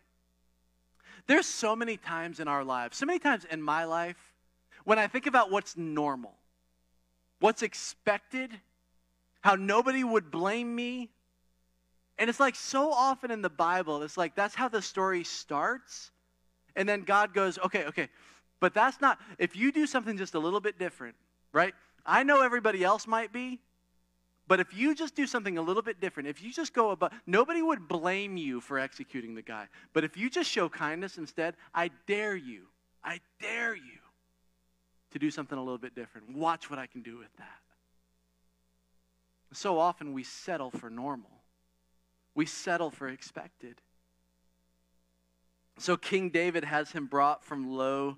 There's 1.26 1.46
so 1.46 1.74
many 1.74 1.96
times 1.96 2.40
in 2.40 2.48
our 2.48 2.64
lives, 2.64 2.96
so 2.96 3.06
many 3.06 3.18
times 3.18 3.46
in 3.50 3.62
my 3.62 3.84
life, 3.84 4.34
when 4.84 4.98
I 4.98 5.06
think 5.06 5.26
about 5.26 5.50
what's 5.50 5.76
normal, 5.76 6.34
what's 7.40 7.62
expected, 7.62 8.50
how 9.40 9.54
nobody 9.54 10.04
would 10.04 10.30
blame 10.30 10.74
me. 10.74 11.10
And 12.18 12.28
it's 12.28 12.40
like 12.40 12.54
so 12.54 12.92
often 12.92 13.30
in 13.30 13.42
the 13.42 13.50
Bible, 13.50 14.02
it's 14.02 14.16
like 14.16 14.34
that's 14.34 14.54
how 14.54 14.68
the 14.68 14.82
story 14.82 15.24
starts. 15.24 16.10
And 16.76 16.88
then 16.88 17.02
God 17.02 17.32
goes, 17.32 17.58
okay, 17.58 17.84
okay, 17.86 18.08
but 18.60 18.74
that's 18.74 19.00
not, 19.00 19.18
if 19.38 19.56
you 19.56 19.72
do 19.72 19.86
something 19.86 20.16
just 20.16 20.34
a 20.34 20.38
little 20.38 20.60
bit 20.60 20.78
different, 20.78 21.16
right? 21.52 21.74
I 22.04 22.22
know 22.22 22.42
everybody 22.42 22.84
else 22.84 23.06
might 23.06 23.32
be, 23.32 23.60
but 24.46 24.60
if 24.60 24.74
you 24.74 24.94
just 24.94 25.14
do 25.14 25.26
something 25.26 25.56
a 25.56 25.62
little 25.62 25.82
bit 25.82 26.00
different, 26.00 26.28
if 26.28 26.42
you 26.42 26.52
just 26.52 26.74
go 26.74 26.90
above, 26.90 27.12
nobody 27.26 27.62
would 27.62 27.88
blame 27.88 28.36
you 28.36 28.60
for 28.60 28.78
executing 28.78 29.34
the 29.34 29.42
guy. 29.42 29.68
But 29.92 30.04
if 30.04 30.16
you 30.16 30.28
just 30.28 30.50
show 30.50 30.68
kindness 30.68 31.16
instead, 31.16 31.56
I 31.74 31.90
dare 32.06 32.36
you, 32.36 32.66
I 33.02 33.20
dare 33.40 33.74
you 33.74 34.00
to 35.12 35.18
do 35.18 35.30
something 35.30 35.56
a 35.56 35.62
little 35.62 35.78
bit 35.78 35.94
different. 35.94 36.36
Watch 36.36 36.68
what 36.68 36.78
I 36.78 36.86
can 36.86 37.00
do 37.00 37.16
with 37.16 37.34
that. 37.38 37.60
So 39.52 39.78
often 39.78 40.12
we 40.12 40.24
settle 40.24 40.70
for 40.70 40.90
normal, 40.90 41.30
we 42.34 42.44
settle 42.44 42.90
for 42.90 43.08
expected. 43.08 43.80
So 45.78 45.96
King 45.96 46.30
David 46.30 46.64
has 46.64 46.92
him 46.92 47.06
brought 47.06 47.44
from 47.44 47.70
Lo 47.70 48.16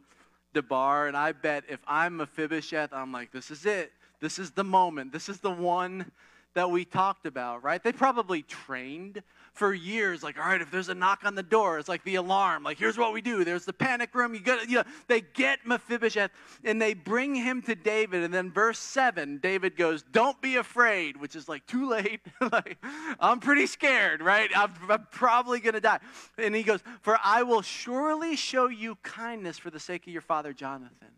Debar, 0.53 1.07
and 1.07 1.17
I 1.17 1.33
bet 1.33 1.65
if 1.69 1.81
I'm 1.87 2.17
Mephibosheth, 2.17 2.93
I'm 2.93 3.13
like, 3.13 3.31
this 3.33 3.51
is 3.51 3.65
it. 3.65 3.93
This 4.21 4.39
is 4.39 4.53
the 4.53 4.65
moment. 4.65 5.13
This 5.13 5.29
is 5.29 5.41
the 5.41 5.51
one 5.51 6.11
that 6.57 6.71
we 6.71 6.87
talked 6.87 7.27
about, 7.27 7.63
right? 7.63 7.83
They 7.83 7.93
probably 7.93 8.41
trained 8.41 9.23
for 9.53 9.75
years, 9.75 10.23
like, 10.23 10.39
all 10.39 10.47
right, 10.47 10.61
if 10.61 10.71
there's 10.71 10.89
a 10.89 10.95
knock 10.95 11.21
on 11.25 11.35
the 11.35 11.43
door, 11.43 11.79
it's 11.79 11.89
like 11.89 12.03
the 12.05 12.15
alarm. 12.15 12.63
Like, 12.63 12.79
here's 12.79 12.97
what 12.97 13.13
we 13.13 13.21
do. 13.21 13.45
There's 13.45 13.67
the 13.67 13.75
panic 13.75 14.15
room. 14.15 14.33
You 14.33 14.41
got, 14.41 14.69
you 14.69 14.77
know, 14.77 14.85
they 15.07 15.21
get 15.21 15.67
Mephibosheth 15.67 16.31
and 16.65 16.81
they 16.81 16.95
bring 16.95 17.35
him 17.35 17.61
to 17.63 17.75
David. 17.75 18.23
And 18.23 18.33
then 18.33 18.51
verse 18.51 18.79
seven, 18.79 19.39
David 19.39 19.77
goes, 19.77 20.03
"Don't 20.03 20.41
be 20.41 20.57
afraid," 20.57 21.19
which 21.19 21.37
is 21.37 21.47
like 21.47 21.67
too 21.67 21.89
late. 21.89 22.21
like, 22.53 22.79
I'm 23.21 23.41
pretty 23.41 23.67
scared, 23.67 24.23
right? 24.23 24.51
I'm, 24.57 24.73
I'm 24.89 25.07
probably 25.11 25.61
gonna 25.61 25.81
die. 25.81 26.01
And 26.39 26.55
he 26.55 26.63
goes, 26.63 26.81
"For 27.03 27.19
I 27.23 27.43
will 27.43 27.63
surely 27.63 28.35
show 28.35 28.69
you 28.69 28.97
kindness 29.03 29.59
for 29.59 29.71
the 29.71 29.81
sake 29.81 30.07
of 30.07 30.13
your 30.13 30.23
father 30.23 30.55
Jonathan." 30.55 31.11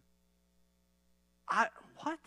I 1.49 1.69
what? 2.03 2.19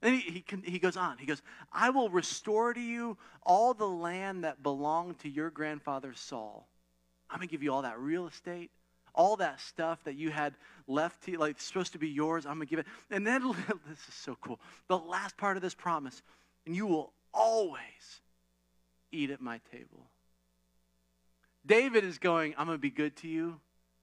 Then 0.00 0.14
he, 0.14 0.44
he, 0.46 0.70
he 0.70 0.78
goes 0.78 0.96
on. 0.96 1.18
He 1.18 1.26
goes, 1.26 1.42
I 1.72 1.90
will 1.90 2.10
restore 2.10 2.74
to 2.74 2.80
you 2.80 3.16
all 3.42 3.74
the 3.74 3.88
land 3.88 4.44
that 4.44 4.62
belonged 4.62 5.18
to 5.20 5.28
your 5.28 5.50
grandfather 5.50 6.12
Saul. 6.14 6.68
I'm 7.30 7.38
going 7.38 7.48
to 7.48 7.52
give 7.52 7.62
you 7.62 7.72
all 7.72 7.82
that 7.82 7.98
real 7.98 8.26
estate, 8.26 8.70
all 9.14 9.36
that 9.36 9.60
stuff 9.60 10.04
that 10.04 10.14
you 10.14 10.30
had 10.30 10.54
left, 10.86 11.24
to, 11.24 11.36
like 11.38 11.60
supposed 11.60 11.92
to 11.92 11.98
be 11.98 12.08
yours. 12.08 12.46
I'm 12.46 12.56
going 12.56 12.66
to 12.66 12.70
give 12.70 12.78
it. 12.78 12.86
And 13.10 13.26
then, 13.26 13.42
this 13.88 14.08
is 14.08 14.14
so 14.14 14.36
cool. 14.40 14.60
The 14.88 14.98
last 14.98 15.36
part 15.36 15.56
of 15.56 15.62
this 15.62 15.74
promise, 15.74 16.22
and 16.66 16.76
you 16.76 16.86
will 16.86 17.12
always 17.32 18.20
eat 19.10 19.30
at 19.30 19.40
my 19.40 19.60
table. 19.72 20.10
David 21.64 22.04
is 22.04 22.18
going, 22.18 22.54
I'm 22.56 22.66
going 22.66 22.78
to 22.78 22.82
be 22.82 22.90
good 22.90 23.16
to 23.16 23.28
you. 23.28 23.58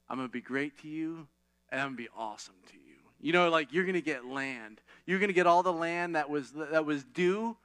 I'm 0.10 0.18
going 0.18 0.28
to 0.28 0.34
be 0.34 0.42
great 0.42 0.80
to 0.82 0.88
you. 0.88 1.28
And 1.70 1.80
I'm 1.80 1.88
going 1.88 1.98
to 1.98 2.04
be 2.04 2.10
awesome 2.16 2.56
to 2.68 2.74
you. 2.74 2.93
You 3.24 3.32
know, 3.32 3.50
like 3.50 3.72
you're 3.72 3.86
going 3.86 3.96
to 3.96 4.02
get 4.02 4.26
land. 4.26 4.82
You're 5.06 5.18
going 5.18 5.30
to 5.30 5.34
get 5.34 5.48
all 5.48 5.64
the 5.64 5.72
land 5.72 6.16
that 6.16 6.30
was 6.30 6.52
that 6.52 6.86
was 6.86 7.06
due 7.06 7.56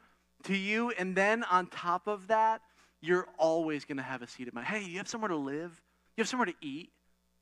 to 0.45 0.57
you, 0.57 0.93
and 0.93 1.17
then 1.17 1.43
on 1.43 1.67
top 1.67 2.07
of 2.07 2.29
that, 2.29 2.63
you're 3.01 3.27
always 3.39 3.85
going 3.85 3.97
to 3.97 4.05
have 4.05 4.23
a 4.23 4.29
seat 4.29 4.47
at 4.47 4.55
my. 4.55 4.63
Hey, 4.63 4.85
you 4.85 4.99
have 4.99 5.09
somewhere 5.09 5.31
to 5.31 5.37
live. 5.37 5.83
You 6.17 6.23
have 6.23 6.29
somewhere 6.29 6.47
to 6.47 6.55
eat. 6.61 6.93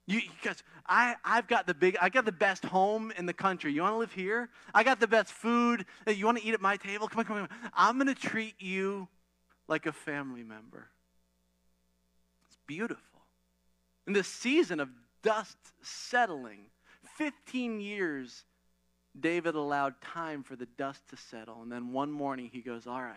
You, 0.07 0.23
guys, 0.43 0.63
I, 0.87 1.17
I've 1.25 1.47
got 1.47 1.67
the 1.67 1.75
big, 1.75 1.99
I 2.01 2.09
got 2.09 2.25
the 2.25 2.33
best 2.33 2.65
home 2.65 3.13
in 3.19 3.27
the 3.27 3.35
country. 3.35 3.73
You 3.73 3.83
want 3.83 3.95
to 3.95 3.99
live 3.99 4.13
here? 4.13 4.49
I 4.73 4.83
got 4.83 4.99
the 4.99 5.09
best 5.09 5.33
food. 5.33 5.85
You 6.07 6.25
want 6.25 6.39
to 6.39 6.45
eat 6.45 6.55
at 6.55 6.61
my 6.61 6.77
table? 6.79 7.09
Come 7.09 7.19
on, 7.19 7.25
come 7.27 7.37
on. 7.37 7.49
I'm 7.75 7.99
going 7.99 8.15
to 8.15 8.15
treat 8.15 8.55
you 8.61 9.09
like 9.69 9.85
a 9.85 9.93
family 9.93 10.43
member. 10.43 10.89
It's 12.47 12.57
beautiful. 12.67 13.21
In 14.07 14.13
the 14.15 14.25
season 14.25 14.81
of 14.81 14.89
dust 15.23 15.59
settling, 15.83 16.67
15 17.17 17.81
years, 17.81 18.45
David 19.19 19.55
allowed 19.55 20.01
time 20.01 20.43
for 20.43 20.57
the 20.57 20.67
dust 20.67 21.03
to 21.11 21.17
settle. 21.17 21.63
And 21.63 21.71
then 21.71 21.93
one 21.93 22.13
morning 22.13 22.51
he 22.53 22.61
goes, 22.61 22.87
All 22.87 23.03
right, 23.03 23.17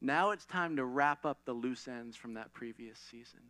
now 0.00 0.30
it's 0.30 0.44
time 0.44 0.76
to 0.76 0.84
wrap 0.84 1.24
up 1.24 1.38
the 1.44 1.52
loose 1.52 1.88
ends 1.88 2.16
from 2.16 2.34
that 2.34 2.52
previous 2.52 2.98
season. 2.98 3.40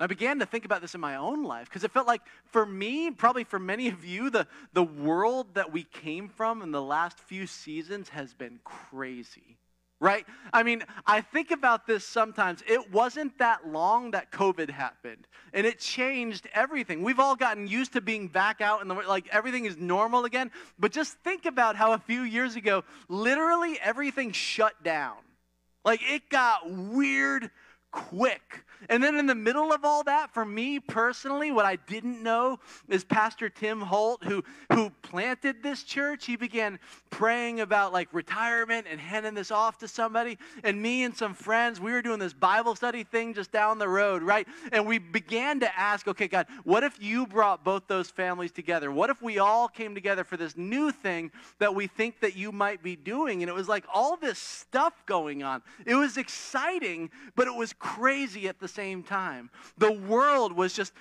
I 0.00 0.06
began 0.06 0.38
to 0.38 0.46
think 0.46 0.64
about 0.64 0.80
this 0.80 0.94
in 0.94 1.00
my 1.00 1.16
own 1.16 1.42
life 1.42 1.68
because 1.68 1.82
it 1.82 1.90
felt 1.90 2.06
like 2.06 2.22
for 2.44 2.64
me, 2.64 3.10
probably 3.10 3.42
for 3.42 3.58
many 3.58 3.88
of 3.88 4.04
you, 4.04 4.30
the, 4.30 4.46
the 4.72 4.82
world 4.82 5.54
that 5.54 5.72
we 5.72 5.82
came 5.82 6.28
from 6.28 6.62
in 6.62 6.70
the 6.70 6.80
last 6.80 7.18
few 7.18 7.48
seasons 7.48 8.10
has 8.10 8.32
been 8.32 8.60
crazy 8.62 9.58
right? 10.00 10.24
I 10.52 10.62
mean, 10.62 10.84
I 11.06 11.20
think 11.20 11.50
about 11.50 11.86
this 11.86 12.04
sometimes. 12.04 12.62
It 12.66 12.92
wasn't 12.92 13.36
that 13.38 13.66
long 13.66 14.12
that 14.12 14.30
COVID 14.30 14.70
happened, 14.70 15.26
and 15.52 15.66
it 15.66 15.78
changed 15.80 16.48
everything. 16.52 17.02
We've 17.02 17.18
all 17.18 17.36
gotten 17.36 17.66
used 17.66 17.92
to 17.94 18.00
being 18.00 18.28
back 18.28 18.60
out 18.60 18.80
in 18.82 18.88
the 18.88 18.94
like 18.94 19.28
everything 19.32 19.64
is 19.64 19.76
normal 19.76 20.24
again. 20.24 20.50
But 20.78 20.92
just 20.92 21.18
think 21.18 21.46
about 21.46 21.76
how 21.76 21.92
a 21.92 21.98
few 21.98 22.22
years 22.22 22.56
ago, 22.56 22.84
literally 23.08 23.78
everything 23.82 24.32
shut 24.32 24.82
down. 24.82 25.16
Like 25.84 26.00
it 26.02 26.28
got 26.28 26.70
weird 26.70 27.50
quick. 27.90 28.64
And 28.88 29.02
then 29.02 29.16
in 29.16 29.26
the 29.26 29.34
middle 29.34 29.72
of 29.72 29.84
all 29.84 30.04
that, 30.04 30.32
for 30.32 30.44
me 30.44 30.78
personally, 30.78 31.50
what 31.50 31.64
I 31.64 31.76
didn't 31.76 32.22
know 32.22 32.60
is 32.88 33.04
Pastor 33.04 33.48
Tim 33.48 33.80
Holt, 33.80 34.22
who, 34.22 34.44
who 34.72 34.90
planted 35.02 35.62
this 35.62 35.82
church, 35.82 36.26
he 36.26 36.36
began 36.36 36.78
praying 37.10 37.60
about 37.60 37.92
like 37.92 38.08
retirement 38.12 38.86
and 38.88 39.00
handing 39.00 39.34
this 39.34 39.50
off 39.50 39.78
to 39.78 39.88
somebody. 39.88 40.38
And 40.62 40.80
me 40.80 41.02
and 41.02 41.16
some 41.16 41.34
friends, 41.34 41.80
we 41.80 41.92
were 41.92 42.02
doing 42.02 42.20
this 42.20 42.32
Bible 42.32 42.76
study 42.76 43.02
thing 43.02 43.34
just 43.34 43.50
down 43.50 43.78
the 43.78 43.88
road, 43.88 44.22
right? 44.22 44.46
And 44.70 44.86
we 44.86 44.98
began 44.98 45.60
to 45.60 45.78
ask, 45.78 46.06
okay, 46.06 46.28
God, 46.28 46.46
what 46.64 46.84
if 46.84 47.02
you 47.02 47.26
brought 47.26 47.64
both 47.64 47.88
those 47.88 48.10
families 48.10 48.52
together? 48.52 48.92
What 48.92 49.10
if 49.10 49.20
we 49.20 49.38
all 49.38 49.66
came 49.66 49.94
together 49.94 50.22
for 50.22 50.36
this 50.36 50.56
new 50.56 50.92
thing 50.92 51.32
that 51.58 51.74
we 51.74 51.88
think 51.88 52.20
that 52.20 52.36
you 52.36 52.52
might 52.52 52.82
be 52.82 52.94
doing? 52.94 53.42
And 53.42 53.50
it 53.50 53.54
was 53.54 53.68
like 53.68 53.84
all 53.92 54.16
this 54.16 54.38
stuff 54.38 55.04
going 55.06 55.42
on. 55.42 55.62
It 55.84 55.96
was 55.96 56.16
exciting, 56.16 57.10
but 57.34 57.48
it 57.48 57.54
was 57.54 57.72
crazy 57.78 58.48
at 58.48 58.58
the 58.58 58.68
same 58.68 59.02
time. 59.02 59.50
The 59.78 59.92
world 59.92 60.52
was 60.52 60.72
just, 60.74 60.92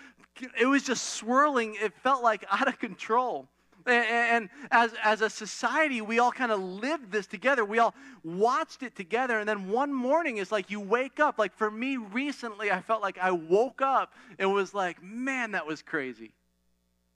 it 0.59 0.65
was 0.65 0.83
just 0.83 1.13
swirling. 1.13 1.75
It 1.81 1.93
felt 2.03 2.23
like 2.23 2.45
out 2.51 2.67
of 2.67 2.79
control. 2.79 3.47
And, 3.85 4.49
as, 4.69 4.93
as 5.01 5.21
a 5.21 5.29
society, 5.29 6.01
we 6.01 6.19
all 6.19 6.31
kind 6.31 6.51
of 6.51 6.59
lived 6.59 7.09
this 7.09 7.25
together. 7.25 7.63
We 7.63 7.79
all 7.79 7.95
watched 8.21 8.83
it 8.83 8.95
together. 8.97 9.39
And 9.39 9.47
then 9.47 9.69
one 9.69 9.93
morning, 9.93 10.37
it's 10.37 10.51
like 10.51 10.69
you 10.69 10.81
wake 10.81 11.21
up. 11.21 11.39
Like 11.39 11.55
for 11.55 11.71
me 11.71 11.95
recently, 11.95 12.69
I 12.69 12.81
felt 12.81 13.01
like 13.01 13.17
I 13.17 13.31
woke 13.31 13.81
up 13.81 14.13
and 14.37 14.53
was 14.53 14.73
like, 14.73 15.01
man, 15.01 15.51
that 15.51 15.65
was 15.65 15.81
crazy. 15.81 16.33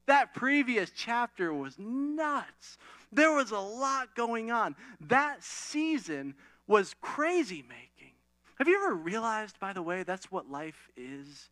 That 0.05 0.33
previous 0.33 0.91
chapter 0.95 1.53
was 1.53 1.77
nuts. 1.77 2.77
There 3.11 3.33
was 3.33 3.51
a 3.51 3.59
lot 3.59 4.15
going 4.15 4.49
on. 4.51 4.75
That 5.01 5.43
season 5.43 6.35
was 6.67 6.95
crazy 7.01 7.63
making. 7.67 7.90
Have 8.61 8.67
you 8.67 8.75
ever 8.75 8.93
realized, 8.93 9.59
by 9.59 9.73
the 9.73 9.81
way, 9.81 10.03
that's 10.03 10.31
what 10.31 10.51
life 10.51 10.87
is? 10.95 11.49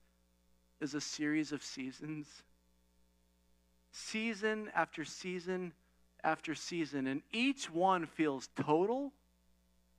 Is 0.80 0.94
a 0.94 1.02
series 1.02 1.52
of 1.52 1.64
seasons? 1.64 2.28
Season 3.92 4.70
after 4.76 5.04
season 5.04 5.74
after 6.24 6.54
season, 6.54 7.08
and 7.08 7.24
each 7.32 7.68
one 7.72 8.06
feels 8.06 8.50
total 8.56 9.12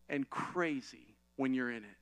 and 0.08 0.30
crazy 0.30 1.16
when 1.34 1.52
you're 1.52 1.72
in 1.72 1.82
it. 1.82 1.99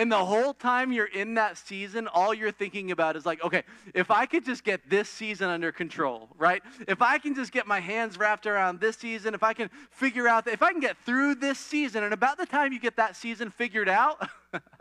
And 0.00 0.10
the 0.10 0.24
whole 0.24 0.54
time 0.54 0.92
you're 0.92 1.04
in 1.04 1.34
that 1.34 1.58
season, 1.58 2.08
all 2.08 2.32
you're 2.32 2.52
thinking 2.52 2.90
about 2.90 3.16
is 3.16 3.26
like, 3.26 3.44
okay, 3.44 3.64
if 3.92 4.10
I 4.10 4.24
could 4.24 4.46
just 4.46 4.64
get 4.64 4.88
this 4.88 5.10
season 5.10 5.50
under 5.50 5.72
control, 5.72 6.30
right? 6.38 6.62
If 6.88 7.02
I 7.02 7.18
can 7.18 7.34
just 7.34 7.52
get 7.52 7.66
my 7.66 7.80
hands 7.80 8.16
wrapped 8.16 8.46
around 8.46 8.80
this 8.80 8.96
season, 8.96 9.34
if 9.34 9.42
I 9.42 9.52
can 9.52 9.68
figure 9.90 10.26
out 10.26 10.46
that, 10.46 10.54
if 10.54 10.62
I 10.62 10.72
can 10.72 10.80
get 10.80 10.96
through 11.04 11.34
this 11.34 11.58
season, 11.58 12.02
and 12.02 12.14
about 12.14 12.38
the 12.38 12.46
time 12.46 12.72
you 12.72 12.80
get 12.80 12.96
that 12.96 13.14
season 13.14 13.50
figured 13.50 13.90
out, 13.90 14.26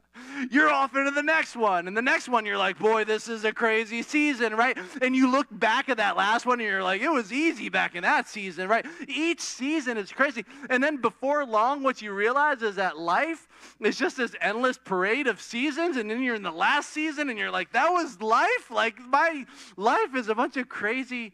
you're 0.50 0.70
off 0.70 0.96
into 0.96 1.12
the 1.12 1.24
next 1.24 1.56
one. 1.56 1.88
And 1.88 1.96
the 1.96 2.02
next 2.02 2.30
one, 2.30 2.46
you're 2.46 2.58
like, 2.58 2.80
boy, 2.80 3.04
this 3.04 3.28
is 3.28 3.44
a 3.44 3.52
crazy 3.52 4.02
season, 4.02 4.56
right? 4.56 4.78
And 5.02 5.16
you 5.16 5.32
look 5.32 5.48
back 5.52 5.90
at 5.90 5.98
that 5.98 6.18
last 6.18 6.46
one 6.46 6.60
and 6.60 6.70
you're 6.70 6.84
like, 6.84 7.02
it 7.02 7.10
was 7.10 7.32
easy 7.32 7.70
back 7.70 7.96
in 7.96 8.04
that 8.04 8.28
season, 8.28 8.68
right? 8.68 8.86
Each 9.08 9.42
season 9.42 9.98
is 9.98 10.12
crazy. 10.12 10.46
And 10.70 10.84
then 10.84 10.98
before 10.98 11.46
long, 11.46 11.84
what 11.84 12.02
you 12.02 12.14
realize 12.14 12.62
is 12.62 12.76
that 12.76 12.98
life 12.98 13.48
is 13.80 13.98
just 13.98 14.18
this 14.18 14.36
endless 14.42 14.78
parade 14.78 15.28
of 15.28 15.42
seasons. 15.42 15.98
And 15.98 16.10
then 16.10 16.22
you're 16.22 16.36
in 16.36 16.44
the 16.44 16.52
last 16.52 16.90
season 16.90 17.30
and 17.30 17.38
you're 17.38 17.52
like, 17.52 17.74
that 17.74 17.90
was 17.90 18.22
life? 18.22 18.72
Like, 18.72 19.00
my 19.00 19.46
life 19.78 20.16
is 20.16 20.30
a 20.30 20.36
bunch 20.36 20.58
of 20.58 20.70
crazy 20.70 21.34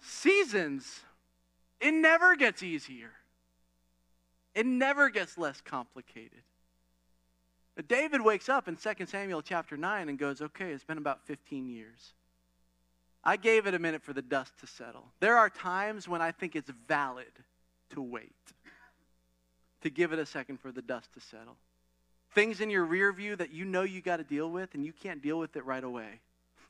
seasons. 0.00 1.00
It 1.80 1.92
never 1.92 2.36
gets 2.36 2.62
easier. 2.62 3.12
It 4.54 4.66
never 4.66 5.10
gets 5.10 5.38
less 5.38 5.60
complicated. 5.60 6.42
But 7.76 7.88
David 7.88 8.20
wakes 8.20 8.48
up 8.48 8.68
in 8.68 8.76
2 8.76 9.06
Samuel 9.06 9.42
chapter 9.42 9.76
9 9.76 10.08
and 10.08 10.18
goes, 10.18 10.42
Okay, 10.42 10.72
it's 10.72 10.84
been 10.84 10.98
about 10.98 11.26
15 11.26 11.68
years. 11.68 12.12
I 13.22 13.36
gave 13.36 13.66
it 13.66 13.74
a 13.74 13.78
minute 13.78 14.02
for 14.02 14.12
the 14.12 14.22
dust 14.22 14.52
to 14.60 14.66
settle. 14.66 15.06
There 15.20 15.36
are 15.36 15.50
times 15.50 16.08
when 16.08 16.22
I 16.22 16.32
think 16.32 16.56
it's 16.56 16.70
valid 16.88 17.32
to 17.90 18.00
wait, 18.00 18.32
to 19.82 19.90
give 19.90 20.12
it 20.12 20.18
a 20.18 20.26
second 20.26 20.60
for 20.60 20.72
the 20.72 20.82
dust 20.82 21.12
to 21.14 21.20
settle. 21.20 21.56
Things 22.34 22.60
in 22.60 22.70
your 22.70 22.84
rear 22.84 23.12
view 23.12 23.36
that 23.36 23.52
you 23.52 23.64
know 23.64 23.82
you 23.82 24.00
got 24.00 24.18
to 24.18 24.24
deal 24.24 24.50
with 24.50 24.74
and 24.74 24.84
you 24.84 24.92
can't 24.92 25.20
deal 25.20 25.38
with 25.38 25.56
it 25.56 25.64
right 25.64 25.84
away. 25.84 26.20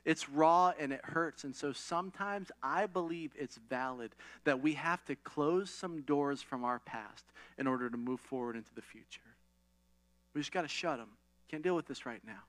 It's 0.05 0.29
raw 0.29 0.73
and 0.79 0.93
it 0.93 1.05
hurts. 1.05 1.45
And 1.45 1.55
so 1.55 1.73
sometimes 1.73 2.51
I 2.63 2.87
believe 2.87 3.33
it's 3.39 3.59
valid 3.69 4.13
that 4.45 4.63
we 4.63 4.75
have 4.75 5.05
to 5.05 5.15
close 5.17 5.71
some 5.71 6.01
doors 6.03 6.41
from 6.41 6.65
our 6.65 6.79
past 6.81 7.27
in 7.59 7.67
order 7.67 7.91
to 7.91 7.97
move 7.97 8.21
forward 8.21 8.57
into 8.57 8.75
the 8.75 8.83
future. 8.83 9.21
We 10.35 10.41
just 10.41 10.53
got 10.53 10.63
to 10.63 10.69
shut 10.69 10.99
them. 10.99 11.09
Can't 11.51 11.63
deal 11.63 11.75
with 11.75 11.87
this 11.87 12.07
right 12.07 12.21
now. 12.27 12.43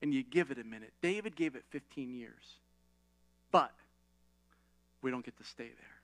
And 0.00 0.12
you 0.12 0.22
give 0.22 0.50
it 0.50 0.58
a 0.58 0.64
minute. 0.64 0.92
David 1.02 1.36
gave 1.36 1.54
it 1.54 1.64
15 1.70 2.14
years. 2.14 2.58
But 3.50 3.72
we 5.02 5.10
don't 5.10 5.24
get 5.24 5.36
to 5.36 5.44
stay 5.44 5.64
there. 5.64 6.00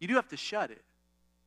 You 0.00 0.08
do 0.08 0.14
have 0.14 0.28
to 0.28 0.36
shut 0.36 0.70
it. 0.70 0.82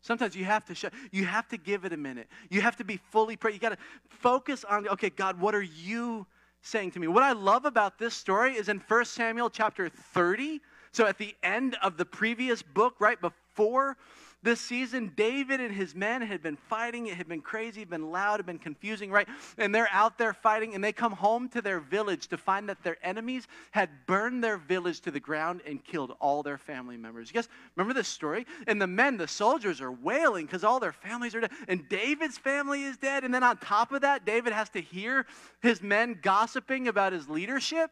Sometimes 0.02 0.36
you 0.36 0.46
have 0.46 0.64
to 0.66 0.76
shut, 0.76 0.94
you 1.12 1.26
have 1.26 1.48
to 1.50 1.58
give 1.58 1.84
it 1.84 1.92
a 1.92 1.98
minute. 1.98 2.28
You 2.50 2.62
have 2.62 2.78
to 2.78 2.84
be 2.84 2.98
fully 3.12 3.36
present. 3.36 3.62
You 3.62 3.70
got 3.70 3.76
to 3.76 3.84
focus 4.08 4.64
on, 4.64 4.88
okay, 4.88 5.10
God, 5.10 5.40
what 5.40 5.56
are 5.56 5.64
you 5.64 6.28
saying 6.62 6.92
to 6.92 7.00
me? 7.00 7.08
What 7.08 7.24
I 7.24 7.34
love 7.34 7.66
about 7.66 7.98
this 7.98 8.14
story 8.14 8.54
is 8.54 8.70
in 8.70 8.82
1 8.88 9.06
Samuel 9.06 9.50
chapter 9.50 9.90
30. 9.90 10.62
So 10.92 11.06
at 11.06 11.18
the 11.18 11.36
end 11.44 11.76
of 11.82 11.98
the 11.98 12.06
previous 12.06 12.62
book, 12.62 12.96
right 13.00 13.20
before 13.20 13.98
this 14.46 14.62
season, 14.62 15.12
David 15.18 15.60
and 15.60 15.74
his 15.74 15.94
men 15.94 16.22
had 16.22 16.42
been 16.42 16.56
fighting. 16.56 17.08
It 17.08 17.16
had 17.16 17.28
been 17.28 17.42
crazy, 17.42 17.84
been 17.84 18.12
loud, 18.12 18.40
had 18.40 18.46
been 18.46 18.60
confusing, 18.60 19.12
right? 19.12 19.28
And 19.58 19.76
they're 19.76 19.90
out 19.92 20.18
there 20.18 20.34
fighting, 20.34 20.76
and 20.76 20.84
they 20.84 20.94
come 20.94 21.12
home 21.12 21.50
to 21.50 21.62
their 21.62 21.82
village 21.82 22.28
to 22.28 22.38
find 22.38 22.70
that 22.70 22.82
their 22.84 22.98
enemies 23.04 23.48
had 23.72 23.90
burned 24.06 24.44
their 24.44 24.58
village 24.58 25.02
to 25.02 25.12
the 25.12 25.20
ground 25.20 25.62
and 25.68 25.84
killed 25.84 26.16
all 26.22 26.44
their 26.44 26.58
family 26.58 26.96
members. 26.96 27.30
You 27.30 27.34
guys 27.34 27.50
remember 27.76 27.94
this 27.94 28.08
story? 28.08 28.46
And 28.68 28.82
the 28.82 28.88
men, 28.88 29.18
the 29.18 29.28
soldiers, 29.28 29.82
are 29.82 29.92
wailing 29.92 30.46
because 30.46 30.64
all 30.64 30.80
their 30.80 30.94
families 30.94 31.36
are 31.36 31.42
dead. 31.42 31.52
And 31.68 31.90
David's 31.90 32.38
family 32.38 32.84
is 32.84 32.96
dead. 32.96 33.24
And 33.24 33.34
then 33.34 33.44
on 33.44 33.58
top 33.58 33.92
of 33.92 34.02
that, 34.02 34.26
David 34.26 34.54
has 34.54 34.70
to 34.70 34.82
hear 34.82 35.26
his 35.62 35.82
men 35.82 36.20
gossiping 36.22 36.88
about 36.88 37.12
his 37.12 37.28
leadership. 37.28 37.92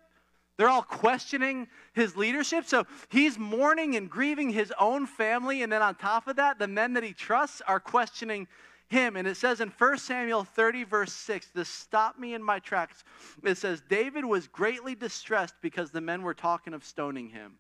They're 0.58 0.70
all 0.70 0.84
questioning 0.84 1.68
his 1.94 2.16
leadership. 2.16 2.66
So 2.66 2.86
he's 3.10 3.40
mourning 3.40 3.96
and 3.96 4.10
grieving 4.10 4.52
his 4.52 4.72
own 4.80 5.08
family. 5.08 5.64
And 5.64 5.72
then 5.72 5.82
on 5.82 5.96
top 5.96 6.28
of 6.28 6.36
that, 6.36 6.60
the 6.60 6.68
men 6.68 6.94
that 6.94 7.04
he 7.04 7.14
trusts 7.14 7.62
are 7.68 7.80
questioning 7.80 8.48
him. 8.88 9.16
And 9.16 9.28
it 9.28 9.36
says 9.36 9.62
in 9.62 9.70
1 9.70 9.98
Samuel 9.98 10.44
30, 10.44 10.84
verse 10.84 11.14
6, 11.14 11.48
this 11.56 11.70
stopped 11.70 12.20
me 12.20 12.36
in 12.36 12.44
my 12.44 12.60
tracks. 12.60 13.04
It 13.44 13.58
says, 13.58 13.82
David 13.90 14.26
was 14.26 14.48
greatly 14.48 14.94
distressed 14.94 15.56
because 15.62 15.90
the 15.90 16.02
men 16.02 16.22
were 16.22 16.36
talking 16.36 16.74
of 16.74 16.84
stoning 16.84 17.30
him. 17.30 17.54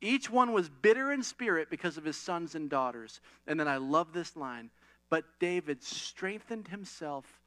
Each 0.00 0.30
one 0.30 0.52
was 0.52 0.68
bitter 0.68 1.12
in 1.12 1.22
spirit 1.22 1.68
because 1.70 1.96
of 1.96 2.04
his 2.04 2.16
sons 2.16 2.54
and 2.54 2.68
daughters. 2.68 3.20
And 3.46 3.60
then 3.60 3.68
I 3.68 3.76
love 3.76 4.12
this 4.12 4.34
line, 4.34 4.70
but 5.10 5.24
David 5.38 5.82
strengthened 5.82 6.68
himself 6.68 7.40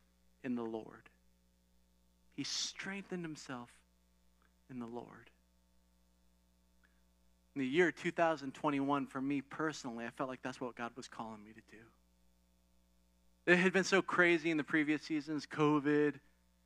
in 0.44 0.56
the 0.56 0.64
Lord. 0.64 1.10
He 2.34 2.44
strengthened 2.44 3.26
himself 3.26 3.70
in 4.69 4.80
the 4.80 4.86
Lord. 4.86 5.30
In 7.56 7.62
the 7.62 7.67
year 7.67 7.91
2021, 7.91 9.08
for 9.08 9.21
me 9.21 9.41
personally, 9.41 10.06
I 10.06 10.10
felt 10.10 10.30
like 10.30 10.41
that's 10.41 10.60
what 10.60 10.75
God 10.75 10.91
was 10.95 11.08
calling 11.08 11.43
me 11.43 11.51
to 11.51 11.62
do. 11.71 11.84
It 13.45 13.58
had 13.58 13.71
been 13.71 13.84
so 13.84 14.01
crazy 14.01 14.51
in 14.51 14.58
the 14.58 14.63
previous 14.63 15.04
seasons 15.04 15.45
COVID, 15.45 16.15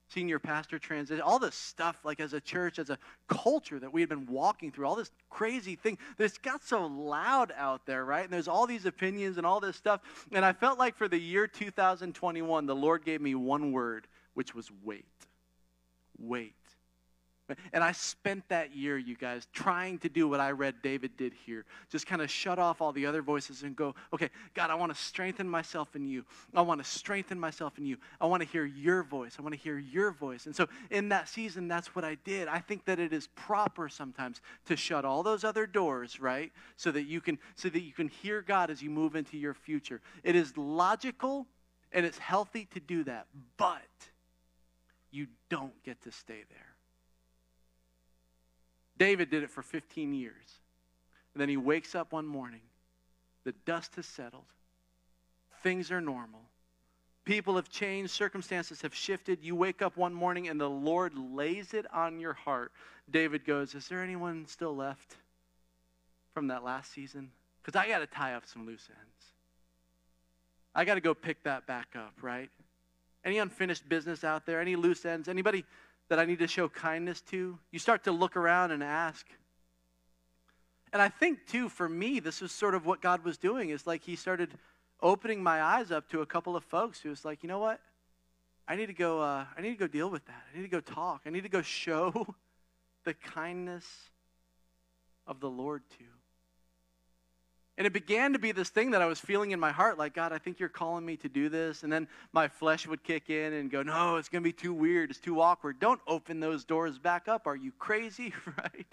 senior 0.08 0.40
pastor 0.40 0.80
transition, 0.80 1.22
all 1.22 1.38
this 1.38 1.56
stuff, 1.56 1.98
like 2.04 2.20
as 2.20 2.34
a 2.34 2.42
church, 2.42 2.80
as 2.80 2.90
a 2.90 2.98
culture 3.28 3.80
that 3.80 3.94
we 3.94 4.02
had 4.02 4.10
been 4.10 4.26
walking 4.26 4.72
through, 4.72 4.88
all 4.88 4.96
this 4.96 5.12
crazy 5.30 5.76
thing. 5.76 5.98
This 6.18 6.38
got 6.38 6.64
so 6.64 6.88
loud 6.88 7.54
out 7.56 7.86
there, 7.86 8.04
right? 8.04 8.24
And 8.24 8.34
there's 8.34 8.48
all 8.48 8.66
these 8.66 8.86
opinions 8.86 9.38
and 9.38 9.46
all 9.46 9.60
this 9.60 9.76
stuff. 9.76 10.02
And 10.32 10.44
I 10.44 10.54
felt 10.54 10.80
like 10.80 10.96
for 10.96 11.08
the 11.08 11.20
year 11.20 11.48
2021, 11.48 12.66
the 12.66 12.76
Lord 12.76 13.06
gave 13.06 13.22
me 13.22 13.36
one 13.36 13.72
word, 13.72 14.08
which 14.34 14.56
was 14.56 14.72
wait. 14.84 15.06
Wait. 16.18 16.56
And 17.74 17.84
I 17.84 17.92
spent 17.92 18.48
that 18.50 18.76
year, 18.76 18.98
you 18.98 19.16
guys, 19.16 19.48
trying 19.54 20.00
to 20.00 20.10
do 20.10 20.28
what 20.28 20.40
I 20.40 20.52
read 20.52 20.76
David 20.82 21.18
did 21.18 21.34
here. 21.46 21.66
Just 21.90 22.08
kind 22.08 22.22
of 22.22 22.30
shut 22.30 22.60
off 22.60 22.82
all 22.82 22.92
the 22.92 23.06
other 23.06 23.22
voices 23.22 23.64
and 23.64 23.76
go, 23.76 23.96
okay, 24.14 24.30
God, 24.54 24.70
I 24.70 24.76
want 24.76 24.94
to 24.94 25.02
strengthen 25.02 25.50
myself 25.50 25.96
in 25.96 26.06
you. 26.06 26.26
I 26.54 26.62
want 26.62 26.84
to 26.84 26.90
strengthen 26.90 27.40
myself 27.40 27.78
in 27.78 27.86
you. 27.86 27.98
I 28.20 28.26
want 28.26 28.42
to 28.42 28.48
hear 28.48 28.66
your 28.66 29.04
voice. 29.04 29.36
I 29.40 29.42
want 29.42 29.54
to 29.54 29.60
hear 29.60 29.78
your 29.78 30.12
voice. 30.12 30.46
And 30.46 30.56
so 30.56 30.68
in 30.90 31.10
that 31.10 31.30
season, 31.30 31.68
that's 31.68 31.96
what 31.96 32.06
I 32.06 32.16
did. 32.24 32.48
I 32.48 32.60
think 32.60 32.86
that 32.86 33.00
it 33.00 33.14
is 33.14 33.28
proper 33.36 33.90
sometimes 33.90 34.42
to 34.66 34.76
shut 34.76 35.06
all 35.06 35.24
those 35.24 35.44
other 35.44 35.66
doors, 35.66 36.20
right? 36.20 36.52
So 36.78 36.92
that 36.92 37.04
you 37.04 37.22
can 37.22 37.40
so 37.56 37.70
that 37.70 37.82
you 37.82 37.94
can 37.94 38.08
hear 38.08 38.42
God 38.42 38.70
as 38.70 38.82
you 38.82 38.90
move 38.90 39.16
into 39.16 39.38
your 39.38 39.54
future. 39.54 40.02
It 40.24 40.36
is 40.36 40.56
logical 40.58 41.48
and 41.92 42.06
it's 42.06 42.18
healthy 42.18 42.66
to 42.74 42.80
do 42.80 43.04
that, 43.06 43.28
but 43.58 43.82
you 45.12 45.28
don't 45.50 45.82
get 45.84 46.02
to 46.04 46.12
stay 46.12 46.44
there. 46.50 46.69
David 49.00 49.32
did 49.32 49.42
it 49.42 49.50
for 49.50 49.64
15 49.64 50.14
years. 50.14 50.60
And 51.34 51.42
then 51.42 51.50
he 51.50 51.58
wakes 51.58 51.96
up 51.96 52.12
one 52.12 52.28
morning. 52.28 52.62
The 53.46 53.54
dust 53.66 53.96
has 53.96 54.06
settled. 54.06 54.44
Things 55.64 55.92
are 55.92 56.02
normal. 56.02 56.42
People 57.26 57.56
have 57.56 57.70
changed. 57.70 58.12
Circumstances 58.12 58.82
have 58.82 58.94
shifted. 58.94 59.40
You 59.42 59.56
wake 59.56 59.82
up 59.82 59.98
one 59.98 60.14
morning 60.14 60.48
and 60.48 60.60
the 60.60 60.70
Lord 60.70 61.14
lays 61.18 61.74
it 61.74 61.86
on 61.94 62.20
your 62.20 62.34
heart. 62.34 62.72
David 63.10 63.46
goes, 63.46 63.74
Is 63.74 63.88
there 63.88 64.04
anyone 64.04 64.46
still 64.48 64.76
left 64.76 65.16
from 66.34 66.48
that 66.48 66.64
last 66.64 66.92
season? 66.92 67.32
Because 67.64 67.80
I 67.80 67.88
got 67.88 68.00
to 68.00 68.08
tie 68.08 68.34
up 68.34 68.48
some 68.48 68.66
loose 68.66 68.88
ends. 68.90 69.26
I 70.76 70.86
got 70.86 70.96
to 70.96 71.02
go 71.02 71.14
pick 71.14 71.44
that 71.44 71.68
back 71.68 71.90
up, 71.96 72.14
right? 72.22 72.50
Any 73.24 73.38
unfinished 73.38 73.88
business 73.88 74.24
out 74.24 74.46
there? 74.46 74.60
Any 74.62 74.76
loose 74.76 75.06
ends? 75.06 75.28
Anybody 75.28 75.66
that 76.10 76.20
I 76.20 76.26
need 76.26 76.40
to 76.40 76.48
show 76.48 76.68
kindness 76.68 77.22
to, 77.22 77.58
you 77.72 77.80
start 77.80 78.04
to 78.04 78.12
look 78.12 78.36
around 78.36 78.72
and 78.72 78.84
ask. 78.84 79.26
And 80.92 81.02
I 81.02 81.10
think, 81.10 81.46
too, 81.46 81.70
for 81.70 81.88
me, 81.88 82.20
this 82.20 82.42
was 82.42 82.52
sort 82.52 82.76
of 82.76 82.86
what 82.86 83.02
God 83.02 83.24
was 83.24 83.38
doing 83.38 83.70
is 83.70 83.86
like 83.86 84.04
He 84.04 84.16
started 84.16 84.50
opening 85.02 85.42
my 85.42 85.62
eyes 85.62 85.92
up 85.92 86.10
to 86.10 86.22
a 86.22 86.26
couple 86.26 86.56
of 86.56 86.64
folks 86.64 87.00
who 87.00 87.10
was 87.10 87.24
like, 87.24 87.44
you 87.44 87.50
know 87.50 87.60
what? 87.60 87.80
I 88.68 88.76
need 88.76 88.88
to 88.88 88.94
go, 88.94 89.22
uh, 89.22 89.46
I 89.58 89.62
need 89.62 89.72
to 89.72 89.78
go 89.78 89.88
deal 89.88 90.10
with 90.10 90.26
that. 90.26 90.44
I 90.52 90.58
need 90.58 90.64
to 90.64 90.70
go 90.70 90.82
talk. 90.82 91.22
I 91.26 91.30
need 91.30 91.44
to 91.44 91.50
go 91.50 91.62
show 91.64 92.36
the 93.04 93.14
kindness 93.14 93.86
of 95.26 95.40
the 95.40 95.50
Lord 95.50 95.84
to. 95.98 96.19
And 97.80 97.88
it 97.88 97.94
began 97.94 98.34
to 98.34 98.40
be 98.40 98.52
this 98.52 98.68
thing 98.68 98.92
that 98.92 99.02
I 99.02 99.06
was 99.06 99.22
feeling 99.22 99.52
in 99.52 99.60
my 99.60 99.72
heart 99.72 99.98
like, 99.98 100.14
God, 100.14 100.34
I 100.34 100.38
think 100.38 100.60
you're 100.60 100.68
calling 100.68 101.06
me 101.06 101.16
to 101.16 101.30
do 101.30 101.48
this. 101.48 101.84
And 101.84 101.92
then 101.92 102.10
my 102.34 102.50
flesh 102.50 102.86
would 102.86 103.06
kick 103.06 103.30
in 103.30 103.54
and 103.54 103.72
go, 103.72 103.82
No, 103.84 104.18
it's 104.18 104.28
going 104.28 104.44
to 104.44 104.48
be 104.48 104.52
too 104.52 104.74
weird. 104.74 105.12
It's 105.12 105.20
too 105.20 105.40
awkward. 105.40 105.80
Don't 105.80 106.02
open 106.06 106.42
those 106.42 106.66
doors 106.66 107.00
back 107.00 107.30
up. 107.30 107.48
Are 107.48 107.56
you 107.56 107.72
crazy? 107.80 108.34
right? 108.58 108.86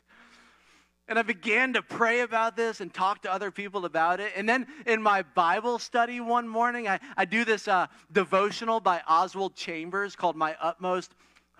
And 1.08 1.18
I 1.18 1.22
began 1.22 1.72
to 1.72 1.82
pray 1.82 2.20
about 2.20 2.56
this 2.56 2.80
and 2.80 2.94
talk 2.94 3.22
to 3.22 3.32
other 3.32 3.50
people 3.50 3.86
about 3.86 4.20
it. 4.20 4.32
And 4.36 4.48
then 4.48 4.68
in 4.86 5.02
my 5.02 5.22
Bible 5.22 5.80
study 5.80 6.20
one 6.20 6.46
morning, 6.46 6.86
I, 6.86 7.00
I 7.16 7.24
do 7.24 7.44
this 7.44 7.66
uh, 7.66 7.88
devotional 8.12 8.78
by 8.78 9.02
Oswald 9.08 9.56
Chambers 9.56 10.14
called 10.14 10.36
My 10.36 10.56
Utmost 10.60 11.12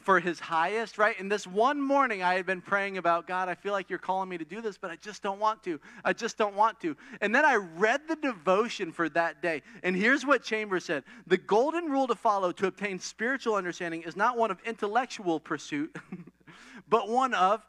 for 0.07 0.21
his 0.21 0.38
highest, 0.38 0.99
right? 0.99 1.19
And 1.19 1.31
this 1.31 1.49
one 1.49 1.81
morning 1.81 2.23
I 2.23 2.35
had 2.35 2.47
been 2.47 2.61
praying 2.61 2.97
about, 2.97 3.27
God, 3.27 3.49
I 3.49 3.57
feel 3.57 3.73
like 3.73 3.90
you're 3.90 3.99
calling 3.99 4.29
me 4.29 4.38
to 4.38 4.45
do 4.45 4.61
this, 4.61 4.79
but 4.79 4.88
I 4.88 4.95
just 4.95 5.21
don't 5.21 5.40
want 5.40 5.64
to. 5.64 5.81
I 6.05 6.12
just 6.12 6.38
don't 6.38 6.55
want 6.55 6.79
to. 6.83 6.97
And 7.21 7.35
then 7.35 7.45
I 7.45 7.57
read 7.57 8.03
the 8.07 8.14
devotion 8.14 8.92
for 8.92 9.09
that 9.09 9.42
day. 9.42 9.62
And 9.83 9.97
here's 9.97 10.25
what 10.25 10.45
Chambers 10.45 10.85
said 10.85 11.03
The 11.27 11.37
golden 11.37 11.87
rule 11.87 12.07
to 12.07 12.14
follow 12.14 12.53
to 12.53 12.69
obtain 12.69 13.01
spiritual 13.01 13.57
understanding 13.57 14.03
is 14.03 14.16
not 14.16 14.38
one 14.38 14.53
of 14.53 14.61
intellectual 14.64 15.40
pursuit, 15.40 15.95
but 16.88 17.09
one 17.09 17.35
of 17.35 17.66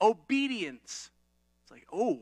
obedience. 0.00 1.10
It's 1.64 1.70
like, 1.70 1.86
oh, 1.92 2.18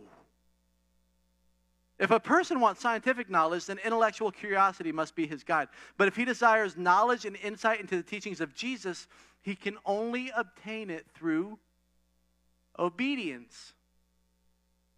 if 1.98 2.10
a 2.10 2.20
person 2.20 2.60
wants 2.60 2.80
scientific 2.80 3.30
knowledge, 3.30 3.66
then 3.66 3.78
intellectual 3.84 4.30
curiosity 4.30 4.92
must 4.92 5.14
be 5.14 5.26
his 5.26 5.42
guide. 5.42 5.68
But 5.96 6.08
if 6.08 6.16
he 6.16 6.24
desires 6.24 6.76
knowledge 6.76 7.24
and 7.24 7.36
insight 7.36 7.80
into 7.80 7.96
the 7.96 8.02
teachings 8.02 8.40
of 8.40 8.54
Jesus, 8.54 9.08
he 9.42 9.54
can 9.54 9.78
only 9.86 10.30
obtain 10.36 10.90
it 10.90 11.06
through 11.14 11.58
obedience. 12.78 13.72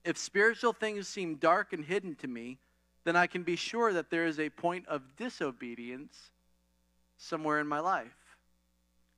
If 0.05 0.19
spiritual 0.19 0.73
things 0.73 1.07
seem 1.07 1.37
dark 1.37 1.73
and 1.73 1.85
hidden 1.85 2.17
to 2.17 2.27
me, 2.27 2.59
then 3.05 3.15
I 3.15 3.27
can 3.27 3.43
be 3.43 3.57
sure 3.57 3.93
that 3.93 4.11
there 4.11 4.27
is 4.27 4.41
a 4.41 4.51
point 4.51 4.87
of 4.89 5.17
disobedience 5.17 6.31
somewhere 7.17 7.61
in 7.61 7.67
my 7.69 7.79
life. 7.79 8.37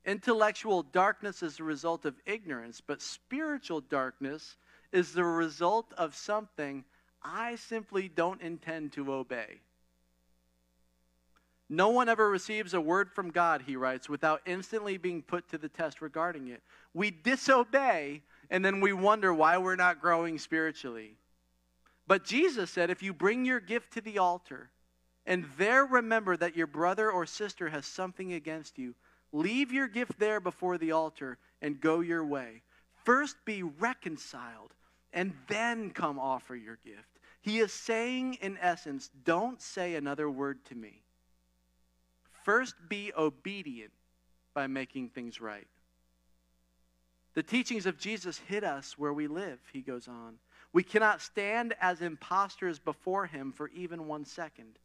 Intellectual 0.04 0.82
darkness 0.82 1.42
is 1.42 1.60
a 1.60 1.64
result 1.64 2.04
of 2.04 2.14
ignorance, 2.26 2.80
but 2.80 3.00
spiritual 3.00 3.80
darkness 3.80 4.56
is 4.92 5.12
the 5.12 5.24
result 5.24 5.92
of 5.96 6.14
something 6.14 6.84
I 7.22 7.56
simply 7.56 8.08
don't 8.08 8.40
intend 8.40 8.92
to 8.92 9.12
obey. 9.12 9.60
No 11.68 11.90
one 11.90 12.08
ever 12.08 12.28
receives 12.28 12.74
a 12.74 12.80
word 12.80 13.12
from 13.12 13.30
God, 13.30 13.62
he 13.66 13.76
writes, 13.76 14.08
without 14.08 14.40
instantly 14.44 14.96
being 14.96 15.22
put 15.22 15.48
to 15.50 15.58
the 15.58 15.68
test 15.68 16.02
regarding 16.02 16.48
it. 16.48 16.62
We 16.94 17.12
disobey, 17.12 18.22
and 18.50 18.64
then 18.64 18.80
we 18.80 18.92
wonder 18.92 19.32
why 19.32 19.56
we're 19.58 19.76
not 19.76 20.00
growing 20.00 20.38
spiritually. 20.38 21.16
But 22.08 22.24
Jesus 22.24 22.70
said, 22.70 22.90
if 22.90 23.04
you 23.04 23.12
bring 23.12 23.44
your 23.44 23.60
gift 23.60 23.92
to 23.92 24.00
the 24.00 24.18
altar, 24.18 24.70
and 25.26 25.44
there 25.58 25.84
remember 25.84 26.36
that 26.36 26.56
your 26.56 26.66
brother 26.66 27.08
or 27.08 27.24
sister 27.24 27.68
has 27.68 27.86
something 27.86 28.32
against 28.32 28.76
you, 28.76 28.96
leave 29.32 29.70
your 29.70 29.86
gift 29.86 30.18
there 30.18 30.40
before 30.40 30.76
the 30.76 30.90
altar 30.90 31.38
and 31.62 31.80
go 31.80 32.00
your 32.00 32.24
way. 32.24 32.62
First 33.04 33.36
be 33.44 33.62
reconciled, 33.62 34.74
and 35.12 35.34
then 35.46 35.90
come 35.90 36.18
offer 36.18 36.56
your 36.56 36.78
gift. 36.84 37.09
He 37.42 37.58
is 37.58 37.72
saying, 37.72 38.34
in 38.34 38.58
essence, 38.60 39.10
don't 39.24 39.60
say 39.60 39.94
another 39.94 40.28
word 40.28 40.64
to 40.66 40.74
me. 40.74 41.02
First 42.44 42.74
be 42.88 43.12
obedient 43.16 43.92
by 44.54 44.66
making 44.66 45.10
things 45.10 45.40
right. 45.40 45.66
The 47.34 47.42
teachings 47.42 47.86
of 47.86 47.98
Jesus 47.98 48.38
hit 48.38 48.64
us 48.64 48.98
where 48.98 49.12
we 49.12 49.26
live, 49.26 49.60
he 49.72 49.80
goes 49.80 50.08
on. 50.08 50.38
We 50.72 50.82
cannot 50.82 51.20
stand 51.20 51.74
as 51.80 52.00
impostors 52.00 52.78
before 52.78 53.26
him 53.26 53.52
for 53.52 53.68
even 53.68 54.06
one 54.06 54.24
second. 54.24 54.78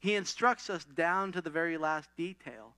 He 0.00 0.14
instructs 0.14 0.70
us 0.70 0.84
down 0.84 1.32
to 1.32 1.40
the 1.40 1.50
very 1.50 1.76
last 1.76 2.08
detail. 2.16 2.74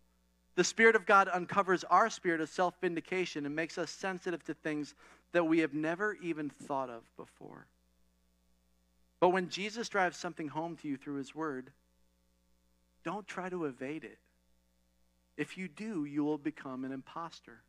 The 0.55 0.65
Spirit 0.65 0.97
of 0.97 1.07
God 1.07 1.29
uncovers 1.33 1.85
our 1.85 2.11
spirit 2.11 2.41
of 2.41 2.49
self 2.49 2.75
vindication 2.81 3.47
and 3.47 3.55
makes 3.55 3.79
us 3.79 3.91
sensitive 3.91 4.45
to 4.45 4.55
things 4.55 4.95
that 5.33 5.45
we 5.45 5.61
have 5.61 5.75
never 5.75 6.15
even 6.23 6.51
thought 6.51 6.91
of 6.91 7.03
before. 7.17 7.67
But 9.21 9.29
when 9.29 9.51
Jesus 9.51 9.89
drives 9.89 10.17
something 10.17 10.49
home 10.49 10.77
to 10.79 10.89
you 10.89 10.97
through 10.97 11.17
his 11.17 11.35
word, 11.35 11.71
don't 13.05 13.27
try 13.27 13.49
to 13.49 13.67
evade 13.67 14.05
it. 14.05 14.19
If 15.37 15.57
you 15.57 15.69
do, 15.69 16.05
you 16.05 16.25
will 16.25 16.39
become 16.39 16.85
an 16.85 16.93
impostor. 16.93 17.63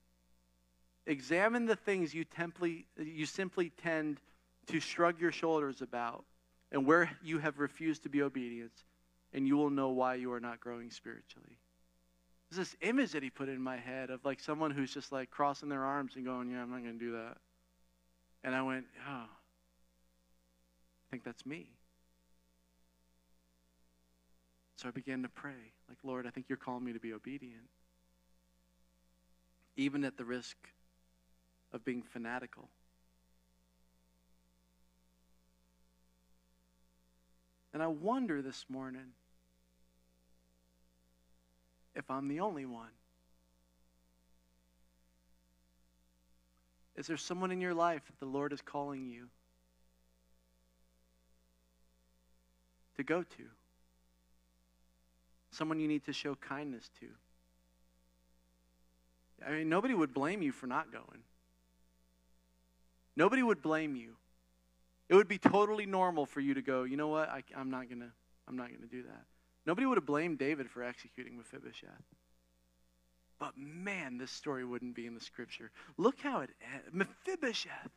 Examine 1.05 1.65
the 1.65 1.75
things 1.75 2.13
you, 2.13 2.23
temply, 2.23 2.85
you 2.97 3.25
simply 3.25 3.71
tend 3.81 4.19
to 4.67 4.79
shrug 4.79 5.19
your 5.19 5.31
shoulders 5.31 5.81
about 5.81 6.23
and 6.71 6.85
where 6.85 7.09
you 7.21 7.39
have 7.39 7.59
refused 7.59 8.03
to 8.03 8.09
be 8.09 8.21
obedient, 8.21 8.71
and 9.33 9.47
you 9.47 9.57
will 9.57 9.69
know 9.69 9.89
why 9.89 10.15
you 10.15 10.31
are 10.31 10.39
not 10.39 10.59
growing 10.59 10.89
spiritually. 10.89 11.57
There's 12.49 12.69
this 12.69 12.77
image 12.81 13.11
that 13.11 13.23
he 13.23 13.29
put 13.29 13.49
in 13.49 13.61
my 13.61 13.77
head 13.77 14.09
of 14.09 14.23
like 14.23 14.39
someone 14.39 14.71
who's 14.71 14.93
just 14.93 15.11
like 15.11 15.31
crossing 15.31 15.69
their 15.69 15.83
arms 15.83 16.15
and 16.15 16.25
going, 16.25 16.49
Yeah, 16.51 16.61
I'm 16.61 16.71
not 16.71 16.83
going 16.83 16.99
to 16.99 17.05
do 17.05 17.13
that. 17.13 17.37
And 18.43 18.55
I 18.55 18.61
went, 18.61 18.85
Oh, 19.09 19.25
think 21.11 21.23
that's 21.23 21.45
me. 21.45 21.67
So 24.77 24.87
I 24.87 24.91
began 24.91 25.21
to 25.21 25.29
pray, 25.29 25.73
like, 25.87 25.99
Lord, 26.03 26.25
I 26.25 26.31
think 26.31 26.47
you're 26.49 26.57
calling 26.57 26.83
me 26.83 26.93
to 26.93 26.99
be 26.99 27.13
obedient, 27.13 27.67
even 29.75 30.03
at 30.03 30.17
the 30.17 30.25
risk 30.25 30.55
of 31.73 31.85
being 31.85 32.01
fanatical. 32.01 32.67
And 37.73 37.83
I 37.83 37.87
wonder 37.87 38.41
this 38.41 38.65
morning 38.69 39.13
if 41.93 42.09
I'm 42.09 42.27
the 42.27 42.39
only 42.39 42.65
one. 42.65 42.89
Is 46.95 47.07
there 47.07 47.17
someone 47.17 47.51
in 47.51 47.61
your 47.61 47.73
life 47.73 48.01
that 48.07 48.19
the 48.19 48.25
Lord 48.25 48.51
is 48.51 48.61
calling 48.61 49.05
you 49.05 49.27
to 52.97 53.03
go 53.03 53.23
to? 53.23 53.43
Someone 55.51 55.79
you 55.79 55.87
need 55.87 56.05
to 56.05 56.13
show 56.13 56.35
kindness 56.35 56.89
to? 56.99 57.07
I 59.45 59.51
mean, 59.51 59.69
nobody 59.69 59.93
would 59.93 60.13
blame 60.13 60.41
you 60.41 60.51
for 60.51 60.67
not 60.67 60.91
going. 60.91 61.23
Nobody 63.15 63.43
would 63.43 63.61
blame 63.61 63.95
you. 63.95 64.15
It 65.09 65.15
would 65.15 65.27
be 65.27 65.37
totally 65.37 65.85
normal 65.85 66.25
for 66.25 66.39
you 66.39 66.53
to 66.53 66.61
go, 66.61 66.83
you 66.83 66.95
know 66.95 67.09
what, 67.09 67.27
I, 67.29 67.43
am 67.55 67.69
not 67.69 67.89
going 67.89 67.99
to 67.99 68.11
I'm 68.47 68.55
not 68.57 68.69
going 68.69 68.81
to 68.81 68.87
do 68.87 69.03
that. 69.03 69.25
Nobody 69.65 69.85
would 69.85 69.97
have 69.97 70.05
blamed 70.05 70.39
David 70.39 70.69
for 70.69 70.83
executing 70.83 71.37
Mephibosheth. 71.37 71.89
But 73.39 73.57
man, 73.57 74.17
this 74.17 74.31
story 74.31 74.65
wouldn't 74.65 74.95
be 74.95 75.05
in 75.05 75.15
the 75.15 75.21
scripture. 75.21 75.71
Look 75.97 76.19
how 76.21 76.41
it. 76.41 76.49
Mephibosheth. 76.91 77.91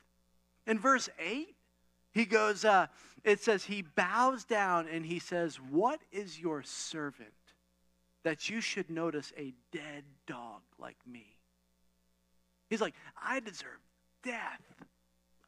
In 0.67 0.79
verse 0.79 1.09
8, 1.19 1.55
he 2.15 2.25
goes, 2.25 2.65
uh, 2.65 2.87
it 3.25 3.43
says, 3.43 3.65
he 3.65 3.83
bows 3.83 4.45
down 4.45 4.87
and 4.89 5.05
he 5.05 5.19
says, 5.19 5.57
What 5.57 6.01
is 6.13 6.39
your 6.39 6.63
servant 6.63 7.31
that 8.23 8.49
you 8.49 8.61
should 8.61 8.89
notice 8.89 9.33
a 9.37 9.53
dead 9.73 10.05
dog 10.27 10.63
like 10.79 10.97
me? 11.07 11.37
He's 12.71 12.81
like, 12.81 12.95
I 13.21 13.41
deserve 13.41 13.81
death. 14.23 14.63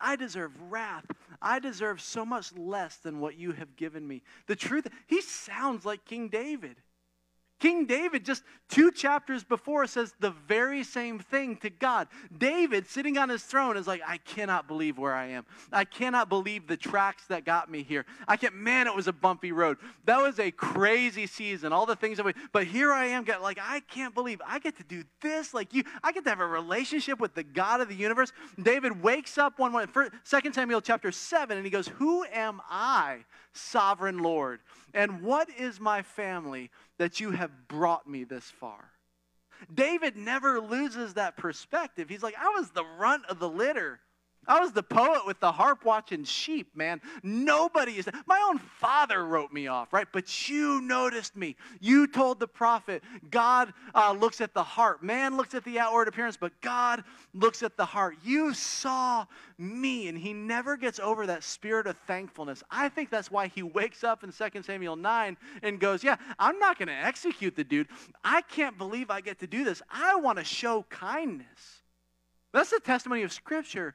I 0.01 0.17
deserve 0.17 0.53
wrath. 0.71 1.07
I 1.41 1.59
deserve 1.59 2.01
so 2.01 2.25
much 2.27 2.55
less 2.57 2.97
than 2.97 3.21
what 3.21 3.39
you 3.39 3.53
have 3.53 3.77
given 3.77 4.07
me. 4.07 4.23
The 4.47 4.57
truth, 4.57 4.89
he 5.07 5.23
sounds 5.23 5.87
like 5.87 6.05
King 6.05 6.29
David. 6.29 6.77
King 7.59 7.87
David, 7.87 8.25
just 8.25 8.43
two 8.69 8.91
chapters 8.91 9.43
before, 9.43 9.87
says 9.87 10.15
the 10.21 10.31
very 10.31 10.85
same 10.85 11.19
thing 11.19 11.57
to 11.59 11.71
God. 11.71 12.09
David, 12.37 12.87
sitting 12.87 13.17
on 13.17 13.31
his 13.31 13.43
throne, 13.43 13.79
is 13.79 13.87
like, 13.87 14.03
I 14.07 14.19
cannot 14.19 14.69
believe 14.69 14.99
where 14.99 15.15
I 15.15 15.29
am. 15.29 15.47
I 15.73 15.85
cannot 15.85 16.29
believe 16.29 16.67
the 16.67 16.77
tracks 16.77 17.25
that 17.29 17.47
got 17.47 17.71
me 17.71 17.83
here. 17.83 18.05
I 18.29 18.37
can't, 18.37 18.55
man, 18.55 18.87
it 18.87 18.95
was 18.95 19.09
a 19.09 19.13
bumpy 19.13 19.53
road. 19.53 19.79
That 20.05 20.21
was 20.21 20.39
a 20.39 20.51
crazy 20.51 21.27
season, 21.27 21.73
all 21.73 21.87
the 21.87 21.97
things 21.97 22.19
that 22.19 22.27
we, 22.27 22.35
but 22.53 22.65
here 22.65 22.93
I 22.93 23.07
am, 23.07 23.25
like, 23.41 23.59
I 23.61 23.81
can't 23.81 24.15
believe 24.15 24.43
I 24.47 24.59
get 24.59 24.77
to 24.77 24.85
do 24.85 25.05
this 25.23 25.55
like 25.55 25.73
you. 25.73 25.83
I 26.05 26.13
get 26.13 26.25
to 26.25 26.31
have 26.31 26.41
a 26.41 26.47
relationship 26.47 27.21
with 27.21 27.35
the 27.35 27.43
God 27.45 27.81
of 27.81 27.89
the 27.89 27.95
universe. 27.95 28.33
David 28.63 29.03
wakes 29.03 29.39
up 29.39 29.59
one 29.59 29.73
morning, 29.73 29.91
2 29.95 30.53
Samuel 30.53 30.83
chapter 30.83 31.11
7, 31.11 31.57
and 31.57 31.65
he 31.65 31.71
goes, 31.71 31.89
Who 31.89 32.25
am 32.25 32.61
I, 32.69 33.25
sovereign 33.55 34.19
Lord? 34.19 34.61
And 34.93 35.23
what 35.23 35.49
is 35.59 35.81
my 35.81 36.03
family? 36.03 36.71
That 36.99 37.21
you 37.21 37.31
have 37.31 37.69
brought 37.69 38.09
me 38.09 38.25
this 38.25 38.45
far. 38.45 38.91
David 39.73 40.17
never 40.17 40.61
loses 40.61 41.15
that 41.15 41.37
perspective. 41.37 42.09
He's 42.09 42.23
like, 42.23 42.37
I 42.39 42.49
was 42.59 42.71
the 42.71 42.85
runt 42.99 43.25
of 43.27 43.39
the 43.39 43.49
litter. 43.49 44.01
I 44.49 44.61
was 44.61 44.73
the 44.73 44.83
poet 44.83 45.27
with 45.27 45.41
the 45.41 45.51
harp 45.51 45.85
watching 45.85 46.25
sheep, 46.25 46.75
man. 46.75 47.01
Nobody 47.23 47.93
is. 47.93 48.09
My 48.27 48.45
own 48.49 48.59
father 48.59 49.25
wrote 49.25 49.53
me 49.53 49.67
off, 49.67 49.93
right? 49.93 50.07
But 50.13 50.49
you 50.49 50.81
noticed 50.81 51.37
me. 51.37 51.57
You 51.81 52.07
told 52.07 52.41
the 52.41 52.47
prophet, 52.47 53.03
God 53.31 53.73
uh, 53.95 54.13
looks 54.13 54.41
at 54.41 54.55
the 54.55 54.63
heart. 54.63 55.03
Man 55.03 55.37
looks 55.37 55.55
at 55.55 55.65
the 55.65 55.79
outward 55.79 56.09
appearance, 56.09 56.37
but 56.37 56.53
God 56.61 57.05
looks 57.35 57.63
at 57.63 57.77
the 57.77 57.85
heart. 57.85 58.17
You 58.25 58.55
saw 58.55 59.27
me, 59.59 60.09
and 60.09 60.17
he 60.17 60.33
never 60.33 60.77
gets 60.77 60.99
over 61.01 61.27
that 61.27 61.43
spirit 61.43 61.87
of 61.87 61.97
thankfulness. 62.07 62.63
I 62.71 62.89
think 62.89 63.11
that's 63.11 63.31
why 63.31 63.49
he 63.49 63.63
wakes 63.63 64.05
up 64.05 64.23
in 64.25 64.33
2 64.33 64.63
Samuel 64.63 64.97
9 64.97 65.37
and 65.63 65.81
goes, 65.81 66.05
Yeah, 66.05 66.17
I'm 66.39 66.59
not 66.59 66.79
going 66.79 66.89
to 66.89 66.95
execute 66.95 67.57
the 67.57 67.65
dude. 67.65 67.89
I 68.25 68.43
can't 68.43 68.79
believe 68.79 69.11
I 69.11 69.21
get 69.21 69.39
to 69.41 69.47
do 69.47 69.65
this. 69.65 69.83
I 69.91 70.17
want 70.17 70.39
to 70.39 70.45
show 70.45 70.85
kindness. 70.89 71.83
That's 72.53 72.71
the 72.71 72.81
testimony 72.81 73.23
of 73.23 73.33
Scripture 73.33 73.95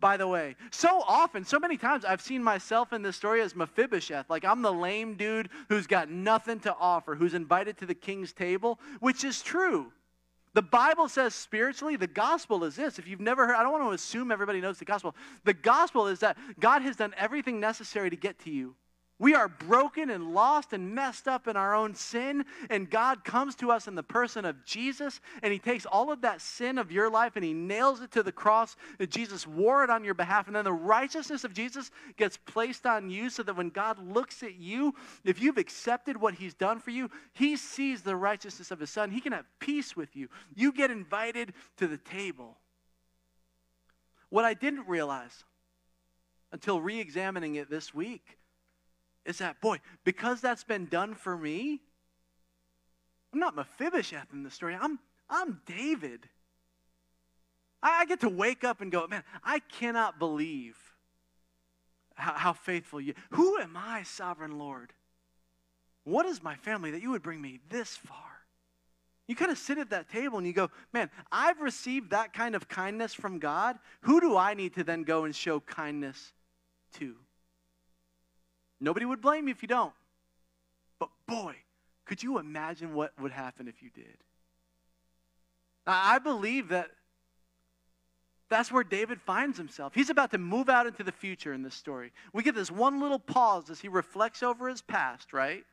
by 0.00 0.16
the 0.16 0.26
way. 0.26 0.56
So 0.70 1.02
often, 1.06 1.44
so 1.44 1.58
many 1.58 1.76
times, 1.76 2.04
I've 2.04 2.20
seen 2.20 2.42
myself 2.42 2.92
in 2.92 3.02
this 3.02 3.16
story 3.16 3.40
as 3.40 3.54
Mephibosheth. 3.54 4.30
Like 4.30 4.44
I'm 4.44 4.62
the 4.62 4.72
lame 4.72 5.14
dude 5.14 5.48
who's 5.68 5.86
got 5.86 6.10
nothing 6.10 6.60
to 6.60 6.74
offer, 6.78 7.14
who's 7.14 7.34
invited 7.34 7.78
to 7.78 7.86
the 7.86 7.94
king's 7.94 8.32
table, 8.32 8.78
which 9.00 9.24
is 9.24 9.42
true. 9.42 9.92
The 10.54 10.62
Bible 10.62 11.08
says 11.08 11.34
spiritually, 11.34 11.96
the 11.96 12.06
gospel 12.06 12.64
is 12.64 12.76
this. 12.76 12.98
If 12.98 13.06
you've 13.06 13.20
never 13.20 13.46
heard, 13.46 13.56
I 13.56 13.62
don't 13.62 13.72
want 13.72 13.84
to 13.84 13.90
assume 13.90 14.32
everybody 14.32 14.60
knows 14.60 14.78
the 14.78 14.84
gospel. 14.84 15.14
The 15.44 15.54
gospel 15.54 16.08
is 16.08 16.20
that 16.20 16.36
God 16.58 16.82
has 16.82 16.96
done 16.96 17.14
everything 17.16 17.60
necessary 17.60 18.10
to 18.10 18.16
get 18.16 18.38
to 18.40 18.50
you. 18.50 18.74
We 19.20 19.34
are 19.34 19.48
broken 19.48 20.10
and 20.10 20.32
lost 20.32 20.72
and 20.72 20.94
messed 20.94 21.26
up 21.26 21.48
in 21.48 21.56
our 21.56 21.74
own 21.74 21.96
sin, 21.96 22.44
and 22.70 22.88
God 22.88 23.24
comes 23.24 23.56
to 23.56 23.72
us 23.72 23.88
in 23.88 23.96
the 23.96 24.02
person 24.04 24.44
of 24.44 24.64
Jesus, 24.64 25.20
and 25.42 25.52
He 25.52 25.58
takes 25.58 25.86
all 25.86 26.12
of 26.12 26.20
that 26.20 26.40
sin 26.40 26.78
of 26.78 26.92
your 26.92 27.10
life 27.10 27.34
and 27.34 27.44
He 27.44 27.52
nails 27.52 28.00
it 28.00 28.12
to 28.12 28.22
the 28.22 28.30
cross. 28.30 28.76
That 28.98 29.10
Jesus 29.10 29.44
wore 29.44 29.82
it 29.82 29.90
on 29.90 30.04
your 30.04 30.14
behalf, 30.14 30.46
and 30.46 30.54
then 30.54 30.64
the 30.64 30.72
righteousness 30.72 31.42
of 31.42 31.52
Jesus 31.52 31.90
gets 32.16 32.36
placed 32.36 32.86
on 32.86 33.10
you 33.10 33.28
so 33.28 33.42
that 33.42 33.56
when 33.56 33.70
God 33.70 33.98
looks 33.98 34.44
at 34.44 34.54
you, 34.54 34.94
if 35.24 35.42
you've 35.42 35.58
accepted 35.58 36.16
what 36.16 36.34
He's 36.34 36.54
done 36.54 36.78
for 36.78 36.90
you, 36.90 37.10
He 37.32 37.56
sees 37.56 38.02
the 38.02 38.14
righteousness 38.14 38.70
of 38.70 38.78
His 38.78 38.90
Son. 38.90 39.10
He 39.10 39.20
can 39.20 39.32
have 39.32 39.46
peace 39.58 39.96
with 39.96 40.14
you. 40.14 40.28
You 40.54 40.72
get 40.72 40.92
invited 40.92 41.54
to 41.78 41.88
the 41.88 41.98
table. 41.98 42.56
What 44.28 44.44
I 44.44 44.54
didn't 44.54 44.86
realize 44.86 45.44
until 46.52 46.80
re 46.80 47.00
examining 47.00 47.56
it 47.56 47.68
this 47.68 47.92
week 47.92 48.37
is 49.28 49.38
that, 49.38 49.60
boy, 49.60 49.78
because 50.04 50.40
that's 50.40 50.64
been 50.64 50.86
done 50.86 51.14
for 51.14 51.36
me, 51.36 51.82
I'm 53.32 53.38
not 53.38 53.54
Mephibosheth 53.54 54.32
in 54.32 54.42
the 54.42 54.50
story. 54.50 54.74
I'm, 54.80 54.98
I'm 55.28 55.60
David. 55.66 56.26
I, 57.82 58.00
I 58.00 58.06
get 58.06 58.20
to 58.20 58.30
wake 58.30 58.64
up 58.64 58.80
and 58.80 58.90
go, 58.90 59.06
man, 59.06 59.22
I 59.44 59.58
cannot 59.58 60.18
believe 60.18 60.76
how, 62.14 62.32
how 62.32 62.52
faithful 62.54 63.02
you. 63.02 63.12
Who 63.32 63.58
am 63.58 63.76
I, 63.76 64.02
sovereign 64.02 64.58
Lord? 64.58 64.94
What 66.04 66.24
is 66.24 66.42
my 66.42 66.56
family 66.56 66.90
that 66.92 67.02
you 67.02 67.10
would 67.10 67.22
bring 67.22 67.42
me 67.42 67.60
this 67.68 67.98
far? 67.98 68.16
You 69.26 69.36
kind 69.36 69.50
of 69.50 69.58
sit 69.58 69.76
at 69.76 69.90
that 69.90 70.08
table 70.08 70.38
and 70.38 70.46
you 70.46 70.54
go, 70.54 70.70
man, 70.94 71.10
I've 71.30 71.60
received 71.60 72.12
that 72.12 72.32
kind 72.32 72.54
of 72.54 72.66
kindness 72.66 73.12
from 73.12 73.38
God. 73.38 73.78
Who 74.00 74.22
do 74.22 74.38
I 74.38 74.54
need 74.54 74.72
to 74.76 74.84
then 74.84 75.02
go 75.02 75.24
and 75.24 75.36
show 75.36 75.60
kindness 75.60 76.32
to? 76.94 77.14
Nobody 78.80 79.04
would 79.04 79.20
blame 79.20 79.48
you 79.48 79.52
if 79.52 79.62
you 79.62 79.68
don't. 79.68 79.92
But 80.98 81.10
boy, 81.26 81.54
could 82.04 82.22
you 82.22 82.38
imagine 82.38 82.94
what 82.94 83.12
would 83.20 83.32
happen 83.32 83.68
if 83.68 83.82
you 83.82 83.90
did? 83.90 84.16
I 85.86 86.18
believe 86.18 86.68
that 86.68 86.90
that's 88.50 88.72
where 88.72 88.84
David 88.84 89.20
finds 89.20 89.58
himself. 89.58 89.94
He's 89.94 90.10
about 90.10 90.30
to 90.30 90.38
move 90.38 90.68
out 90.68 90.86
into 90.86 91.02
the 91.02 91.12
future 91.12 91.52
in 91.52 91.62
this 91.62 91.74
story. 91.74 92.12
We 92.32 92.42
get 92.42 92.54
this 92.54 92.70
one 92.70 93.00
little 93.00 93.18
pause 93.18 93.68
as 93.70 93.80
he 93.80 93.88
reflects 93.88 94.42
over 94.42 94.68
his 94.68 94.80
past, 94.80 95.32
right? 95.32 95.64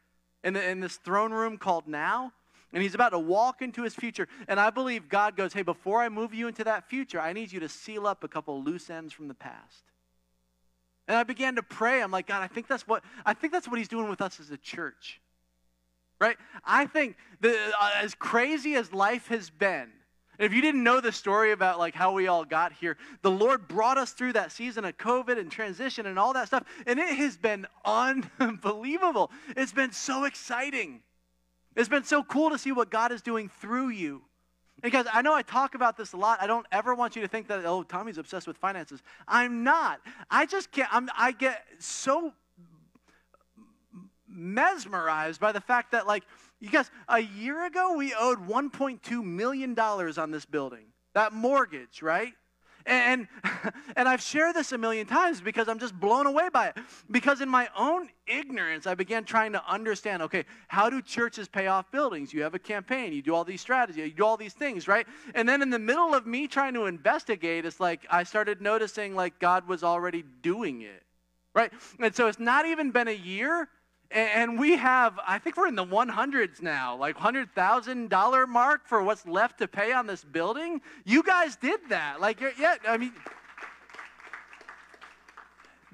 In, 0.44 0.54
the, 0.54 0.70
in 0.70 0.80
this 0.80 0.98
throne 0.98 1.32
room 1.32 1.58
called 1.58 1.88
now. 1.88 2.34
And 2.74 2.84
he's 2.84 2.96
about 2.96 3.10
to 3.10 3.20
walk 3.20 3.62
into 3.62 3.84
his 3.84 3.96
future. 3.96 4.28
And 4.50 4.60
I 4.60 4.70
believe 4.70 5.08
God 5.08 5.38
goes, 5.38 5.54
hey, 5.54 5.62
before 5.62 6.02
I 6.02 6.10
move 6.10 6.34
you 6.34 6.50
into 6.50 6.66
that 6.66 6.90
future, 6.90 7.22
I 7.22 7.32
need 7.32 7.52
you 7.52 7.62
to 7.62 7.70
seal 7.70 8.06
up 8.06 8.24
a 8.24 8.28
couple 8.28 8.62
loose 8.62 8.90
ends 8.90 9.14
from 9.14 9.30
the 9.30 9.34
past. 9.34 9.86
And 11.08 11.18
I 11.18 11.24
began 11.24 11.56
to 11.56 11.64
pray. 11.64 12.02
I'm 12.02 12.12
like, 12.12 12.28
God, 12.28 12.42
I 12.42 12.48
think 12.48 12.68
that's 12.68 12.88
what 12.88 13.04
I 13.26 13.34
think 13.34 13.54
that's 13.54 13.68
what 13.68 13.78
he's 13.78 13.88
doing 13.88 14.10
with 14.10 14.22
us 14.22 14.40
as 14.40 14.52
a 14.52 14.58
church. 14.58 15.22
Right? 16.20 16.38
I 16.64 16.86
think 16.86 17.18
that 17.42 17.74
uh, 17.80 17.92
as 18.02 18.16
crazy 18.16 18.76
as 18.76 18.94
life 18.94 19.28
has 19.28 19.50
been, 19.50 19.90
if 20.40 20.54
you 20.54 20.62
didn't 20.62 20.84
know 20.84 21.02
the 21.02 21.12
story 21.12 21.52
about 21.52 21.78
like 21.78 21.94
how 21.94 22.14
we 22.14 22.28
all 22.28 22.46
got 22.46 22.74
here, 22.74 22.98
the 23.22 23.32
Lord 23.32 23.68
brought 23.68 23.98
us 23.98 24.12
through 24.12 24.34
that 24.34 24.52
season 24.52 24.86
of 24.86 24.98
COVID 24.98 25.38
and 25.38 25.52
transition 25.52 26.06
and 26.06 26.18
all 26.18 26.34
that 26.34 26.48
stuff, 26.48 26.64
and 26.86 27.00
it 27.00 27.16
has 27.18 27.38
been 27.38 27.68
unbelievable. 27.84 29.32
It's 29.56 29.74
been 29.74 29.92
so 29.92 30.26
exciting. 30.26 31.02
It's 31.76 31.90
been 31.90 32.04
so 32.04 32.24
cool 32.24 32.50
to 32.50 32.58
see 32.58 32.72
what 32.72 32.90
God 32.90 33.12
is 33.12 33.22
doing 33.22 33.50
through 33.50 33.90
you. 33.90 34.24
Because 34.86 35.08
I 35.12 35.24
know 35.24 35.34
I 35.34 35.42
talk 35.42 35.74
about 35.74 35.98
this 35.98 36.14
a 36.14 36.18
lot. 36.18 36.44
I 36.44 36.46
don't 36.46 36.68
ever 36.72 36.94
want 36.94 37.16
you 37.16 37.24
to 37.24 37.28
think 37.28 37.48
that, 37.48 37.66
oh, 37.66 37.82
Tommy's 37.82 38.20
obsessed 38.20 38.46
with 38.46 38.56
finances. 38.56 39.02
I'm 39.28 39.64
not. 39.64 40.00
I 40.30 40.46
just 40.46 40.72
can't, 40.72 40.88
I'm, 40.94 41.10
I 41.18 41.32
get 41.32 41.66
so 41.80 42.34
mesmerized 44.30 45.42
by 45.42 45.52
the 45.54 45.60
fact 45.60 45.94
that, 45.94 46.06
like, 46.06 46.24
you 46.60 46.70
guys, 46.70 46.92
a 47.08 47.20
year 47.20 47.66
ago 47.66 47.96
we 47.98 48.14
owed 48.14 48.48
$1.2 48.48 49.24
million 49.24 49.80
on 49.80 50.30
this 50.30 50.46
building. 50.46 50.86
That 51.16 51.34
mortgage, 51.34 52.04
right? 52.04 52.34
And, 52.86 53.28
and 53.96 54.08
I've 54.08 54.22
shared 54.22 54.56
this 54.56 54.72
a 54.72 54.78
million 54.78 55.08
times 55.08 55.42
because 55.42 55.68
I'm 55.68 55.80
just 55.80 56.00
blown 56.00 56.28
away 56.28 56.50
by 56.50 56.68
it. 56.68 56.78
Because 57.10 57.42
in 57.42 57.50
my 57.50 57.68
own 57.78 58.10
ignorance, 58.28 58.86
I 58.88 58.96
began 58.96 59.24
trying 59.24 59.54
to 59.54 59.64
understand 59.68 60.22
okay, 60.24 60.46
how 60.68 60.90
do 60.90 61.02
churches 61.02 61.48
pay 61.48 61.68
off 61.68 61.92
buildings? 61.92 62.34
You 62.34 62.44
have 62.44 62.54
a 62.54 62.60
campaign, 62.60 63.14
you 63.14 63.22
do 63.22 63.34
all 63.34 63.44
these 63.44 63.62
strategies, 63.62 64.06
you 64.06 64.14
do 64.14 64.26
all 64.26 64.38
these 64.38 64.54
things, 64.54 64.88
right? 64.88 65.08
And 65.34 65.48
then 65.48 65.62
in 65.62 65.70
the 65.70 65.80
middle 65.80 66.14
of 66.14 66.28
me 66.28 66.48
trying 66.48 66.74
to 66.76 66.86
investigate, 66.86 67.66
it's 67.66 67.80
like 67.80 68.06
I 68.10 68.24
started 68.24 68.62
noticing 68.62 69.16
like 69.16 69.40
God 69.40 69.68
was 69.68 69.84
already 69.84 70.24
doing 70.42 70.82
it, 70.82 71.04
right? 71.54 71.72
And 72.00 72.16
so 72.16 72.28
it's 72.28 72.40
not 72.40 72.66
even 72.66 72.92
been 72.92 73.08
a 73.08 73.12
year, 73.12 73.70
and 74.16 74.58
we 74.58 74.78
have, 74.78 75.20
I 75.28 75.38
think 75.40 75.58
we're 75.58 75.68
in 75.68 75.76
the 75.76 75.86
100s 75.86 76.62
now, 76.62 76.96
like 76.96 77.18
$100,000 77.18 78.48
mark 78.48 78.88
for 78.88 79.04
what's 79.04 79.28
left 79.28 79.60
to 79.60 79.68
pay 79.68 79.92
on 79.92 80.08
this 80.08 80.24
building. 80.24 80.82
You 81.04 81.22
guys 81.22 81.58
did 81.58 81.82
that. 81.90 82.22
Like, 82.22 82.40
yeah, 82.58 82.76
I 82.88 82.98
mean, 82.98 83.12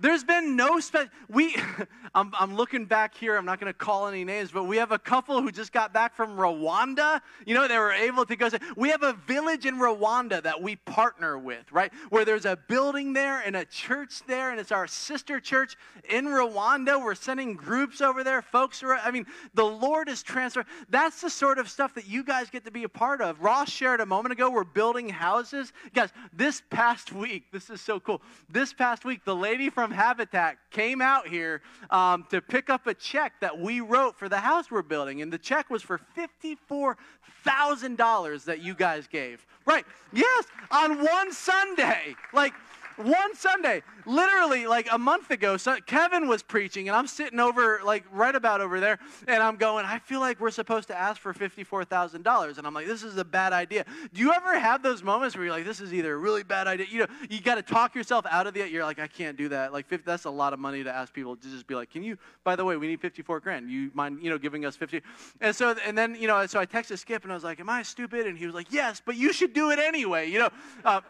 there's 0.02 0.24
been 0.24 0.56
no 0.56 0.80
special. 0.80 1.10
We, 1.30 1.56
I'm, 2.16 2.34
I'm 2.38 2.56
looking 2.56 2.86
back 2.86 3.16
here. 3.16 3.38
I'm 3.38 3.45
not 3.45 3.60
going 3.60 3.72
to 3.72 3.78
call 3.78 4.08
any 4.08 4.26
names, 4.26 4.52
but 4.52 4.64
we 4.64 4.78
have 4.78 4.91
a 4.91 4.99
couple 4.99 5.41
who 5.41 5.52
just 5.52 5.72
got 5.72 5.93
back 5.93 6.16
from 6.16 6.38
Rwanda. 6.38 7.22
You 7.45 7.54
know, 7.54 7.68
they 7.68 7.78
were 7.78 7.91
able 7.91 8.26
to 8.26 8.36
go. 8.36 8.49
We 8.76 8.89
have 8.89 9.04
a 9.04 9.14
village 9.14 9.66
in 9.66 9.76
Rwanda 9.76 10.41
that 10.43 10.62
we 10.62 10.76
partner 10.76 11.38
with, 11.38 11.72
right? 11.72 11.93
Where 12.10 12.26
there's 12.26 12.45
a 12.45 12.58
building 12.68 13.14
there 13.14 13.41
and 13.41 13.56
a 13.56 13.64
church 13.64 14.22
there, 14.28 14.49
and 14.52 14.60
it's 14.60 14.72
our 14.72 14.88
sister 14.88 15.39
church 15.39 15.78
in 16.10 16.26
Rwanda. 16.26 17.02
We're 17.02 17.16
sending 17.16 17.54
groups 17.54 18.02
over 18.02 18.24
there. 18.24 18.41
Folks 18.41 18.82
are. 18.82 18.95
I 18.95 19.12
mean, 19.12 19.28
the 19.54 19.66
Lord 19.66 20.10
is 20.10 20.24
transferring. 20.24 20.66
That's 20.89 21.22
the 21.22 21.30
sort 21.30 21.60
of 21.60 21.70
stuff 21.70 21.93
that 21.93 22.08
you 22.08 22.24
guys 22.24 22.49
get 22.49 22.66
to 22.66 22.72
be 22.72 22.84
a 22.84 22.89
part 22.89 23.22
of. 23.22 23.39
Ross 23.39 23.70
shared 23.70 24.02
a 24.02 24.06
moment 24.06 24.34
ago. 24.34 24.49
We're 24.49 24.64
building 24.64 25.10
houses, 25.10 25.72
guys. 25.93 26.10
This 26.34 26.64
past 26.72 27.14
week, 27.14 27.52
this 27.52 27.70
is 27.70 27.82
so 27.82 27.99
cool. 27.99 28.22
This 28.49 28.74
past 28.74 29.06
week, 29.06 29.24
the 29.26 29.36
lady 29.36 29.70
from 29.70 29.91
Habitat 29.92 30.58
came 30.72 31.02
out 31.02 31.28
here 31.28 31.62
um, 31.89 32.26
to 32.30 32.42
pick 32.42 32.70
up 32.70 32.88
a 32.88 32.94
check 32.94 33.34
that 33.42 33.60
we 33.60 33.82
wrote 33.82 34.18
for 34.18 34.30
the 34.30 34.39
house 34.39 34.72
we're 34.72 34.82
building. 34.82 35.22
And 35.22 35.32
the 35.32 35.38
check 35.38 35.70
was 35.70 35.84
for 35.84 36.00
$54,000 36.18 38.46
that 38.46 38.62
you 38.62 38.74
guys 38.74 39.08
gave. 39.08 39.46
Right. 39.66 39.86
Yes, 40.12 40.46
on 40.72 41.04
one 41.04 41.32
Sunday. 41.32 42.16
Like, 42.34 42.54
one 42.98 43.36
Sunday, 43.36 43.84
literally 44.06 44.68
like 44.68 44.88
a 44.92 44.98
month 44.98 45.32
ago, 45.32 45.58
so 45.58 45.78
Kevin 45.86 46.28
was 46.28 46.44
preaching, 46.44 46.88
and 46.88 46.96
I'm 46.96 47.08
sitting 47.08 47.39
over, 47.39 47.82
like 47.84 48.04
right 48.12 48.36
about 48.36 48.62
over 48.62 48.80
there, 48.80 49.00
and 49.28 49.42
I'm 49.42 49.56
going, 49.56 49.86
I 49.86 50.00
feel 50.00 50.20
like 50.20 50.39
we're 50.39 50.52
supposed 50.52 50.88
to 50.89 50.98
ask 50.98 51.22
for 51.22 51.34
$54,000. 51.34 52.58
And 52.58 52.68
I'm 52.68 52.74
like, 52.74 52.88
this 52.88 53.04
is 53.04 53.18
a 53.18 53.26
bad 53.26 53.54
idea. 53.54 53.86
Do 54.14 54.22
you 54.22 54.34
ever 54.34 54.60
have 54.60 54.84
those 54.84 55.04
moments 55.04 55.36
where 55.36 55.46
you're 55.46 55.54
like, 55.54 55.66
this 55.66 55.82
is 55.82 55.94
either 55.94 56.14
a 56.14 56.18
really 56.18 56.44
bad 56.44 56.68
idea? 56.68 56.88
You 56.89 57.00
know, 57.00 57.08
you 57.30 57.42
got 57.42 57.56
to 57.56 57.62
talk 57.62 57.96
yourself 57.96 58.26
out 58.30 58.48
of 58.48 58.56
it. 58.58 58.72
You're 58.72 58.86
like, 58.86 59.00
I 59.00 59.08
can't 59.08 59.38
do 59.38 59.50
that. 59.50 59.74
Like, 59.74 59.88
50, 59.88 60.04
that's 60.06 60.26
a 60.26 60.30
lot 60.30 60.54
of 60.54 60.60
money 60.60 60.84
to 60.84 60.94
ask 60.94 61.14
people 61.14 61.36
to 61.36 61.50
just 61.50 61.68
be 61.68 61.76
like, 61.76 61.89
can 61.89 62.04
you, 62.04 62.18
by 62.44 62.56
the 62.56 62.66
way, 62.66 62.78
we 62.78 62.88
need 62.88 63.02
54 63.02 63.39
grand. 63.39 63.70
You 63.70 63.92
mind, 63.94 64.20
you 64.22 64.30
know, 64.30 64.38
giving 64.38 64.66
us 64.66 64.76
50? 64.76 65.02
And 65.39 65.56
so, 65.56 65.76
and 65.86 65.98
then, 65.98 66.16
you 66.16 66.28
know, 66.28 66.46
so 66.48 66.60
I 66.60 66.66
texted 66.66 67.00
Skip, 67.00 67.24
and 67.24 67.32
I 67.32 67.36
was 67.36 67.44
like, 67.44 67.60
am 67.60 67.70
I 67.70 67.84
stupid? 67.84 68.28
And 68.28 68.38
he 68.38 68.46
was 68.46 68.56
like, 68.56 68.72
yes, 68.72 69.02
but 69.04 69.16
you 69.16 69.34
should 69.34 69.54
do 69.54 69.72
it 69.72 69.80
anyway, 69.80 70.30
you 70.30 70.39
know. 70.39 70.50
Uh, 70.84 71.02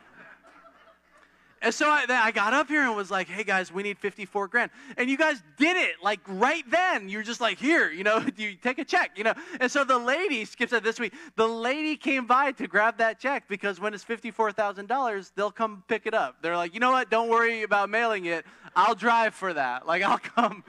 and 1.62 1.74
so 1.74 1.88
I, 1.88 2.06
I, 2.10 2.32
got 2.32 2.54
up 2.54 2.68
here 2.68 2.82
and 2.82 2.96
was 2.96 3.12
like, 3.12 3.28
hey 3.28 3.44
guys, 3.44 3.72
we 3.72 3.84
need 3.84 4.00
54 4.00 4.48
grand. 4.48 4.72
And 4.98 5.10
you 5.10 5.18
guys 5.18 5.44
did 5.58 5.78
it 5.78 5.94
like 6.02 6.20
right 6.28 6.64
then. 6.72 7.08
You're 7.08 7.22
just 7.22 7.40
like, 7.40 7.60
here, 7.60 7.92
you 7.92 8.04
know, 8.04 8.26
you 8.36 8.56
take 8.56 8.80
a 8.80 8.86
check, 8.86 9.12
you 9.16 9.24
know. 9.24 9.34
And 9.60 9.72
so 9.72 9.84
the 9.84 10.00
lady, 10.00 10.44
Skip 10.46 10.72
said 10.72 10.84
this 10.84 11.00
week, 11.00 11.14
the 11.36 11.48
lady 11.48 11.96
came 11.96 12.26
by 12.26 12.52
to 12.54 12.68
grab 12.68 12.98
that 12.98 13.20
check 13.20 13.48
because 13.48 13.80
when 13.80 13.94
it's 13.94 14.04
$54,000, 14.04 15.32
they'll 15.36 15.52
come 15.52 15.84
pick 15.88 16.08
it 16.08 16.16
up. 16.16 16.38
They're 16.42 16.58
like, 16.58 16.74
you 16.74 16.80
know 16.80 16.92
what? 16.92 17.12
Don't 17.12 17.30
worry 17.30 17.62
about 17.62 17.92
mailing 17.92 18.26
it. 18.26 18.44
I'll 18.76 18.96
drive 18.96 19.34
for 19.36 19.54
that. 19.54 19.86
Like, 19.92 20.04
I'll 20.04 20.20
come, 20.20 20.64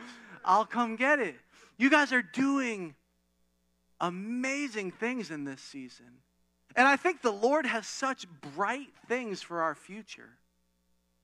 I'll 0.45 0.64
come 0.64 0.97
get 0.97 1.20
it. 1.20 1.36
You 1.78 1.90
guys 1.90 2.12
are 2.12 2.22
doing 2.22 2.97
amazing 4.01 4.90
things 4.90 5.30
in 5.30 5.45
this 5.45 5.61
season. 5.61 6.07
And 6.74 6.88
I 6.88 6.97
think 6.97 7.22
the 7.22 7.30
Lord 7.30 7.66
has 7.66 7.86
such 7.86 8.26
bright 8.57 8.88
things 9.07 9.43
for 9.43 9.62
our 9.62 9.76
future. 9.76 10.30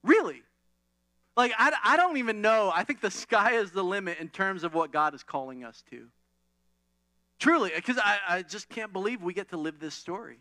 Really. 0.02 0.42
Like, 1.36 1.52
I, 1.56 1.72
I 1.84 1.96
don't 1.96 2.16
even 2.16 2.40
know. 2.40 2.72
I 2.74 2.84
think 2.84 3.00
the 3.00 3.10
sky 3.10 3.52
is 3.54 3.70
the 3.70 3.84
limit 3.84 4.18
in 4.18 4.28
terms 4.28 4.64
of 4.64 4.74
what 4.74 4.92
God 4.92 5.14
is 5.14 5.22
calling 5.22 5.64
us 5.64 5.84
to. 5.90 6.08
Truly, 7.38 7.70
because 7.74 7.98
I, 7.98 8.18
I 8.28 8.42
just 8.42 8.68
can't 8.68 8.92
believe 8.92 9.22
we 9.22 9.32
get 9.32 9.50
to 9.50 9.56
live 9.56 9.78
this 9.78 9.94
story. 9.94 10.38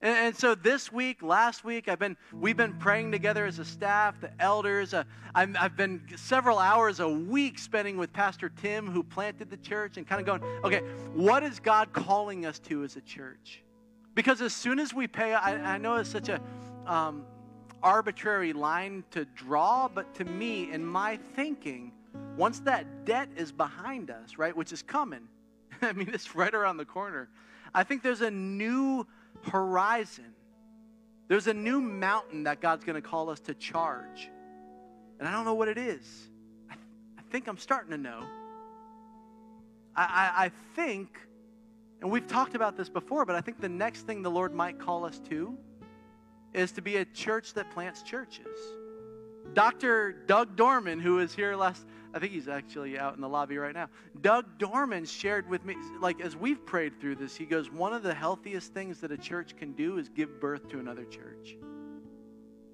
And, 0.00 0.28
and, 0.28 0.36
so 0.36 0.54
this 0.54 0.90
week, 0.90 1.22
last 1.22 1.64
week, 1.64 1.88
I've 1.88 1.98
been 1.98 2.16
we've 2.32 2.56
been 2.56 2.74
praying 2.74 3.12
together 3.12 3.44
as 3.44 3.58
a 3.58 3.64
staff, 3.64 4.20
the 4.20 4.30
elders. 4.40 4.94
Uh, 4.94 5.04
i 5.34 5.46
have 5.56 5.76
been 5.76 6.02
several 6.16 6.58
hours 6.58 7.00
a 7.00 7.08
week 7.08 7.58
spending 7.58 7.96
with 7.96 8.12
Pastor 8.12 8.48
Tim, 8.48 8.90
who 8.90 9.02
planted 9.02 9.50
the 9.50 9.56
church, 9.58 9.98
and 9.98 10.06
kind 10.06 10.20
of 10.20 10.26
going, 10.26 10.42
okay, 10.64 10.80
what 11.14 11.42
is 11.42 11.60
God 11.60 11.92
calling 11.92 12.46
us 12.46 12.58
to 12.60 12.84
as 12.84 12.96
a 12.96 13.00
church? 13.02 13.62
Because 14.14 14.40
as 14.40 14.54
soon 14.54 14.78
as 14.78 14.94
we 14.94 15.06
pay, 15.06 15.34
I, 15.34 15.74
I 15.74 15.78
know 15.78 15.96
it's 15.96 16.10
such 16.10 16.28
a 16.28 16.40
um, 16.86 17.24
arbitrary 17.84 18.54
line 18.54 19.04
to 19.12 19.26
draw, 19.36 19.86
but 19.86 20.14
to 20.14 20.24
me, 20.24 20.72
in 20.72 20.84
my 20.84 21.18
thinking, 21.36 21.92
once 22.36 22.60
that 22.60 23.04
debt 23.04 23.28
is 23.36 23.52
behind 23.52 24.10
us, 24.10 24.38
right, 24.38 24.56
which 24.56 24.72
is 24.72 24.82
coming, 24.82 25.28
I 25.82 25.92
mean, 25.92 26.10
it's 26.12 26.34
right 26.34 26.52
around 26.52 26.78
the 26.78 26.86
corner, 26.86 27.28
I 27.74 27.84
think 27.84 28.02
there's 28.02 28.22
a 28.22 28.30
new 28.30 29.06
horizon. 29.42 30.32
There's 31.28 31.46
a 31.46 31.54
new 31.54 31.80
mountain 31.80 32.44
that 32.44 32.60
God's 32.60 32.84
going 32.84 33.00
to 33.00 33.06
call 33.06 33.30
us 33.30 33.40
to 33.40 33.54
charge. 33.54 34.30
And 35.18 35.28
I 35.28 35.32
don't 35.32 35.44
know 35.44 35.54
what 35.54 35.68
it 35.68 35.78
is. 35.78 36.30
I, 36.70 36.74
th- 36.74 36.86
I 37.18 37.22
think 37.30 37.48
I'm 37.48 37.58
starting 37.58 37.90
to 37.90 37.98
know. 37.98 38.22
I, 39.94 40.02
I, 40.02 40.44
I 40.44 40.50
think, 40.74 41.18
and 42.00 42.10
we've 42.10 42.26
talked 42.26 42.54
about 42.54 42.76
this 42.76 42.88
before, 42.88 43.24
but 43.24 43.36
I 43.36 43.40
think 43.40 43.60
the 43.60 43.68
next 43.68 44.02
thing 44.02 44.22
the 44.22 44.30
Lord 44.30 44.54
might 44.54 44.78
call 44.78 45.04
us 45.04 45.18
to 45.30 45.56
is 46.54 46.72
to 46.72 46.82
be 46.82 46.96
a 46.96 47.04
church 47.04 47.54
that 47.54 47.70
plants 47.70 48.02
churches. 48.02 48.58
Dr. 49.52 50.12
Doug 50.26 50.56
Dorman, 50.56 51.00
who 51.00 51.16
was 51.16 51.34
here 51.34 51.54
last, 51.54 51.86
I 52.14 52.18
think 52.18 52.32
he's 52.32 52.48
actually 52.48 52.98
out 52.98 53.16
in 53.16 53.20
the 53.20 53.28
lobby 53.28 53.58
right 53.58 53.74
now. 53.74 53.88
Doug 54.20 54.58
Dorman 54.58 55.04
shared 55.04 55.48
with 55.48 55.64
me, 55.64 55.76
like 56.00 56.20
as 56.20 56.36
we've 56.36 56.64
prayed 56.64 57.00
through 57.00 57.16
this, 57.16 57.36
he 57.36 57.44
goes, 57.44 57.70
One 57.70 57.92
of 57.92 58.02
the 58.02 58.14
healthiest 58.14 58.72
things 58.72 59.00
that 59.00 59.10
a 59.10 59.18
church 59.18 59.56
can 59.56 59.72
do 59.72 59.98
is 59.98 60.08
give 60.08 60.40
birth 60.40 60.68
to 60.68 60.78
another 60.78 61.04
church. 61.04 61.56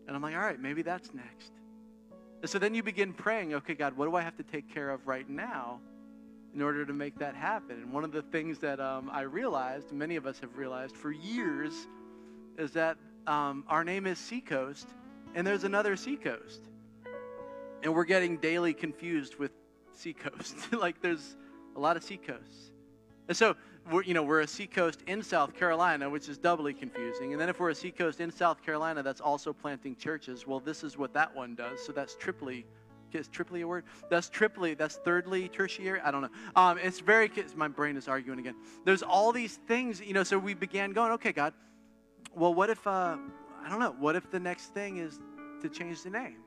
And 0.07 0.14
I'm 0.14 0.22
like, 0.22 0.35
All 0.35 0.43
right, 0.43 0.61
maybe 0.61 0.83
that's 0.83 1.12
next. 1.14 1.53
And 2.43 2.49
so 2.49 2.59
then 2.59 2.74
you 2.74 2.83
begin 2.83 3.12
praying, 3.12 3.55
okay, 3.55 3.74
God, 3.74 3.97
what 3.97 4.07
do 4.07 4.16
I 4.16 4.22
have 4.22 4.37
to 4.37 4.43
take 4.43 4.72
care 4.72 4.91
of 4.91 5.07
right 5.07 5.28
now 5.28 5.78
in 6.55 6.62
order 6.62 6.87
to 6.87 6.93
make 6.93 7.18
that 7.18 7.35
happen? 7.35 7.76
And 7.76 7.93
one 7.93 8.03
of 8.03 8.12
the 8.12 8.22
things 8.22 8.59
that 8.61 8.81
um, 8.81 9.11
I 9.12 9.22
realized, 9.22 9.93
many 9.93 10.16
of 10.16 10.26
us 10.26 10.39
have 10.41 10.57
realized 10.57 10.97
for 10.97 11.12
years, 11.12 11.87
is 12.57 12.70
that 12.72 12.97
um, 13.31 13.64
our 13.68 13.85
name 13.85 14.07
is 14.07 14.18
Seacoast, 14.18 14.89
and 15.37 15.47
there's 15.47 15.62
another 15.62 15.95
Seacoast. 15.97 16.62
And 17.83 17.95
we're 17.95 18.05
getting 18.05 18.37
daily 18.39 18.74
confused 18.74 19.37
with 19.37 19.53
Seacoast. 19.93 20.72
like 20.72 21.01
there's 21.01 21.37
a 21.76 21.81
lot 21.81 21.97
of 21.97 22.03
Seacoasts. 22.03 22.72
And 23.28 23.37
so 23.37 23.55
we're, 23.89 24.03
you 24.03 24.12
know, 24.12 24.24
we're 24.24 24.41
a 24.41 24.47
seacoast 24.47 25.03
in 25.07 25.22
South 25.22 25.55
Carolina, 25.55 26.11
which 26.11 26.28
is 26.28 26.37
doubly 26.37 26.74
confusing. 26.74 27.31
And 27.31 27.41
then 27.41 27.49
if 27.49 27.61
we're 27.61 27.70
a 27.70 27.74
seacoast 27.76 28.20
in 28.20 28.33
South 28.33 28.61
Carolina 28.61 29.05
that's 29.05 29.20
also 29.20 29.53
planting 29.53 29.95
churches, 29.95 30.49
well, 30.49 30.59
this 30.59 30.83
is 30.83 30.99
what 30.99 31.14
that 31.14 31.33
one 31.35 31.55
does. 31.55 31.78
So 31.87 31.93
that's 31.93 32.16
triply. 32.16 32.66
Is 33.12 33.28
triply 33.28 33.61
a 33.61 33.68
word? 33.68 33.85
That's 34.11 34.28
triply. 34.28 34.74
That's 34.74 34.97
thirdly 34.97 35.49
tertiary. 35.49 36.01
I 36.01 36.11
don't 36.11 36.22
know. 36.22 36.28
Um, 36.57 36.78
it's 36.78 36.99
very. 36.99 37.31
My 37.55 37.68
brain 37.68 37.97
is 37.97 38.09
arguing 38.09 38.41
again. 38.41 38.57
There's 38.85 39.03
all 39.05 39.31
these 39.31 39.59
things, 39.68 40.01
you 40.01 40.12
know. 40.12 40.24
So 40.24 40.37
we 40.37 40.55
began 40.55 40.93
going. 40.93 41.12
Okay, 41.12 41.33
God. 41.33 41.53
Well, 42.35 42.55
what 42.55 42.70
if? 42.70 42.87
Uh, 42.87 43.16
I 43.62 43.68
don't 43.68 43.81
know. 43.81 43.95
What 43.99 44.16
if 44.16 44.31
the 44.31 44.41
next 44.41 44.74
thing 44.74 44.99
is 44.99 45.18
to 45.62 45.68
change 45.68 46.03
the 46.03 46.11
name? 46.11 46.39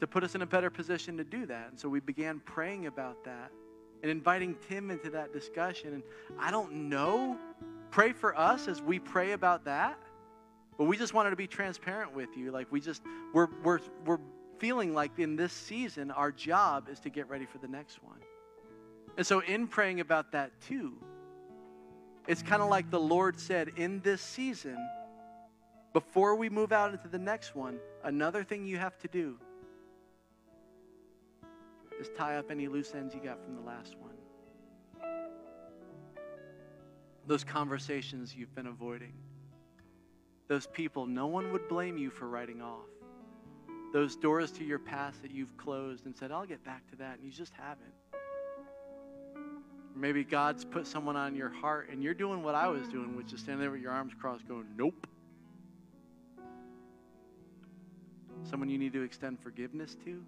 To 0.00 0.06
put 0.06 0.24
us 0.24 0.34
in 0.34 0.42
a 0.42 0.46
better 0.46 0.70
position 0.70 1.16
to 1.16 1.24
do 1.24 1.46
that. 1.46 1.68
And 1.70 1.78
so 1.78 1.88
we 1.88 2.00
began 2.00 2.40
praying 2.40 2.86
about 2.86 3.24
that 3.24 3.52
and 4.02 4.10
inviting 4.10 4.56
Tim 4.68 4.90
into 4.90 5.10
that 5.10 5.32
discussion. 5.32 5.94
And 5.94 6.02
I 6.38 6.50
don't 6.50 6.88
know. 6.88 7.38
Pray 7.90 8.12
for 8.12 8.36
us 8.36 8.68
as 8.68 8.82
we 8.82 8.98
pray 8.98 9.32
about 9.32 9.64
that. 9.64 9.98
But 10.76 10.84
we 10.84 10.96
just 10.96 11.14
wanted 11.14 11.30
to 11.30 11.36
be 11.36 11.46
transparent 11.46 12.14
with 12.14 12.36
you. 12.36 12.50
Like 12.50 12.70
we 12.72 12.80
just 12.80 13.02
we're 13.32 13.48
we're 13.62 13.80
we're 14.04 14.18
feeling 14.58 14.94
like 14.94 15.18
in 15.18 15.36
this 15.36 15.52
season 15.52 16.10
our 16.10 16.32
job 16.32 16.88
is 16.88 16.98
to 17.00 17.10
get 17.10 17.28
ready 17.28 17.46
for 17.46 17.58
the 17.58 17.68
next 17.68 18.02
one. 18.02 18.18
And 19.16 19.26
so 19.26 19.40
in 19.40 19.66
praying 19.66 20.00
about 20.00 20.32
that 20.32 20.52
too, 20.60 20.94
it's 22.26 22.42
kind 22.42 22.62
of 22.62 22.68
like 22.68 22.90
the 22.90 23.00
Lord 23.00 23.38
said 23.38 23.72
in 23.76 24.00
this 24.00 24.20
season, 24.20 24.76
before 25.92 26.36
we 26.36 26.48
move 26.48 26.72
out 26.72 26.92
into 26.92 27.08
the 27.08 27.18
next 27.18 27.54
one, 27.54 27.78
another 28.04 28.44
thing 28.44 28.66
you 28.66 28.78
have 28.78 28.98
to 28.98 29.08
do 29.08 29.36
is 32.00 32.08
tie 32.16 32.36
up 32.36 32.50
any 32.50 32.68
loose 32.68 32.94
ends 32.94 33.14
you 33.14 33.20
got 33.20 33.42
from 33.44 33.54
the 33.54 33.62
last 33.62 33.96
one. 33.98 34.10
Those 37.26 37.44
conversations 37.44 38.34
you've 38.34 38.54
been 38.54 38.66
avoiding. 38.66 39.12
Those 40.48 40.66
people 40.66 41.06
no 41.06 41.26
one 41.26 41.52
would 41.52 41.68
blame 41.68 41.96
you 41.96 42.10
for 42.10 42.28
writing 42.28 42.60
off. 42.60 42.88
Those 43.92 44.16
doors 44.16 44.50
to 44.52 44.64
your 44.64 44.78
past 44.78 45.22
that 45.22 45.30
you've 45.30 45.56
closed 45.56 46.06
and 46.06 46.16
said, 46.16 46.32
I'll 46.32 46.46
get 46.46 46.64
back 46.64 46.88
to 46.90 46.96
that, 46.96 47.18
and 47.18 47.24
you 47.24 47.30
just 47.30 47.52
haven't. 47.52 47.92
Maybe 49.94 50.24
God's 50.24 50.64
put 50.64 50.86
someone 50.86 51.16
on 51.16 51.34
your 51.34 51.50
heart 51.50 51.88
and 51.90 52.02
you're 52.02 52.14
doing 52.14 52.42
what 52.42 52.54
I 52.54 52.68
was 52.68 52.88
doing, 52.88 53.16
which 53.16 53.32
is 53.32 53.40
standing 53.40 53.60
there 53.60 53.70
with 53.70 53.80
your 53.80 53.92
arms 53.92 54.12
crossed 54.18 54.46
going, 54.48 54.66
Nope. 54.76 55.06
Someone 58.42 58.68
you 58.68 58.78
need 58.78 58.92
to 58.94 59.02
extend 59.02 59.40
forgiveness 59.40 59.96
to 60.04 60.22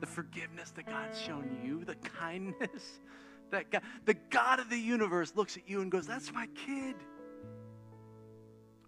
the 0.00 0.06
forgiveness 0.06 0.70
that 0.70 0.86
God's 0.86 1.20
shown 1.20 1.58
you, 1.64 1.84
the 1.84 1.96
kindness 1.96 3.00
that 3.50 3.70
God, 3.70 3.82
the 4.04 4.14
God 4.30 4.60
of 4.60 4.70
the 4.70 4.78
universe 4.78 5.32
looks 5.34 5.56
at 5.56 5.68
you 5.68 5.80
and 5.80 5.90
goes, 5.90 6.06
That's 6.06 6.32
my 6.32 6.46
kid. 6.66 6.94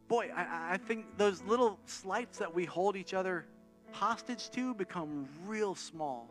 Boy, 0.08 0.30
I, 0.34 0.74
I 0.74 0.76
think 0.76 1.16
those 1.16 1.42
little 1.42 1.78
slights 1.86 2.38
that 2.38 2.52
we 2.52 2.64
hold 2.64 2.96
each 2.96 3.14
other 3.14 3.46
hostage 3.92 4.50
to 4.50 4.74
become 4.74 5.28
real 5.46 5.74
small 5.74 6.28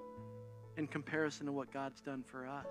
in 0.78 0.88
comparison 0.88 1.46
to 1.46 1.52
what 1.52 1.72
God's 1.72 2.02
done 2.02 2.24
for 2.24 2.48
us. 2.48 2.66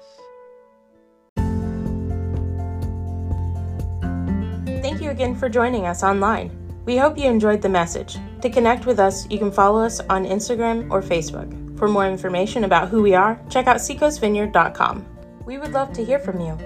Thank 4.99 5.07
you 5.07 5.13
again 5.13 5.37
for 5.37 5.49
joining 5.49 5.87
us 5.87 6.03
online. 6.03 6.51
We 6.85 6.97
hope 6.97 7.17
you 7.17 7.27
enjoyed 7.27 7.63
the 7.63 7.69
message. 7.69 8.19
To 8.43 8.51
connect 8.51 8.85
with 8.85 8.99
us, 8.99 9.31
you 9.31 9.39
can 9.39 9.53
follow 9.53 9.81
us 9.81 10.01
on 10.11 10.27
Instagram 10.27 10.91
or 10.91 11.01
Facebook. 11.01 11.79
For 11.79 11.87
more 11.87 12.09
information 12.09 12.65
about 12.65 12.89
who 12.89 13.01
we 13.01 13.15
are, 13.15 13.41
check 13.49 13.69
out 13.69 13.77
seacoastvineyard.com. 13.77 15.07
We 15.47 15.59
would 15.59 15.71
love 15.71 15.93
to 15.93 16.05
hear 16.05 16.19
from 16.19 16.41
you, 16.41 16.59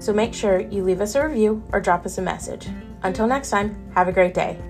so 0.00 0.12
make 0.12 0.34
sure 0.34 0.60
you 0.60 0.84
leave 0.84 1.00
us 1.00 1.14
a 1.14 1.26
review 1.26 1.62
or 1.72 1.80
drop 1.80 2.04
us 2.04 2.18
a 2.18 2.22
message. 2.22 2.68
Until 3.04 3.26
next 3.26 3.48
time, 3.48 3.90
have 3.94 4.06
a 4.06 4.12
great 4.12 4.34
day. 4.34 4.60